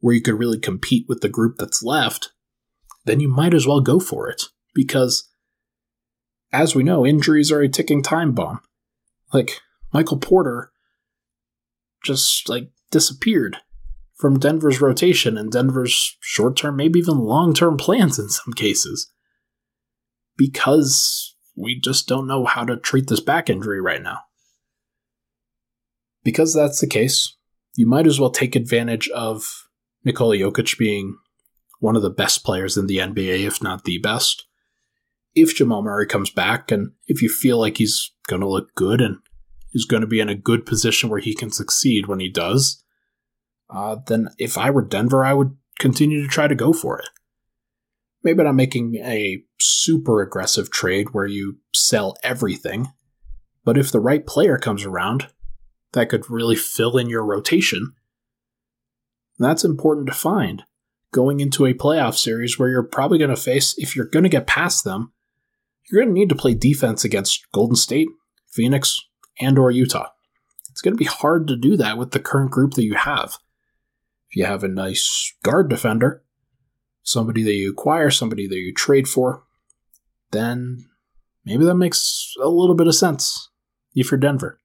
where 0.00 0.14
you 0.14 0.22
could 0.22 0.38
really 0.38 0.58
compete 0.58 1.06
with 1.08 1.20
the 1.20 1.28
group 1.28 1.56
that's 1.58 1.82
left, 1.82 2.32
then 3.04 3.20
you 3.20 3.28
might 3.28 3.54
as 3.54 3.66
well 3.66 3.80
go 3.80 3.98
for 3.98 4.28
it. 4.28 4.44
Because, 4.74 5.28
as 6.52 6.74
we 6.74 6.82
know, 6.82 7.06
injuries 7.06 7.50
are 7.50 7.62
a 7.62 7.68
ticking 7.68 8.02
time 8.02 8.32
bomb. 8.32 8.60
Like, 9.32 9.60
Michael 9.92 10.18
Porter 10.18 10.70
just, 12.04 12.48
like, 12.48 12.70
disappeared 12.90 13.56
from 14.14 14.38
Denver's 14.38 14.80
rotation 14.80 15.36
and 15.36 15.50
Denver's 15.50 16.16
short 16.20 16.56
term, 16.56 16.76
maybe 16.76 16.98
even 16.98 17.18
long 17.18 17.54
term 17.54 17.76
plans 17.76 18.18
in 18.18 18.28
some 18.28 18.52
cases. 18.52 19.12
Because 20.36 21.36
we 21.54 21.78
just 21.78 22.06
don't 22.06 22.26
know 22.26 22.44
how 22.44 22.64
to 22.64 22.76
treat 22.76 23.08
this 23.08 23.20
back 23.20 23.48
injury 23.48 23.80
right 23.80 24.02
now. 24.02 24.20
Because 26.22 26.54
that's 26.54 26.80
the 26.80 26.86
case, 26.86 27.36
you 27.76 27.86
might 27.86 28.06
as 28.06 28.20
well 28.20 28.30
take 28.30 28.56
advantage 28.56 29.08
of 29.10 29.68
Nikola 30.04 30.36
Jokic 30.36 30.76
being 30.76 31.16
one 31.78 31.96
of 31.96 32.02
the 32.02 32.10
best 32.10 32.44
players 32.44 32.76
in 32.76 32.86
the 32.86 32.98
NBA, 32.98 33.46
if 33.46 33.62
not 33.62 33.84
the 33.84 33.98
best. 33.98 34.46
If 35.34 35.54
Jamal 35.54 35.82
Murray 35.82 36.06
comes 36.06 36.30
back 36.30 36.70
and 36.72 36.92
if 37.06 37.22
you 37.22 37.28
feel 37.28 37.58
like 37.58 37.76
he's 37.76 38.10
going 38.26 38.40
to 38.40 38.48
look 38.48 38.74
good 38.74 39.00
and 39.00 39.18
is 39.72 39.84
going 39.84 40.00
to 40.00 40.06
be 40.06 40.20
in 40.20 40.28
a 40.28 40.34
good 40.34 40.66
position 40.66 41.10
where 41.10 41.20
he 41.20 41.34
can 41.34 41.50
succeed 41.50 42.06
when 42.06 42.18
he 42.18 42.30
does, 42.30 42.82
uh, 43.68 43.96
then 44.06 44.28
if 44.38 44.56
I 44.56 44.70
were 44.70 44.82
Denver, 44.82 45.24
I 45.24 45.34
would 45.34 45.56
continue 45.78 46.22
to 46.22 46.28
try 46.28 46.48
to 46.48 46.54
go 46.54 46.72
for 46.72 46.98
it 46.98 47.08
maybe 48.26 48.42
not 48.42 48.56
making 48.56 48.96
a 48.96 49.40
super 49.58 50.22
aggressive 50.22 50.70
trade 50.70 51.08
where 51.12 51.26
you 51.26 51.58
sell 51.74 52.16
everything, 52.22 52.88
But 53.66 53.76
if 53.76 53.90
the 53.90 54.00
right 54.00 54.24
player 54.24 54.56
comes 54.56 54.84
around 54.84 55.26
that 55.92 56.08
could 56.08 56.30
really 56.30 56.56
fill 56.56 56.96
in 56.96 57.10
your 57.10 57.24
rotation, 57.24 57.94
that's 59.38 59.64
important 59.64 60.06
to 60.06 60.14
find 60.14 60.62
going 61.12 61.40
into 61.40 61.66
a 61.66 61.74
playoff 61.74 62.16
series 62.16 62.58
where 62.58 62.70
you're 62.70 62.84
probably 62.84 63.18
going 63.18 63.30
to 63.30 63.36
face, 63.36 63.74
if 63.76 63.96
you're 63.96 64.06
going 64.06 64.22
to 64.22 64.30
get 64.30 64.46
past 64.46 64.84
them, 64.84 65.12
you're 65.90 66.02
going 66.02 66.14
to 66.14 66.18
need 66.18 66.28
to 66.28 66.36
play 66.36 66.54
defense 66.54 67.04
against 67.04 67.44
Golden 67.52 67.76
State, 67.76 68.08
Phoenix, 68.50 69.00
and 69.40 69.58
or 69.58 69.70
Utah. 69.70 70.10
It's 70.70 70.80
going 70.80 70.94
to 70.94 70.98
be 70.98 71.04
hard 71.04 71.48
to 71.48 71.56
do 71.56 71.76
that 71.76 71.98
with 71.98 72.12
the 72.12 72.20
current 72.20 72.52
group 72.52 72.74
that 72.74 72.84
you 72.84 72.94
have. 72.94 73.38
If 74.30 74.36
you 74.36 74.44
have 74.44 74.62
a 74.62 74.68
nice 74.68 75.34
guard 75.42 75.68
defender, 75.68 76.22
somebody 77.02 77.42
that 77.42 77.54
you 77.54 77.70
acquire, 77.70 78.10
somebody 78.10 78.46
that 78.46 78.58
you 78.58 78.72
trade 78.72 79.08
for, 79.08 79.42
then 80.32 80.86
maybe 81.44 81.64
that 81.64 81.74
makes 81.74 82.34
a 82.42 82.48
little 82.48 82.74
bit 82.74 82.86
of 82.86 82.94
sense 82.94 83.50
if 83.94 84.10
you're 84.10 84.20
Denver. 84.20 84.58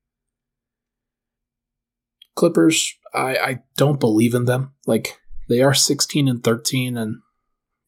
Clippers, 2.36 2.94
I, 3.14 3.36
I 3.38 3.60
don't 3.78 4.00
believe 4.00 4.34
in 4.34 4.46
them. 4.46 4.74
Like 4.88 5.20
they 5.50 5.62
are 5.62 5.74
16 5.74 6.28
and 6.28 6.44
13 6.44 6.98
and 6.98 7.18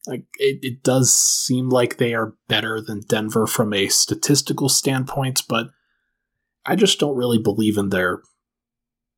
like 0.06 0.24
it, 0.38 0.58
it 0.62 0.82
does 0.82 1.14
seem 1.14 1.70
like 1.70 1.96
they 1.96 2.14
are 2.14 2.34
better 2.48 2.80
than 2.80 3.00
Denver 3.08 3.46
from 3.46 3.72
a 3.72 3.88
statistical 3.88 4.68
standpoint, 4.68 5.42
but 5.48 5.68
I 6.66 6.76
just 6.76 6.98
don't 6.98 7.16
really 7.16 7.38
believe 7.38 7.78
in 7.78 7.88
their 7.88 8.20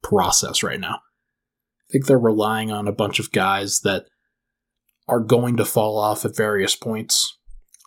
process 0.02 0.62
right 0.62 0.80
now. 0.80 0.96
I 0.96 1.92
think 1.92 2.06
they're 2.06 2.18
relying 2.18 2.70
on 2.70 2.86
a 2.86 2.92
bunch 2.92 3.18
of 3.18 3.32
guys 3.32 3.80
that 3.80 4.06
are 5.08 5.20
going 5.20 5.56
to 5.56 5.64
fall 5.64 5.98
off 5.98 6.24
at 6.24 6.36
various 6.36 6.74
points. 6.74 7.35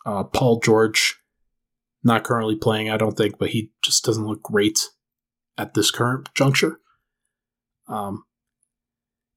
Uh, 0.06 0.24
Paul 0.24 0.60
George, 0.60 1.16
not 2.02 2.24
currently 2.24 2.56
playing, 2.56 2.90
I 2.90 2.96
don't 2.96 3.16
think, 3.16 3.38
but 3.38 3.50
he 3.50 3.72
just 3.82 4.04
doesn't 4.04 4.26
look 4.26 4.42
great 4.42 4.88
at 5.58 5.74
this 5.74 5.90
current 5.90 6.28
juncture. 6.34 6.80
Um, 7.88 8.24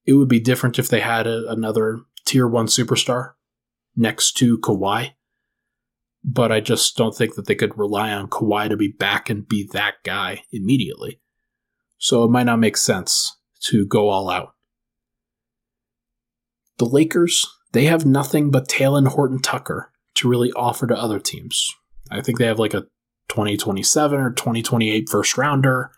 it 0.05 0.13
would 0.13 0.29
be 0.29 0.39
different 0.39 0.79
if 0.79 0.87
they 0.87 1.01
had 1.01 1.27
a, 1.27 1.49
another 1.49 2.01
tier 2.25 2.47
one 2.47 2.67
superstar 2.67 3.31
next 3.95 4.33
to 4.37 4.57
Kawhi, 4.57 5.11
but 6.23 6.51
I 6.51 6.59
just 6.59 6.95
don't 6.95 7.15
think 7.15 7.35
that 7.35 7.47
they 7.47 7.55
could 7.55 7.77
rely 7.77 8.11
on 8.11 8.29
Kawhi 8.29 8.69
to 8.69 8.77
be 8.77 8.87
back 8.87 9.29
and 9.29 9.47
be 9.47 9.67
that 9.73 9.95
guy 10.03 10.43
immediately. 10.51 11.19
So 11.97 12.23
it 12.23 12.31
might 12.31 12.43
not 12.43 12.59
make 12.59 12.77
sense 12.77 13.37
to 13.65 13.85
go 13.85 14.09
all 14.09 14.29
out. 14.29 14.55
The 16.77 16.85
Lakers, 16.85 17.47
they 17.71 17.85
have 17.85 18.05
nothing 18.05 18.51
but 18.51 18.67
Talen 18.67 19.09
Horton 19.09 19.41
Tucker 19.41 19.92
to 20.15 20.29
really 20.29 20.51
offer 20.53 20.87
to 20.87 20.97
other 20.97 21.19
teams. 21.19 21.69
I 22.11 22.21
think 22.21 22.37
they 22.37 22.45
have 22.45 22.59
like 22.59 22.73
a 22.73 22.85
2027 23.29 24.19
or 24.19 24.31
2028 24.31 25.09
first 25.09 25.37
rounder. 25.37 25.91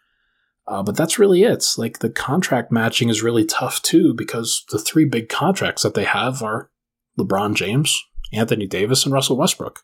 Uh, 0.68 0.82
but 0.82 0.98
that's 0.98 1.20
really 1.20 1.44
it. 1.44 1.64
Like 1.78 2.00
the 2.00 2.10
contract 2.10 2.72
matching 2.72 3.10
is 3.10 3.22
really 3.22 3.46
tough 3.46 3.82
too 3.82 4.14
because 4.14 4.64
the 4.72 4.80
three 4.80 5.06
big 5.06 5.30
contracts 5.30 5.84
that 5.84 5.94
they 5.94 6.06
have 6.06 6.42
are 6.42 6.72
LeBron 7.20 7.56
James, 7.56 8.04
Anthony 8.34 8.66
Davis, 8.66 9.06
and 9.06 9.14
Russell 9.14 9.38
Westbrook. 9.38 9.82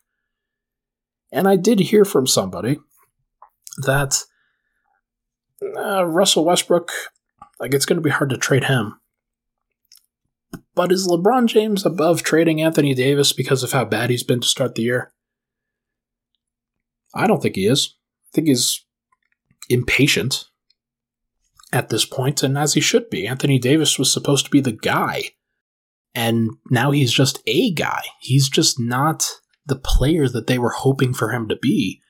And 1.30 1.46
I 1.46 1.56
did 1.56 1.80
hear 1.80 2.04
from 2.04 2.26
somebody 2.26 2.78
that 3.78 4.24
uh, 5.76 6.04
Russell 6.04 6.44
Westbrook, 6.44 6.90
like 7.60 7.72
it's 7.72 7.86
going 7.86 7.96
to 7.96 8.02
be 8.02 8.10
hard 8.10 8.30
to 8.30 8.36
trade 8.36 8.64
him. 8.64 8.98
But 10.74 10.92
is 10.92 11.06
LeBron 11.06 11.46
James 11.46 11.84
above 11.84 12.22
trading 12.22 12.60
Anthony 12.60 12.94
Davis 12.94 13.32
because 13.32 13.62
of 13.62 13.72
how 13.72 13.84
bad 13.84 14.10
he's 14.10 14.22
been 14.22 14.40
to 14.40 14.48
start 14.48 14.74
the 14.74 14.82
year? 14.82 15.12
I 17.14 17.26
don't 17.26 17.42
think 17.42 17.56
he 17.56 17.66
is. 17.66 17.94
I 18.26 18.30
think 18.34 18.48
he's 18.48 18.84
impatient 19.68 20.46
at 21.72 21.88
this 21.88 22.04
point, 22.04 22.42
and 22.42 22.56
as 22.56 22.74
he 22.74 22.80
should 22.80 23.10
be. 23.10 23.26
Anthony 23.26 23.58
Davis 23.58 23.98
was 23.98 24.12
supposed 24.12 24.44
to 24.46 24.50
be 24.50 24.60
the 24.60 24.72
guy, 24.72 25.30
and 26.14 26.50
now 26.70 26.90
he's 26.90 27.12
just 27.12 27.42
a 27.46 27.72
guy. 27.72 28.02
He's 28.20 28.48
just 28.48 28.80
not 28.80 29.30
the 29.66 29.76
player 29.76 30.28
that 30.28 30.46
they 30.46 30.58
were 30.58 30.70
hoping 30.70 31.14
for 31.14 31.30
him 31.30 31.48
to 31.48 31.56
be. 31.56 32.00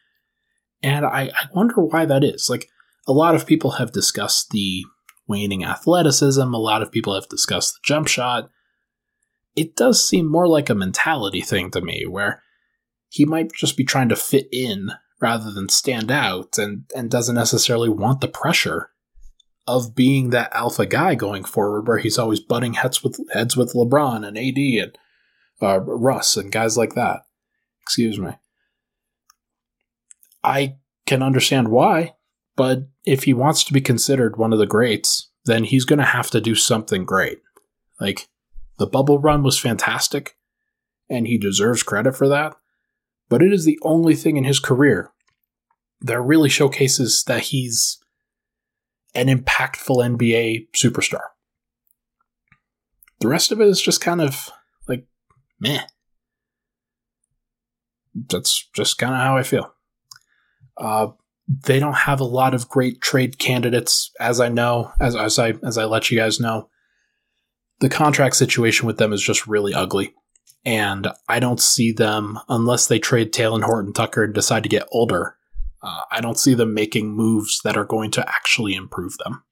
And 0.82 1.04
I, 1.04 1.30
I 1.34 1.48
wonder 1.54 1.74
why 1.76 2.06
that 2.06 2.24
is. 2.24 2.48
Like, 2.50 2.68
a 3.06 3.12
lot 3.12 3.34
of 3.34 3.46
people 3.46 3.72
have 3.72 3.92
discussed 3.92 4.50
the 4.50 4.84
waning 5.26 5.64
athleticism, 5.64 6.40
a 6.40 6.58
lot 6.58 6.82
of 6.82 6.92
people 6.92 7.14
have 7.14 7.28
discussed 7.28 7.74
the 7.74 7.80
jump 7.84 8.08
shot. 8.08 8.50
It 9.54 9.76
does 9.76 10.06
seem 10.06 10.30
more 10.30 10.48
like 10.48 10.70
a 10.70 10.74
mentality 10.74 11.40
thing 11.40 11.70
to 11.72 11.80
me, 11.80 12.04
where 12.06 12.42
he 13.08 13.24
might 13.24 13.52
just 13.52 13.76
be 13.76 13.84
trying 13.84 14.08
to 14.08 14.16
fit 14.16 14.48
in 14.50 14.92
rather 15.20 15.50
than 15.50 15.68
stand 15.68 16.10
out 16.10 16.58
and, 16.58 16.84
and 16.96 17.10
doesn't 17.10 17.34
necessarily 17.34 17.88
want 17.88 18.20
the 18.20 18.28
pressure 18.28 18.90
of 19.66 19.94
being 19.94 20.30
that 20.30 20.52
alpha 20.54 20.86
guy 20.86 21.14
going 21.14 21.44
forward, 21.44 21.86
where 21.86 21.98
he's 21.98 22.18
always 22.18 22.40
butting 22.40 22.74
heads 22.74 23.04
with 23.04 23.18
heads 23.32 23.56
with 23.56 23.74
LeBron 23.74 24.26
and 24.26 24.36
AD 24.36 24.56
and 24.56 24.98
uh, 25.60 25.80
Russ 25.80 26.36
and 26.36 26.50
guys 26.50 26.76
like 26.76 26.94
that. 26.94 27.20
Excuse 27.82 28.18
me. 28.18 28.32
I 30.42 30.76
can 31.06 31.22
understand 31.22 31.68
why, 31.68 32.14
but 32.56 32.88
if 33.04 33.24
he 33.24 33.34
wants 33.34 33.64
to 33.64 33.72
be 33.72 33.80
considered 33.80 34.36
one 34.36 34.52
of 34.52 34.58
the 34.58 34.66
greats, 34.66 35.30
then 35.44 35.64
he's 35.64 35.84
going 35.84 35.98
to 35.98 36.04
have 36.04 36.30
to 36.30 36.40
do 36.40 36.54
something 36.54 37.04
great. 37.04 37.40
Like 38.00 38.28
the 38.78 38.86
bubble 38.86 39.18
run 39.18 39.42
was 39.42 39.58
fantastic, 39.58 40.36
and 41.08 41.26
he 41.26 41.38
deserves 41.38 41.82
credit 41.82 42.16
for 42.16 42.28
that. 42.28 42.54
But 43.28 43.42
it 43.42 43.52
is 43.52 43.64
the 43.64 43.78
only 43.82 44.14
thing 44.14 44.36
in 44.36 44.44
his 44.44 44.60
career 44.60 45.10
that 46.00 46.20
really 46.20 46.48
showcases 46.48 47.24
that 47.24 47.44
he's 47.44 47.98
an 49.14 49.28
impactful 49.28 49.96
NBA 49.96 50.68
superstar. 50.74 51.20
The 53.20 53.28
rest 53.28 53.52
of 53.52 53.60
it 53.60 53.68
is 53.68 53.80
just 53.80 54.00
kind 54.00 54.20
of 54.20 54.50
like 54.88 55.06
meh. 55.60 55.84
That's 58.14 58.68
just 58.74 58.98
kind 58.98 59.14
of 59.14 59.20
how 59.20 59.36
I 59.36 59.42
feel. 59.42 59.72
Uh, 60.76 61.08
they 61.64 61.78
don't 61.78 61.94
have 61.94 62.20
a 62.20 62.24
lot 62.24 62.54
of 62.54 62.68
great 62.68 63.00
trade 63.00 63.38
candidates, 63.38 64.10
as 64.20 64.40
I 64.40 64.48
know, 64.48 64.92
as, 65.00 65.16
as 65.16 65.38
I 65.38 65.54
as 65.64 65.78
I 65.78 65.84
let 65.84 66.10
you 66.10 66.18
guys 66.18 66.40
know. 66.40 66.68
The 67.80 67.88
contract 67.88 68.36
situation 68.36 68.86
with 68.86 68.98
them 68.98 69.12
is 69.12 69.22
just 69.22 69.46
really 69.46 69.74
ugly, 69.74 70.14
and 70.64 71.08
I 71.28 71.40
don't 71.40 71.60
see 71.60 71.92
them 71.92 72.38
unless 72.48 72.86
they 72.86 72.98
trade 72.98 73.32
Talen 73.32 73.64
Horton 73.64 73.92
Tucker 73.92 74.24
and 74.24 74.34
decide 74.34 74.62
to 74.62 74.68
get 74.68 74.88
older 74.92 75.36
uh, 75.82 76.02
I 76.10 76.20
don't 76.20 76.38
see 76.38 76.54
them 76.54 76.74
making 76.74 77.10
moves 77.10 77.60
that 77.64 77.76
are 77.76 77.84
going 77.84 78.10
to 78.12 78.28
actually 78.28 78.74
improve 78.74 79.18
them. 79.18 79.42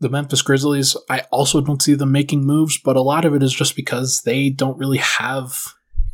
The 0.00 0.08
Memphis 0.08 0.42
Grizzlies, 0.42 0.96
I 1.08 1.20
also 1.30 1.60
don't 1.60 1.82
see 1.82 1.94
them 1.94 2.10
making 2.10 2.44
moves, 2.44 2.78
but 2.82 2.96
a 2.96 3.02
lot 3.02 3.24
of 3.24 3.34
it 3.34 3.42
is 3.42 3.52
just 3.52 3.76
because 3.76 4.22
they 4.22 4.50
don't 4.50 4.78
really 4.78 4.98
have 4.98 5.56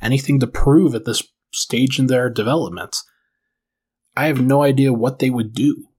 anything 0.03 0.41
to 0.41 0.47
prove 0.47 0.95
at 0.95 1.05
this 1.05 1.23
stage 1.53 1.99
in 1.99 2.09
their 2.09 2.29
development. 2.29 2.97
I 4.19 4.27
have 4.27 4.41
no 4.41 4.65
idea 4.65 4.93
what 4.93 5.21
they 5.21 5.31
would 5.31 5.53
do. 5.53 5.91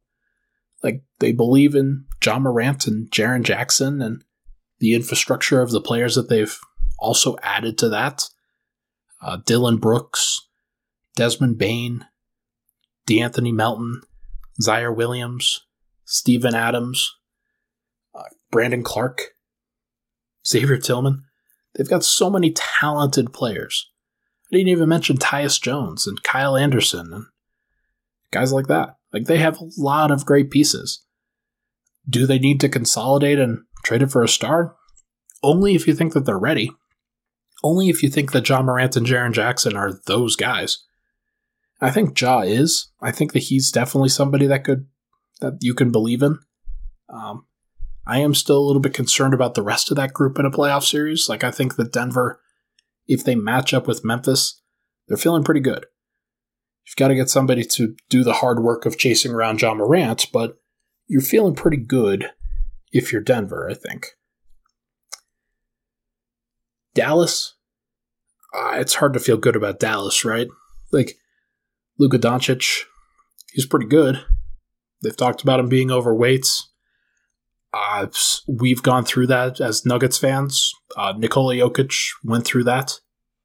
Like, 0.83 1.03
they 1.19 1.31
believe 1.31 1.73
in 1.73 2.03
Ja 2.21 2.37
Morant 2.37 2.85
and 2.85 3.09
Jaren 3.09 3.43
Jackson 3.43 4.01
and 4.01 4.25
the 4.79 4.93
infrastructure 4.93 5.61
of 5.61 5.71
the 5.71 5.79
players 5.79 6.15
that 6.15 6.27
they've 6.27 6.59
also 6.99 7.37
added 7.41 7.77
to 7.77 7.87
that. 7.87 8.27
Uh, 9.21 9.37
Dillon 9.45 9.77
Brooks, 9.77 10.49
Desmond 11.15 11.57
Bane, 11.57 12.07
De'Anthony 13.07 13.53
Melton, 13.53 14.01
Ziaire 14.61 14.93
Williams, 14.93 15.65
Steven 16.03 16.53
Adams, 16.53 17.15
uh, 18.13 18.23
Brandon 18.51 18.83
Clarke, 18.83 19.21
Xavier 20.45 20.77
Tillman. 20.77 21.23
They've 21.73 21.89
got 21.89 22.03
so 22.03 22.29
many 22.29 22.51
talented 22.51 23.31
players. 23.31 23.89
I 24.51 24.57
didn't 24.57 24.71
even 24.71 24.89
mention 24.89 25.15
Tyus 25.15 25.61
Jones 25.61 26.05
and 26.05 26.21
Kyle 26.21 26.57
Anderson 26.57 27.13
and 27.13 27.25
guys 28.31 28.53
like 28.53 28.67
that. 28.67 28.95
Like 29.13 29.25
they 29.25 29.37
have 29.37 29.59
a 29.59 29.69
lot 29.77 30.11
of 30.11 30.25
great 30.25 30.51
pieces. 30.51 31.05
Do 32.07 32.25
they 32.25 32.39
need 32.39 32.59
to 32.61 32.69
consolidate 32.69 33.39
and 33.39 33.59
trade 33.83 34.01
it 34.01 34.11
for 34.11 34.23
a 34.23 34.27
star? 34.27 34.75
Only 35.43 35.75
if 35.75 35.87
you 35.87 35.93
think 35.93 36.13
that 36.13 36.25
they're 36.25 36.39
ready. 36.39 36.71
Only 37.63 37.89
if 37.89 38.03
you 38.03 38.09
think 38.09 38.31
that 38.31 38.47
Ja 38.47 38.61
Morant 38.61 38.95
and 38.95 39.05
Jaren 39.05 39.33
Jackson 39.33 39.75
are 39.75 39.99
those 40.05 40.35
guys. 40.35 40.85
I 41.81 41.91
think 41.91 42.19
Ja 42.19 42.41
is. 42.41 42.91
I 43.01 43.11
think 43.11 43.33
that 43.33 43.43
he's 43.43 43.71
definitely 43.71 44.09
somebody 44.09 44.47
that 44.47 44.63
could 44.63 44.87
that 45.41 45.57
you 45.61 45.73
can 45.73 45.91
believe 45.91 46.21
in. 46.21 46.39
Um, 47.07 47.45
I 48.05 48.19
am 48.19 48.33
still 48.33 48.57
a 48.57 48.65
little 48.65 48.81
bit 48.81 48.93
concerned 48.93 49.33
about 49.33 49.53
the 49.53 49.61
rest 49.61 49.89
of 49.89 49.97
that 49.97 50.13
group 50.13 50.37
in 50.39 50.45
a 50.45 50.51
playoff 50.51 50.83
series. 50.83 51.29
Like 51.29 51.43
I 51.43 51.51
think 51.51 51.75
that 51.75 51.93
Denver, 51.93 52.41
if 53.07 53.23
they 53.23 53.35
match 53.35 53.73
up 53.73 53.87
with 53.87 54.03
Memphis, 54.03 54.61
they're 55.07 55.17
feeling 55.17 55.43
pretty 55.43 55.61
good. 55.61 55.85
You've 56.89 56.95
got 56.95 57.09
to 57.09 57.15
get 57.15 57.29
somebody 57.29 57.63
to 57.65 57.95
do 58.09 58.23
the 58.23 58.33
hard 58.33 58.63
work 58.63 58.87
of 58.87 58.97
chasing 58.97 59.31
around 59.31 59.61
Ja 59.61 59.75
Morant, 59.75 60.25
but 60.33 60.57
you're 61.07 61.21
feeling 61.21 61.53
pretty 61.53 61.77
good 61.77 62.31
if 62.91 63.13
you're 63.13 63.21
Denver, 63.21 63.69
I 63.69 63.75
think. 63.75 64.07
Dallas, 66.95 67.53
uh, 68.55 68.71
it's 68.77 68.95
hard 68.95 69.13
to 69.13 69.19
feel 69.19 69.37
good 69.37 69.55
about 69.55 69.79
Dallas, 69.79 70.25
right? 70.25 70.47
Like 70.91 71.19
Luka 71.99 72.17
Doncic, 72.17 72.85
he's 73.53 73.67
pretty 73.67 73.85
good. 73.85 74.25
They've 75.03 75.15
talked 75.15 75.43
about 75.43 75.59
him 75.59 75.69
being 75.69 75.91
overweight. 75.91 76.47
Uh, 77.71 78.07
we've 78.47 78.81
gone 78.81 79.05
through 79.05 79.27
that 79.27 79.61
as 79.61 79.85
Nuggets 79.85 80.17
fans. 80.17 80.73
Uh, 80.97 81.13
Nikola 81.15 81.53
Jokic 81.53 82.13
went 82.23 82.45
through 82.45 82.63
that 82.63 82.99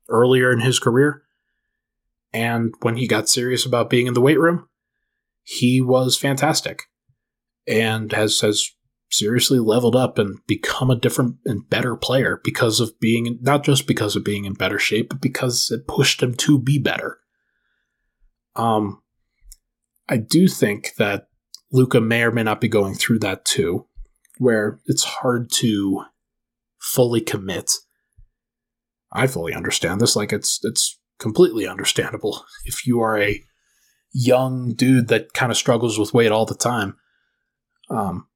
earlier 0.09 0.51
in 0.51 0.61
his 0.61 0.79
career. 0.79 1.24
And 2.35 2.75
when 2.83 2.97
he 2.97 3.07
got 3.07 3.29
serious 3.29 3.65
about 3.65 3.89
being 3.89 4.09
in 4.09 4.15
the 4.15 4.21
weight 4.21 4.41
room, 4.41 4.69
he 5.45 5.81
was 5.81 6.19
fantastic 6.19 6.83
and 7.67 8.13
has, 8.13 8.41
has 8.41 8.69
seriously 9.11 9.61
leveled 9.61 9.95
up 9.95 10.19
and 10.19 10.39
become 10.49 10.91
a 10.91 10.99
different 10.99 11.37
and 11.45 11.71
better 11.71 11.95
player 11.95 12.41
because 12.43 12.81
of 12.81 12.99
being, 12.99 13.39
not 13.41 13.63
just 13.63 13.87
because 13.87 14.17
of 14.17 14.25
being 14.25 14.45
in 14.45 14.55
better 14.55 14.81
shape, 14.81 15.11
but 15.11 15.21
because 15.21 15.71
it 15.71 15.87
pushed 15.87 16.23
him 16.23 16.35
to 16.35 16.59
be 16.59 16.79
better. 16.79 17.19
Um, 18.57 19.01
I 20.09 20.17
do 20.17 20.49
think 20.49 20.97
that 20.97 21.29
Luka 21.71 22.01
may 22.01 22.25
or 22.25 22.33
may 22.33 22.43
not 22.43 22.61
be 22.61 22.69
going 22.69 22.95
through 22.95 23.21
that 23.21 23.45
too, 23.45 23.87
where 24.39 24.81
it's 24.87 25.05
hard 25.05 25.51
to 25.53 26.03
fully 26.81 27.21
commit. 27.21 27.73
I 29.13 29.29
fully 29.29 29.55
understand 29.55 30.01
this. 30.01 30.17
Like 30.17 30.33
it's 30.33 30.61
it's 30.65 30.99
completely 31.19 31.67
understandable 31.67 32.45
if 32.65 32.87
you 32.87 33.01
are 33.01 33.19
a 33.21 33.43
young 34.13 34.75
dude 34.75 35.09
that 35.09 35.33
kind 35.33 35.51
of 35.51 35.59
struggles 35.59 35.99
with 35.99 36.15
weight 36.15 36.33
all 36.33 36.47
the 36.47 36.55
time. 36.55 36.97
Um, 37.91 38.29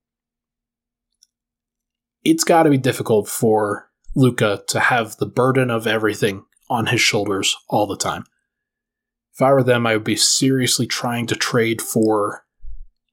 it's 2.25 2.45
got 2.45 2.65
to 2.65 2.71
be 2.71 2.79
difficult 2.79 3.29
for 3.29 3.91
Luka 4.15 4.63
to 4.69 4.81
have 4.81 5.17
the 5.17 5.27
burden 5.27 5.71
of 5.71 5.87
everything 5.87 6.45
on 6.69 6.87
his 6.87 7.01
shoulders 7.01 7.57
all 7.69 7.87
the 7.87 7.97
time. 7.97 8.25
If 9.35 9.43
I 9.43 9.53
were 9.53 9.63
them, 9.63 9.87
I 9.87 9.95
would 9.95 10.05
be 10.05 10.17
seriously 10.17 10.87
trying 10.87 11.27
to 11.29 11.37
trade 11.37 11.81
for 11.81 12.45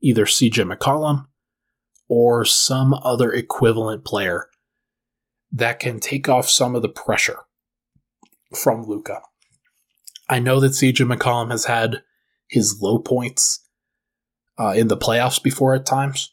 either 0.01 0.25
CJ 0.25 0.71
McCollum 0.71 1.27
or 2.07 2.45
some 2.45 2.93
other 2.93 3.31
equivalent 3.31 4.03
player 4.03 4.47
that 5.51 5.79
can 5.79 5.99
take 5.99 6.27
off 6.27 6.49
some 6.49 6.75
of 6.75 6.81
the 6.81 6.89
pressure 6.89 7.39
from 8.55 8.83
Luka. 8.83 9.21
I 10.29 10.39
know 10.39 10.59
that 10.59 10.71
CJ 10.71 11.11
McCollum 11.11 11.51
has 11.51 11.65
had 11.65 12.01
his 12.49 12.81
low 12.81 12.99
points 12.99 13.67
uh, 14.59 14.73
in 14.75 14.87
the 14.87 14.97
playoffs 14.97 15.41
before 15.41 15.75
at 15.75 15.85
times, 15.85 16.31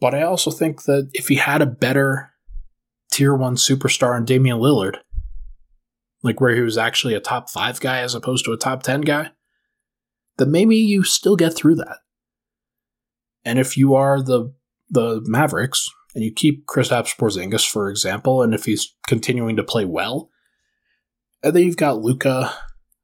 but 0.00 0.14
I 0.14 0.22
also 0.22 0.50
think 0.50 0.84
that 0.84 1.10
if 1.12 1.28
he 1.28 1.36
had 1.36 1.62
a 1.62 1.66
better 1.66 2.30
tier 3.10 3.34
one 3.34 3.56
superstar 3.56 4.16
in 4.16 4.24
Damian 4.24 4.58
Lillard, 4.58 4.98
like 6.22 6.40
where 6.40 6.54
he 6.54 6.62
was 6.62 6.78
actually 6.78 7.14
a 7.14 7.20
top 7.20 7.48
five 7.48 7.80
guy 7.80 8.00
as 8.00 8.14
opposed 8.14 8.44
to 8.44 8.52
a 8.52 8.56
top 8.56 8.82
10 8.82 9.02
guy, 9.02 9.30
then 10.38 10.50
maybe 10.50 10.76
you 10.76 11.04
still 11.04 11.36
get 11.36 11.54
through 11.54 11.76
that. 11.76 11.98
And 13.44 13.58
if 13.58 13.76
you 13.76 13.94
are 13.94 14.22
the 14.22 14.52
the 14.90 15.22
Mavericks 15.24 15.88
and 16.14 16.24
you 16.24 16.32
keep 16.32 16.66
Kristaps 16.66 17.16
Porzingis, 17.16 17.68
for 17.68 17.90
example, 17.90 18.42
and 18.42 18.54
if 18.54 18.64
he's 18.64 18.94
continuing 19.06 19.56
to 19.56 19.64
play 19.64 19.84
well, 19.84 20.30
and 21.42 21.54
then 21.54 21.64
you've 21.64 21.76
got 21.76 22.00
Luka, 22.00 22.54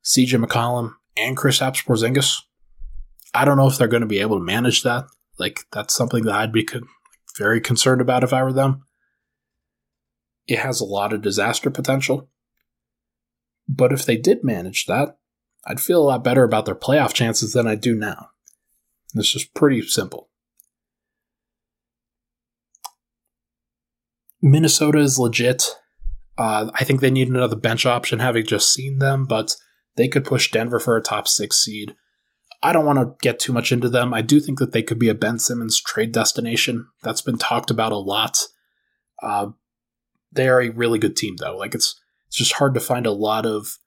CJ 0.05 0.44
McCollum, 0.44 0.94
and 1.16 1.36
Kristaps 1.36 1.84
Porzingis. 1.84 2.36
I 3.34 3.44
don't 3.44 3.57
know 3.57 3.68
if 3.68 3.78
they're 3.78 3.88
going 3.88 4.01
to 4.03 4.07
be 4.07 4.20
able 4.20 4.38
to 4.38 4.44
manage 4.44 4.82
that. 4.82 5.05
Like 5.38 5.61
that's 5.72 5.94
something 5.94 6.24
that 6.24 6.34
I'd 6.34 6.53
be 6.53 6.64
con- 6.64 6.88
very 7.36 7.61
concerned 7.61 8.01
about 8.01 8.24
if 8.24 8.32
I 8.32 8.42
were 8.42 8.53
them. 8.53 8.84
It 10.46 10.59
has 10.59 10.80
a 10.80 10.84
lot 10.84 11.12
of 11.12 11.22
disaster 11.22 11.70
potential. 11.70 12.28
But 13.68 13.92
if 13.92 14.05
they 14.05 14.16
did 14.16 14.42
manage 14.42 14.86
that, 14.86 15.18
I'd 15.64 15.80
feel 15.80 16.03
a 16.03 16.05
lot 16.05 16.24
better 16.24 16.42
about 16.42 16.66
their 16.66 16.74
playoff 16.74 17.12
chances 17.12 17.53
than 17.53 17.66
I 17.66 17.76
do 17.76 17.94
now. 17.94 18.30
This 19.14 19.34
is 19.34 19.44
pretty 19.44 19.82
simple. 19.82 20.28
Minnesota 24.42 24.98
is 24.98 25.18
legit. 25.18 25.76
Uh, 26.38 26.70
I 26.74 26.84
think 26.84 27.01
they 27.01 27.11
need 27.11 27.28
another 27.28 27.57
bench 27.57 27.84
option, 27.84 28.18
having 28.18 28.46
just 28.46 28.72
seen 28.72 28.98
them, 28.98 29.26
but 29.26 29.55
they 29.97 30.09
could 30.09 30.24
push 30.24 30.51
Denver 30.51 30.80
for 30.80 30.97
a 30.97 31.03
top 31.03 31.28
six 31.28 31.59
seed. 31.59 31.95
I 32.62 32.72
don't 32.72 32.84
want 32.84 32.99
to 32.99 33.14
get 33.22 33.38
too 33.38 33.53
much 33.53 33.72
into 33.72 33.88
them. 33.88 34.12
I 34.12 34.22
do 34.22 34.38
think 34.38 34.59
that 34.59 34.72
they 34.72 34.82
could 34.82 34.99
be 34.99 35.09
a 35.09 35.14
Ben 35.14 35.38
Simmons 35.38 35.80
trade 35.80 36.12
destination. 36.12 36.88
That's 37.03 37.22
been 37.22 37.38
talked 37.38 37.70
about 37.70 37.93
a 37.93 37.97
lot. 37.97 38.38
Uh, 39.22 39.49
they 40.32 40.49
are 40.49 40.61
a 40.61 40.70
really 40.70 40.99
good 40.99 41.16
team, 41.16 41.36
though. 41.36 41.57
Like 41.57 41.74
it's 41.74 41.99
it's 42.28 42.36
just 42.36 42.55
hard 42.55 42.74
to 42.74 42.80
find 42.80 43.07
a 43.07 43.12
lot 43.12 43.47
of 43.47 43.78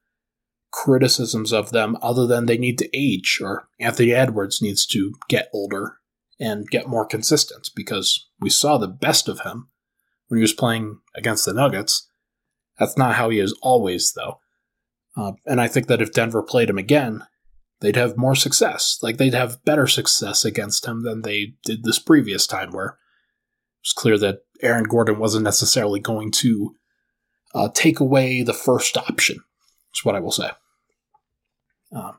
criticisms 0.72 1.54
of 1.54 1.72
them 1.72 1.96
other 2.02 2.26
than 2.26 2.48
they 2.48 2.58
need 2.58 2.78
to 2.80 2.90
age 2.98 3.40
or 3.42 3.70
Anthony 3.80 4.12
Edwards 4.12 4.62
needs 4.62 4.86
to 4.88 5.14
get 5.30 5.50
older 5.54 5.98
and 6.40 6.68
get 6.68 6.88
more 6.88 7.06
consistent 7.06 7.70
because 7.76 8.28
we 8.42 8.50
saw 8.50 8.78
the 8.78 8.88
best 8.88 9.30
of 9.30 9.42
him 9.42 9.70
when 10.28 10.40
he 10.40 10.42
was 10.42 10.52
playing 10.52 11.00
against 11.16 11.46
the 11.46 11.54
Nuggets. 11.54 12.10
That's 12.80 12.98
not 12.98 13.16
how 13.16 13.30
he 13.30 13.40
is 13.40 13.58
always, 13.62 14.14
though. 14.14 14.40
Uh, 15.16 15.34
and 15.46 15.62
I 15.62 15.68
think 15.68 15.88
that 15.88 16.02
if 16.02 16.12
Denver 16.12 16.42
played 16.42 16.70
him 16.70 16.78
again, 16.78 17.24
they'd 17.82 17.96
have 17.96 18.18
more 18.18 18.36
success. 18.36 18.98
Like 19.02 19.18
they'd 19.18 19.34
have 19.34 19.64
better 19.64 19.88
success 19.88 20.44
against 20.46 20.86
him 20.86 21.04
than 21.04 21.22
they 21.22 21.54
did 21.64 21.84
this 21.84 22.00
previous 22.00 22.48
time, 22.48 22.72
where 22.72 22.86
it 22.88 22.96
was 23.84 23.94
clear 23.94 24.18
that 24.20 24.40
Aaron 24.62 24.86
Gordon 24.86 25.20
wasn't 25.20 25.44
necessarily 25.44 26.00
going 26.00 26.32
to 26.32 26.76
uh, 27.54 27.70
take 27.74 28.00
away 28.00 28.42
the 28.42 28.54
first 28.54 28.98
option. 28.98 29.38
Is 29.94 30.04
what 30.04 30.16
I 30.16 30.20
will 30.20 30.32
say. 30.32 30.50
Um, 31.96 32.18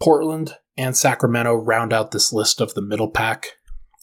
Portland 0.00 0.56
and 0.76 0.96
Sacramento 0.96 1.54
round 1.54 1.92
out 1.92 2.12
this 2.12 2.32
list 2.32 2.60
of 2.60 2.74
the 2.74 2.82
middle 2.82 3.10
pack. 3.10 3.46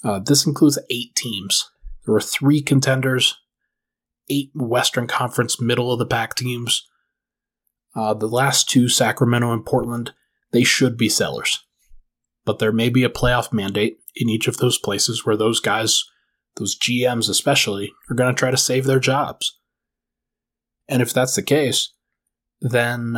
Uh, 0.03 0.19
this 0.19 0.45
includes 0.45 0.79
eight 0.89 1.15
teams. 1.15 1.69
There 2.05 2.13
were 2.13 2.21
three 2.21 2.61
contenders, 2.61 3.37
eight 4.29 4.51
Western 4.53 5.07
Conference 5.07 5.61
middle 5.61 5.91
of 5.91 5.99
the 5.99 6.05
pack 6.05 6.35
teams. 6.35 6.85
Uh, 7.95 8.13
the 8.13 8.27
last 8.27 8.69
two, 8.69 8.87
Sacramento 8.87 9.51
and 9.51 9.65
Portland, 9.65 10.13
they 10.51 10.63
should 10.63 10.97
be 10.97 11.09
sellers. 11.09 11.65
But 12.45 12.59
there 12.59 12.71
may 12.71 12.89
be 12.89 13.03
a 13.03 13.09
playoff 13.09 13.51
mandate 13.51 13.99
in 14.15 14.29
each 14.29 14.47
of 14.47 14.57
those 14.57 14.77
places 14.77 15.25
where 15.25 15.37
those 15.37 15.59
guys, 15.59 16.03
those 16.55 16.77
GMs 16.77 17.29
especially, 17.29 17.91
are 18.09 18.15
going 18.15 18.33
to 18.33 18.39
try 18.39 18.51
to 18.51 18.57
save 18.57 18.85
their 18.85 18.99
jobs. 18.99 19.59
And 20.87 21.01
if 21.01 21.13
that's 21.13 21.35
the 21.35 21.43
case, 21.43 21.93
then 22.61 23.17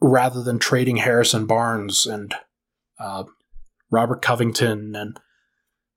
rather 0.00 0.42
than 0.42 0.58
trading 0.58 0.96
Harrison 0.96 1.46
Barnes 1.46 2.06
and 2.06 2.34
uh, 2.98 3.24
Robert 3.90 4.22
Covington 4.22 4.94
and 4.96 5.18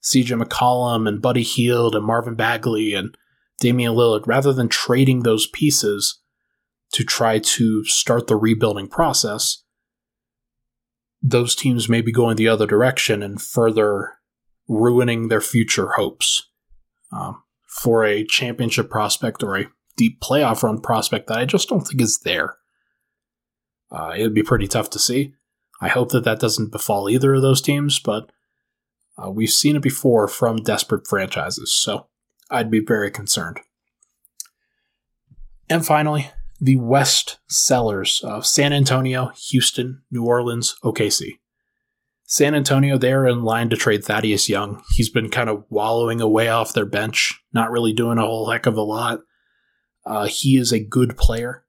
CJ 0.04 0.42
McCollum 0.42 1.08
and 1.08 1.22
Buddy 1.22 1.44
Hield 1.44 1.96
and 1.96 2.06
Marvin 2.06 2.36
Bagley 2.36 2.94
and 2.94 3.16
Damian 3.60 3.94
Lillard, 3.94 4.26
rather 4.26 4.54
than 4.54 4.70
trading 4.70 5.24
those 5.24 5.48
pieces 5.48 6.22
to 6.94 7.04
try 7.04 7.40
to 7.40 7.84
start 7.86 8.28
the 8.28 8.36
rebuilding 8.36 8.88
process, 8.88 9.64
those 11.22 11.56
teams 11.56 11.90
may 11.90 12.02
be 12.02 12.12
going 12.12 12.36
the 12.36 12.48
other 12.48 12.66
direction 12.66 13.22
and 13.22 13.42
further 13.42 14.14
ruining 14.68 15.28
their 15.28 15.42
future 15.42 15.90
hopes 15.96 16.50
um, 17.12 17.44
for 17.68 18.06
a 18.06 18.26
championship 18.26 18.90
prospect 18.90 19.44
or 19.44 19.58
a 19.58 19.66
deep 19.98 20.22
playoff 20.22 20.64
run 20.64 20.80
prospect 20.80 21.28
that 21.28 21.38
I 21.38 21.46
just 21.46 21.68
don't 21.68 21.82
think 21.82 22.02
is 22.02 22.20
there. 22.20 22.56
Uh, 23.92 24.14
it'd 24.16 24.34
be 24.34 24.44
pretty 24.44 24.68
tough 24.68 24.90
to 24.92 25.00
see. 25.00 25.34
I 25.82 25.90
hope 25.90 26.12
that 26.12 26.24
that 26.24 26.40
doesn't 26.40 26.72
befall 26.72 27.10
either 27.10 27.34
of 27.34 27.42
those 27.42 27.62
teams, 27.62 28.00
but 28.00 28.32
uh, 29.18 29.30
we've 29.30 29.50
seen 29.50 29.76
it 29.76 29.82
before 29.82 30.28
from 30.28 30.58
desperate 30.58 31.08
franchises, 31.08 31.76
so 31.76 32.08
I'd 32.50 32.72
be 32.72 32.80
very 32.80 33.12
concerned. 33.12 33.60
And 35.70 35.86
finally, 35.86 36.32
the 36.60 36.76
West 36.76 37.40
sellers 37.48 38.22
of 38.24 38.46
San 38.46 38.74
Antonio, 38.74 39.32
Houston, 39.50 40.02
New 40.12 40.26
Orleans, 40.26 40.76
OKC. 40.84 41.40
San 42.26 42.54
Antonio, 42.54 42.98
they're 42.98 43.26
in 43.26 43.44
line 43.44 43.70
to 43.70 43.76
trade 43.76 44.04
Thaddeus 44.04 44.50
Young. 44.50 44.84
He's 44.96 45.10
been 45.10 45.30
kind 45.30 45.50
of 45.50 45.64
wallowing 45.70 46.22
away 46.22 46.48
off 46.48 46.74
their 46.74 46.86
bench, 46.86 47.42
not 47.54 47.72
really 47.72 47.94
doing 47.94 48.18
a 48.20 48.26
whole 48.26 48.50
heck 48.50 48.66
of 48.66 48.78
a 48.78 48.82
lot. 48.82 49.22
Uh, 50.06 50.28
he 50.28 50.58
is 50.58 50.72
a 50.72 50.84
good 50.84 51.18
player 51.18 51.66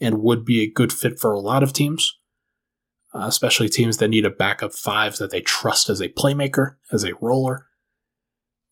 and 0.00 0.22
would 0.22 0.44
be 0.44 0.62
a 0.62 0.70
good 0.70 0.92
fit 0.92 1.18
for 1.18 1.32
a 1.32 1.40
lot 1.40 1.62
of 1.62 1.72
teams, 1.72 2.16
uh, 3.12 3.26
especially 3.26 3.68
teams 3.68 3.96
that 3.96 4.08
need 4.08 4.24
a 4.24 4.30
backup 4.30 4.72
five 4.72 5.16
that 5.16 5.30
they 5.30 5.40
trust 5.40 5.88
as 5.88 6.00
a 6.00 6.08
playmaker, 6.10 6.76
as 6.92 7.04
a 7.04 7.14
roller. 7.20 7.66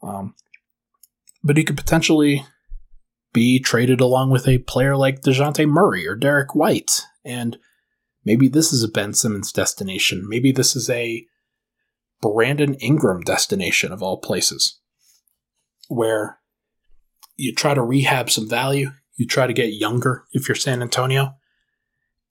Um, 0.03 0.35
but 1.43 1.57
he 1.57 1.65
could 1.65 1.77
potentially 1.77 2.45
be 3.33 3.59
traded 3.59 4.01
along 4.01 4.31
with 4.31 4.47
a 4.47 4.59
player 4.59 4.97
like 4.97 5.23
DeJounte 5.23 5.67
Murray 5.67 6.07
or 6.07 6.15
Derrick 6.15 6.55
White. 6.55 7.03
And 7.25 7.59
maybe 8.25 8.49
this 8.49 8.73
is 8.73 8.83
a 8.83 8.89
Ben 8.89 9.15
Simmons 9.15 9.53
destination. 9.53 10.27
Maybe 10.29 10.53
this 10.53 10.77
is 10.77 10.91
a 10.91 11.27
Brandon 12.21 12.75
Ingram 12.75 13.23
destination 13.23 13.93
of 13.93 14.03
all 14.03 14.19
places, 14.19 14.79
where 15.89 16.39
you 17.37 17.53
try 17.53 17.75
to 17.75 17.83
rehab 17.83 18.31
some 18.31 18.49
value, 18.49 18.91
you 19.17 19.27
try 19.27 19.47
to 19.47 19.53
get 19.53 19.75
younger 19.75 20.25
if 20.33 20.49
you're 20.49 20.55
San 20.55 20.83
Antonio, 20.83 21.35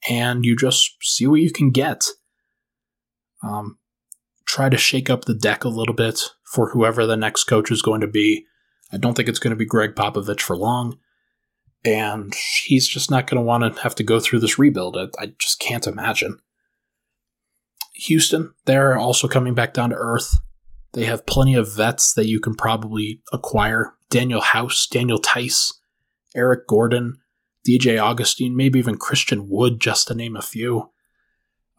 and 0.09 0.45
you 0.45 0.55
just 0.55 0.95
see 1.01 1.27
what 1.27 1.41
you 1.41 1.51
can 1.51 1.71
get. 1.71 2.05
Um, 3.43 3.79
try 4.45 4.69
to 4.69 4.77
shake 4.77 5.09
up 5.09 5.25
the 5.25 5.33
deck 5.33 5.63
a 5.63 5.69
little 5.69 5.95
bit 5.95 6.21
for 6.45 6.69
whoever 6.71 7.05
the 7.05 7.17
next 7.17 7.43
coach 7.45 7.71
is 7.71 7.81
going 7.81 8.01
to 8.01 8.07
be. 8.07 8.45
I 8.91 8.97
don't 8.97 9.15
think 9.15 9.29
it's 9.29 9.39
going 9.39 9.51
to 9.51 9.57
be 9.57 9.65
Gregg 9.65 9.95
Popovich 9.95 10.41
for 10.41 10.57
long. 10.57 10.97
And 11.83 12.33
he's 12.63 12.87
just 12.87 13.09
not 13.09 13.25
going 13.25 13.37
to 13.37 13.45
want 13.45 13.75
to 13.75 13.81
have 13.81 13.95
to 13.95 14.03
go 14.03 14.19
through 14.19 14.39
this 14.39 14.59
rebuild. 14.59 14.97
I, 14.97 15.07
I 15.19 15.33
just 15.39 15.59
can't 15.59 15.87
imagine. 15.87 16.37
Houston, 17.95 18.53
they're 18.65 18.97
also 18.97 19.27
coming 19.27 19.53
back 19.53 19.73
down 19.73 19.89
to 19.89 19.95
earth. 19.95 20.39
They 20.93 21.05
have 21.05 21.25
plenty 21.25 21.55
of 21.55 21.73
vets 21.73 22.13
that 22.13 22.27
you 22.27 22.39
can 22.39 22.55
probably 22.55 23.21
acquire. 23.31 23.93
Danuel 24.11 24.43
House, 24.43 24.87
Daniel 24.87 25.17
Theis, 25.17 25.73
Eric 26.35 26.67
Gordon, 26.67 27.17
DJ 27.67 28.01
Augustin, 28.01 28.55
maybe 28.55 28.79
even 28.79 28.97
Christian 28.97 29.47
Wood, 29.49 29.79
just 29.79 30.07
to 30.07 30.15
name 30.15 30.35
a 30.35 30.41
few. 30.41 30.91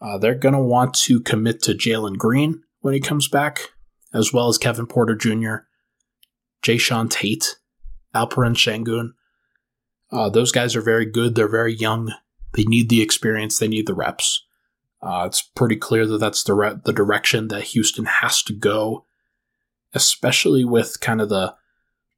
Uh, 0.01 0.17
they're 0.17 0.35
going 0.35 0.53
to 0.53 0.59
want 0.59 0.93
to 0.95 1.19
commit 1.21 1.61
to 1.63 1.73
Jalen 1.73 2.17
Green 2.17 2.63
when 2.81 2.93
he 2.93 2.99
comes 2.99 3.27
back, 3.27 3.69
as 4.13 4.33
well 4.33 4.47
as 4.47 4.57
Kevin 4.57 4.87
Porter 4.87 5.15
Jr., 5.15 5.65
Jae'Sean 6.63 7.09
Tate, 7.09 7.57
Alperen 8.15 8.55
Sengun. 8.55 9.11
Uh, 10.11 10.29
those 10.29 10.51
guys 10.51 10.75
are 10.75 10.81
very 10.81 11.05
good. 11.05 11.35
They're 11.35 11.47
very 11.47 11.73
young. 11.73 12.13
They 12.53 12.63
need 12.63 12.89
the 12.89 13.01
experience. 13.01 13.57
They 13.57 13.67
need 13.67 13.87
the 13.87 13.93
reps. 13.93 14.45
Uh, 15.01 15.25
it's 15.25 15.41
pretty 15.41 15.75
clear 15.75 16.05
that 16.05 16.19
that's 16.19 16.43
the 16.43 16.53
re- 16.53 16.79
the 16.85 16.93
direction 16.93 17.49
that 17.49 17.63
Houston 17.65 18.05
has 18.05 18.41
to 18.43 18.53
go, 18.53 19.05
especially 19.93 20.63
with 20.63 20.99
kind 21.01 21.19
of 21.19 21.29
the 21.29 21.55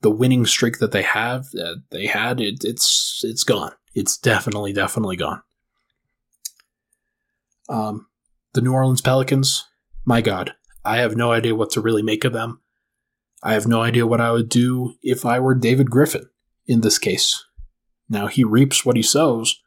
the 0.02 0.12
winning 0.12 0.46
streak 0.46 0.78
that 0.78 0.91
they 0.91 1.02
have 1.02 1.50
that 1.52 1.84
they 1.89 2.06
had. 2.06 2.39
It, 2.39 2.64
it's 2.64 3.22
it's 3.24 3.43
gone. 3.43 3.72
It's 3.96 4.18
definitely 4.18 4.72
definitely 4.72 5.16
gone. 5.16 5.41
Um, 7.68 8.08
the 8.54 8.62
New 8.62 8.74
Orleans 8.74 9.02
Pelicans. 9.02 9.66
My 10.06 10.22
God, 10.22 10.54
I 10.84 10.98
have 10.98 11.16
no 11.16 11.32
idea 11.32 11.56
what 11.56 11.72
to 11.72 11.82
really 11.82 12.04
make 12.04 12.24
of 12.24 12.34
them. 12.34 12.62
I 13.46 13.54
have 13.54 13.68
no 13.68 13.84
idea 13.84 14.08
what 14.08 14.20
I 14.20 14.32
would 14.32 14.50
do 14.50 14.96
if 15.04 15.24
I 15.24 15.39
were 15.39 15.54
David 15.54 15.91
Griffin 15.91 16.28
in 16.66 16.82
this 16.82 16.98
case. 16.98 17.46
Now 18.10 18.26
he 18.26 18.43
reaps 18.43 18.84
what 18.84 18.96
he 18.96 19.04
sows 19.04 19.62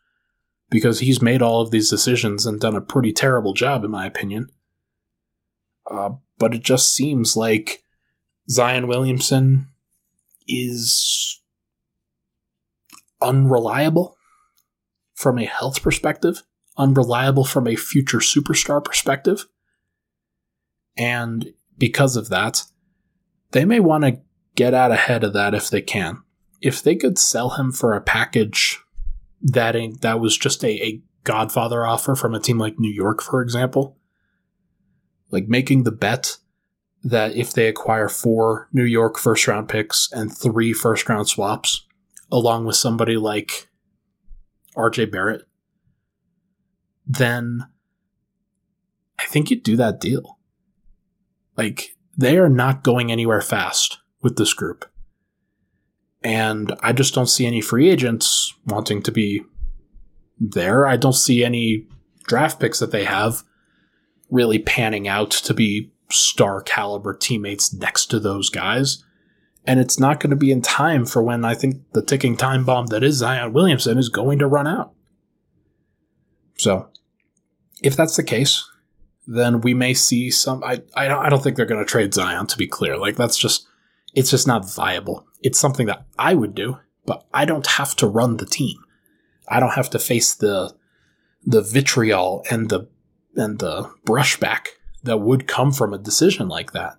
because 0.68 0.99
he's 0.99 1.22
made 1.22 1.43
all 1.43 1.61
of 1.61 1.70
these 1.70 1.89
decisions 1.89 2.45
and 2.45 2.59
done 2.59 2.74
a 2.74 2.81
pretty 2.81 3.12
terrible 3.12 3.55
job, 3.55 3.85
in 3.85 3.93
my 3.93 4.05
opinion. 4.05 4.49
Uh, 5.89 6.11
but 6.39 6.57
it 6.57 6.64
just 6.64 6.93
seems 6.93 7.37
like 7.37 7.85
Zion 8.51 8.89
Williamson 8.89 9.68
is 10.49 11.41
unreliable 13.22 14.16
from 15.14 15.39
a 15.39 15.45
health 15.45 15.85
perspective, 15.85 16.43
unreliable 16.76 17.45
from 17.45 17.68
a 17.68 17.76
future 17.76 18.18
superstar 18.18 18.85
perspective. 18.85 19.47
And 20.97 21.55
because 21.79 22.16
of 22.16 22.29
that, 22.31 22.64
they 23.53 23.64
may 23.64 23.80
want 23.80 24.05
to 24.05 24.20
get 24.55 24.74
out 24.74 24.90
ahead 24.90 25.24
of 25.24 25.32
that 25.32 25.55
if 25.55 25.70
they 25.70 25.82
can. 25.82 26.22
If 26.61 26.82
they 26.82 26.96
could 26.96 27.18
sell 27.18 27.51
him 27.51 27.72
for 27.72 27.94
a 27.94 28.01
package 28.01 28.78
that 29.40 29.76
that 30.01 30.20
was 30.20 30.36
just 30.36 30.64
a, 30.64 30.82
a 30.82 31.03
Godfather 31.24 31.86
offer 31.86 32.14
from 32.14 32.34
a 32.34 32.40
team 32.40 32.59
like 32.59 32.78
New 32.78 32.90
York, 32.90 33.22
for 33.22 33.42
example. 33.42 33.96
Like 35.30 35.46
making 35.46 35.84
the 35.84 35.92
bet 35.92 36.38
that 37.05 37.36
if 37.36 37.53
they 37.53 37.68
acquire 37.68 38.09
four 38.09 38.68
New 38.72 38.84
York 38.84 39.18
first 39.18 39.46
round 39.46 39.68
picks 39.68 40.11
and 40.12 40.36
three 40.36 40.72
first 40.72 41.09
round 41.09 41.28
swaps, 41.28 41.86
along 42.32 42.64
with 42.64 42.76
somebody 42.76 43.16
like 43.16 43.68
RJ 44.76 45.11
Barrett, 45.11 45.42
then 47.07 47.66
I 49.18 49.24
think 49.24 49.51
you'd 49.51 49.62
do 49.62 49.76
that 49.76 50.01
deal. 50.01 50.38
Like, 51.57 51.96
they 52.19 52.37
are 52.37 52.51
not 52.51 52.83
going 52.83 53.11
anywhere 53.11 53.41
fast 53.41 53.99
with 54.23 54.37
this 54.37 54.53
group. 54.53 54.85
And 56.23 56.75
I 56.83 56.93
just 56.93 57.14
don't 57.14 57.29
see 57.29 57.47
any 57.47 57.61
free 57.61 57.89
agents 57.89 58.53
wanting 58.66 59.03
to 59.05 59.12
be 59.12 59.45
there. 60.41 60.85
I 60.85 60.97
don't 60.97 61.12
see 61.12 61.45
any 61.45 61.87
draft 62.25 62.59
picks 62.59 62.81
that 62.81 62.91
they 62.91 63.05
have 63.05 63.45
really 64.31 64.59
panning 64.59 65.07
out 65.07 65.31
to 65.31 65.55
be 65.55 65.93
star 66.11 66.61
caliber 66.61 67.14
teammates 67.14 67.73
next 67.73 68.07
to 68.07 68.19
those 68.19 68.51
guys. 68.51 69.05
And 69.64 69.79
it's 69.79 70.01
not 70.01 70.19
going 70.19 70.31
to 70.31 70.37
be 70.37 70.51
in 70.51 70.61
time 70.61 71.07
for 71.07 71.23
when 71.23 71.45
I 71.45 71.55
think 71.55 71.77
the 71.93 72.03
ticking 72.03 72.37
time 72.37 72.64
bomb 72.64 72.87
that 72.87 73.05
is 73.05 73.16
Zion 73.16 73.53
Williamson 73.53 73.97
is 73.97 74.09
going 74.09 74.41
to 74.41 74.47
run 74.47 74.66
out. 74.66 74.93
So, 76.57 76.89
if 77.81 77.95
that's 77.95 78.16
the 78.16 78.25
case, 78.25 78.69
then 79.31 79.61
we 79.61 79.74
may 79.74 79.93
see 79.93 80.31
some. 80.31 80.64
I, 80.64 80.83
I, 80.97 81.29
don't 81.29 81.43
think 81.43 81.57
they're 81.57 81.66
going 81.66 81.85
to 81.85 81.91
trade 81.91 82.14
Zion, 82.14 82.47
to 82.47 82.57
be 82.57 82.66
clear. 82.66 82.97
Like, 82.97 83.16
that's 83.16 83.37
just 83.37 83.68
it's 84.14 84.31
just 84.31 84.47
not 84.47 84.68
viable. 84.68 85.26
It's 85.43 85.61
something 85.61 85.87
that 85.87 86.07
I 86.18 86.33
would 86.33 86.55
do, 86.55 86.79
but 87.05 87.26
I 87.35 87.45
don't 87.45 87.66
have 87.66 87.95
to 87.97 88.07
run 88.07 88.39
the 88.39 88.47
team. 88.47 88.79
I 89.47 89.61
don't 89.61 89.74
have 89.74 89.91
to 89.91 89.99
face 89.99 90.35
the 90.35 90.74
the 91.45 91.61
vitriol 91.61 92.43
and 92.51 92.70
the 92.70 92.89
and 93.37 93.59
the 93.59 93.93
brushback 94.07 94.68
that 95.03 95.18
would 95.18 95.47
come 95.47 95.72
from 95.72 95.93
a 95.93 95.99
decision 95.99 96.49
like 96.49 96.72
that. 96.72 96.97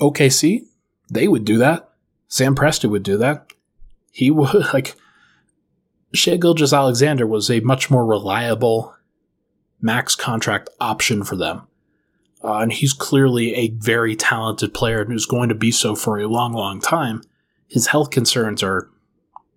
OKC, 0.00 0.66
they 1.10 1.26
would 1.26 1.46
do 1.46 1.56
that. 1.56 1.88
Sam 2.28 2.54
Presti 2.54 2.88
would 2.88 3.02
do 3.02 3.16
that. 3.16 3.50
He 4.12 4.30
would 4.30 4.54
like 4.74 4.94
Shai 6.12 6.36
Gilgeous-Alexander 6.36 7.26
was 7.26 7.50
a 7.50 7.60
much 7.60 7.90
more 7.90 8.04
reliable 8.04 8.94
max 9.80 10.14
contract 10.14 10.68
option 10.80 11.24
for 11.24 11.36
them. 11.36 11.62
Uh, 12.42 12.58
and 12.58 12.72
he's 12.72 12.92
clearly 12.92 13.54
a 13.54 13.68
very 13.70 14.14
talented 14.14 14.72
player 14.72 15.02
and 15.02 15.12
is 15.12 15.26
going 15.26 15.48
to 15.48 15.54
be 15.54 15.70
so 15.70 15.94
for 15.94 16.18
a 16.18 16.28
long, 16.28 16.52
long 16.52 16.80
time. 16.80 17.22
His 17.68 17.88
health 17.88 18.10
concerns 18.10 18.62
are 18.62 18.88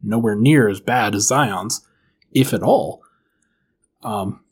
nowhere 0.02 0.36
near 0.36 0.68
as 0.68 0.80
bad 0.80 1.14
as 1.14 1.28
Zion's, 1.28 1.86
if 2.32 2.54
at 2.54 2.64
all. 2.64 3.02
Um, 4.04 4.44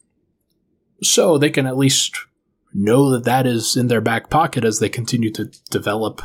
so 1.02 1.38
they 1.38 1.50
can 1.50 1.66
at 1.66 1.78
least 1.78 2.16
know 2.74 3.10
that 3.10 3.24
that 3.24 3.48
is 3.48 3.76
in 3.76 3.88
their 3.88 4.02
back 4.02 4.30
pocket 4.30 4.64
as 4.64 4.80
they 4.80 4.90
continue 4.90 5.32
to 5.32 5.46
develop 5.72 6.22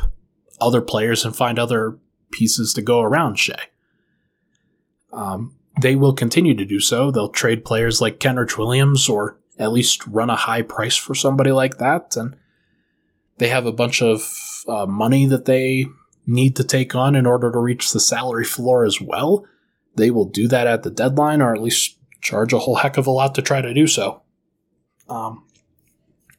other 0.61 0.81
players 0.81 1.25
and 1.25 1.35
find 1.35 1.57
other 1.57 1.97
pieces 2.31 2.73
to 2.73 2.81
go 2.81 3.01
around 3.01 3.39
Shai. 3.39 3.69
Um, 5.11 5.55
they 5.81 5.95
will 5.95 6.13
continue 6.13 6.55
to 6.55 6.65
do 6.65 6.79
so. 6.79 7.11
They'll 7.11 7.29
trade 7.29 7.65
players 7.65 8.01
like 8.01 8.19
Kenrich 8.19 8.57
Williams 8.57 9.09
or 9.09 9.37
at 9.57 9.71
least 9.71 10.05
run 10.07 10.29
a 10.29 10.35
high 10.35 10.61
price 10.61 10.95
for 10.95 11.15
somebody 11.15 11.51
like 11.51 11.77
that. 11.77 12.15
And 12.15 12.35
they 13.37 13.49
have 13.49 13.65
a 13.65 13.71
bunch 13.71 14.01
of 14.01 14.21
uh, 14.67 14.85
money 14.85 15.25
that 15.25 15.45
they 15.45 15.85
need 16.25 16.55
to 16.55 16.63
take 16.63 16.95
on 16.95 17.15
in 17.15 17.25
order 17.25 17.51
to 17.51 17.59
reach 17.59 17.91
the 17.91 17.99
salary 17.99 18.45
floor 18.45 18.85
as 18.85 18.99
well. 18.99 19.45
They 19.95 20.11
will 20.11 20.25
do 20.25 20.47
that 20.47 20.67
at 20.67 20.83
the 20.83 20.89
deadline, 20.89 21.41
or 21.41 21.53
at 21.53 21.61
least 21.61 21.97
charge 22.21 22.53
a 22.53 22.59
whole 22.59 22.75
heck 22.75 22.97
of 22.97 23.07
a 23.07 23.11
lot 23.11 23.35
to 23.35 23.41
try 23.41 23.61
to 23.61 23.73
do 23.73 23.87
so. 23.87 24.21
Um, 25.07 25.45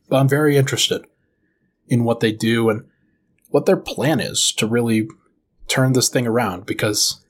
but 0.08 0.16
I'm 0.16 0.28
very 0.28 0.56
interested 0.56 1.06
in 1.88 2.04
what 2.04 2.20
they 2.20 2.32
do 2.32 2.68
and 2.68 2.84
what 3.50 3.66
their 3.66 3.76
plan 3.76 4.20
is 4.20 4.52
to 4.52 4.66
really 4.66 5.08
turn 5.68 5.92
this 5.92 6.08
thing 6.08 6.26
around 6.26 6.66
because 6.66 7.24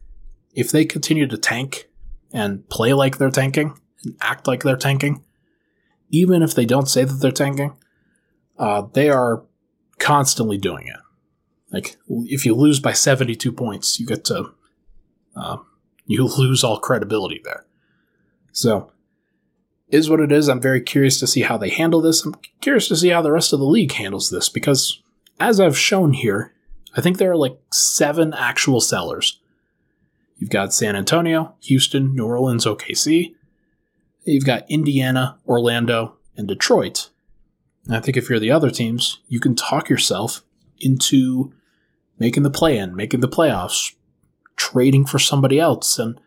if 0.54 0.70
they 0.70 0.84
continue 0.84 1.26
to 1.26 1.36
tank 1.36 1.88
and 2.33 2.68
play 2.68 2.93
like 2.93 3.18
they're 3.18 3.31
tanking 3.31 3.79
and 4.05 4.16
act 4.20 4.47
like 4.47 4.62
they're 4.62 4.77
tanking, 4.77 5.24
even 6.11 6.43
if 6.43 6.55
they 6.55 6.64
don't 6.64 6.89
say 6.89 7.05
that 7.05 7.14
they're 7.14 7.31
tanking, 7.31 7.77
uh, 8.59 8.83
they 8.93 9.09
are 9.09 9.45
constantly 9.99 10.59
doing 10.59 10.87
it. 10.87 11.01
Like 11.72 11.97
if 12.09 12.47
you 12.47 12.55
lose 12.55 12.81
by 12.81 12.93
72 12.93 13.51
points, 13.53 13.99
you 13.99 14.07
get 14.07 14.24
to 14.27 14.53
uh, 15.35 15.59
you 16.07 16.24
lose 16.39 16.64
all 16.64 16.79
credibility 16.79 17.41
there. 17.45 17.66
So 18.53 18.93
is 19.89 20.11
what 20.11 20.20
it 20.20 20.33
is. 20.33 20.49
I'm 20.49 20.61
very 20.61 20.81
curious 20.81 21.20
to 21.20 21.27
see 21.27 21.43
how 21.43 21.57
they 21.57 21.68
handle 21.68 22.01
this. 22.01 22.24
I'm 22.24 22.35
curious 22.61 22.89
to 22.89 22.97
see 22.97 23.11
how 23.11 23.22
the 23.22 23.33
rest 23.33 23.53
of 23.53 23.59
the 23.59 23.66
league 23.66 23.93
handles 23.93 24.31
this 24.31 24.49
because 24.49 25.03
as 25.39 25.61
I've 25.61 25.79
shown 25.79 26.12
here, 26.12 26.53
I 26.97 27.01
think 27.01 27.18
there 27.18 27.31
are 27.31 27.37
like 27.37 27.59
seven 27.72 28.33
actual 28.35 28.81
sellers. 28.81 29.41
You've 30.37 30.51
got 30.51 30.74
San 30.74 30.97
Antonio, 30.97 31.55
Houston, 31.61 32.14
New 32.14 32.26
Orleans, 32.26 32.66
OKC, 32.66 33.34
You've 34.26 34.45
got 34.45 34.68
Indiana, 34.68 35.39
Orlando, 35.47 36.16
and 36.37 36.49
Detroit. 36.49 37.11
And 37.87 37.95
I 37.95 38.01
think 38.01 38.16
if 38.16 38.28
you're 38.28 38.41
the 38.41 38.51
other 38.51 38.70
teams, 38.70 39.20
you 39.28 39.39
can 39.39 39.55
talk 39.55 39.89
yourself 39.89 40.43
into 40.80 41.55
making 42.18 42.43
the 42.43 42.51
play 42.51 42.76
in, 42.76 42.97
making 42.97 43.20
the 43.20 43.28
playoffs, 43.28 43.95
trading 44.57 45.07
for 45.07 45.20
somebody 45.20 45.61
else, 45.61 45.99
and 45.99 46.20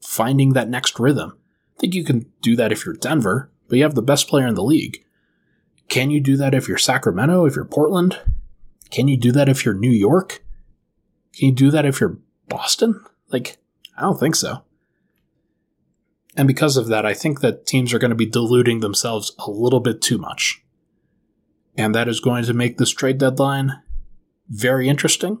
finding 0.00 0.54
that 0.54 0.70
next 0.70 0.98
rhythm. 0.98 1.36
I 1.76 1.80
think 1.80 1.94
you 1.94 2.04
can 2.04 2.32
do 2.40 2.56
that 2.56 2.72
if 2.72 2.86
you're 2.86 2.94
Denver, 2.94 3.52
but 3.68 3.76
you 3.76 3.82
have 3.82 3.94
the 3.94 4.02
best 4.02 4.26
player 4.26 4.46
in 4.46 4.54
the 4.54 4.62
league. 4.62 5.04
Can 5.88 6.10
you 6.10 6.20
do 6.20 6.38
that 6.38 6.54
if 6.54 6.66
you're 6.68 6.78
Sacramento, 6.78 7.44
if 7.44 7.54
you're 7.54 7.66
Portland? 7.66 8.18
Can 8.90 9.08
you 9.08 9.18
do 9.18 9.30
that 9.32 9.50
if 9.50 9.64
you're 9.64 9.74
New 9.74 9.90
York? 9.90 10.42
Can 11.36 11.48
you 11.48 11.54
do 11.54 11.70
that 11.70 11.84
if 11.84 12.00
you're 12.00 12.18
Boston? 12.56 13.04
Like, 13.30 13.58
I 13.96 14.02
don't 14.02 14.18
think 14.18 14.34
so 14.36 14.64
And 16.36 16.46
because 16.46 16.76
of 16.76 16.88
that, 16.88 17.04
I 17.06 17.14
think 17.14 17.40
that 17.40 17.66
teams 17.66 17.92
are 17.92 17.98
going 17.98 18.10
to 18.10 18.16
be 18.16 18.26
diluting 18.26 18.80
themselves 18.80 19.32
a 19.38 19.50
little 19.50 19.80
bit 19.80 20.00
too 20.00 20.18
much. 20.18 20.62
And 21.76 21.94
that 21.94 22.08
is 22.08 22.20
going 22.20 22.44
to 22.44 22.54
make 22.54 22.78
this 22.78 22.90
trade 22.90 23.18
deadline 23.18 23.72
very 24.48 24.88
interesting, 24.88 25.38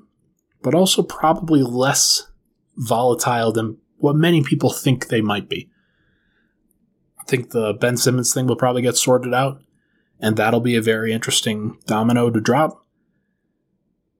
but 0.62 0.74
also 0.74 1.02
probably 1.02 1.62
less 1.62 2.30
volatile 2.76 3.52
than 3.52 3.78
what 3.98 4.16
many 4.16 4.42
people 4.42 4.70
think 4.70 5.08
they 5.08 5.20
might 5.20 5.48
be. 5.48 5.70
I 7.20 7.24
think 7.24 7.50
the 7.50 7.74
Ben 7.74 7.96
Simmons 7.96 8.34
thing 8.34 8.46
will 8.46 8.56
probably 8.56 8.82
get 8.82 8.96
sorted 8.96 9.32
out, 9.32 9.62
and 10.20 10.36
that'll 10.36 10.60
be 10.60 10.76
a 10.76 10.82
very 10.82 11.12
interesting 11.12 11.78
domino 11.86 12.30
to 12.30 12.40
drop. 12.40 12.84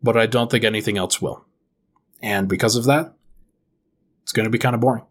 But 0.02 0.16
I 0.16 0.26
don't 0.26 0.50
think 0.50 0.64
anything 0.64 0.96
else 0.96 1.20
will. 1.20 1.43
And 2.24 2.48
because 2.48 2.74
of 2.74 2.84
that, 2.86 3.12
it's 4.22 4.32
going 4.32 4.44
to 4.44 4.50
be 4.50 4.58
kind 4.58 4.74
of 4.74 4.80
boring. 4.80 5.04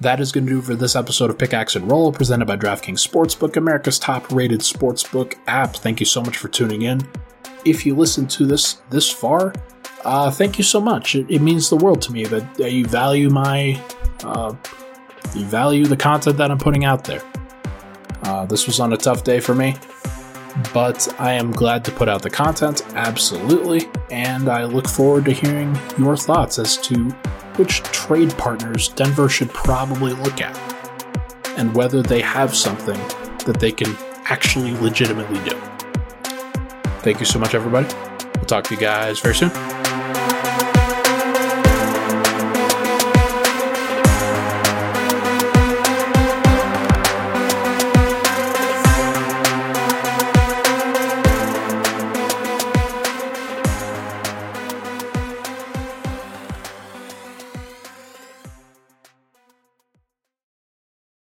That 0.00 0.20
is 0.20 0.30
going 0.30 0.46
to 0.46 0.52
do 0.52 0.62
for 0.62 0.76
this 0.76 0.94
episode 0.94 1.30
of 1.30 1.38
Pickaxe 1.38 1.74
and 1.74 1.90
Roll, 1.90 2.12
presented 2.12 2.46
by 2.46 2.56
DraftKings 2.56 3.04
Sportsbook, 3.04 3.56
America's 3.56 3.98
top 3.98 4.30
rated 4.30 4.60
sportsbook 4.60 5.34
app. 5.48 5.74
Thank 5.74 5.98
you 5.98 6.06
so 6.06 6.22
much 6.22 6.36
for 6.36 6.46
tuning 6.46 6.82
in. 6.82 7.00
If 7.64 7.84
you 7.84 7.96
listen 7.96 8.28
to 8.28 8.46
this 8.46 8.82
this 8.90 9.10
far, 9.10 9.52
uh, 10.04 10.30
thank 10.30 10.58
you 10.58 10.64
so 10.64 10.80
much. 10.80 11.16
It, 11.16 11.28
it, 11.28 11.42
means 11.42 11.68
the 11.68 11.76
world 11.76 12.02
to 12.02 12.12
me 12.12 12.24
that, 12.26 12.54
that 12.54 12.70
you 12.70 12.86
value 12.86 13.28
my, 13.28 13.80
uh, 14.22 14.54
you 15.34 15.44
value 15.44 15.86
the 15.86 15.96
content 15.96 16.36
that 16.36 16.52
I'm 16.52 16.58
putting 16.58 16.84
out 16.84 17.02
there. 17.02 17.22
Uh, 18.22 18.46
this 18.46 18.66
was 18.68 18.78
on 18.78 18.92
a 18.92 18.96
tough 18.96 19.24
day 19.24 19.40
for 19.40 19.56
me, 19.56 19.74
but 20.72 21.08
I 21.18 21.32
am 21.32 21.50
glad 21.50 21.84
to 21.86 21.90
put 21.90 22.08
out 22.08 22.22
the 22.22 22.30
content, 22.30 22.82
absolutely, 22.94 23.88
and 24.10 24.48
I 24.48 24.64
look 24.64 24.88
forward 24.88 25.24
to 25.26 25.32
hearing 25.32 25.78
your 25.98 26.16
thoughts 26.16 26.58
as 26.58 26.76
to 26.78 27.10
which 27.56 27.82
trade 27.84 28.36
partners 28.38 28.88
Denver 28.88 29.28
should 29.28 29.50
probably 29.50 30.12
look 30.14 30.40
at, 30.40 30.56
and 31.56 31.74
whether 31.74 32.02
they 32.02 32.20
have 32.20 32.54
something 32.54 32.98
that 33.46 33.56
they 33.58 33.72
can 33.72 33.96
actually 34.24 34.72
legitimately 34.76 35.38
do. 35.48 35.58
Thank 37.00 37.20
you 37.20 37.26
so 37.26 37.38
much, 37.38 37.54
everybody. 37.54 37.92
We'll 38.36 38.44
talk 38.44 38.64
to 38.64 38.74
you 38.74 38.80
guys 38.80 39.20
very 39.20 39.34
soon. 39.34 39.81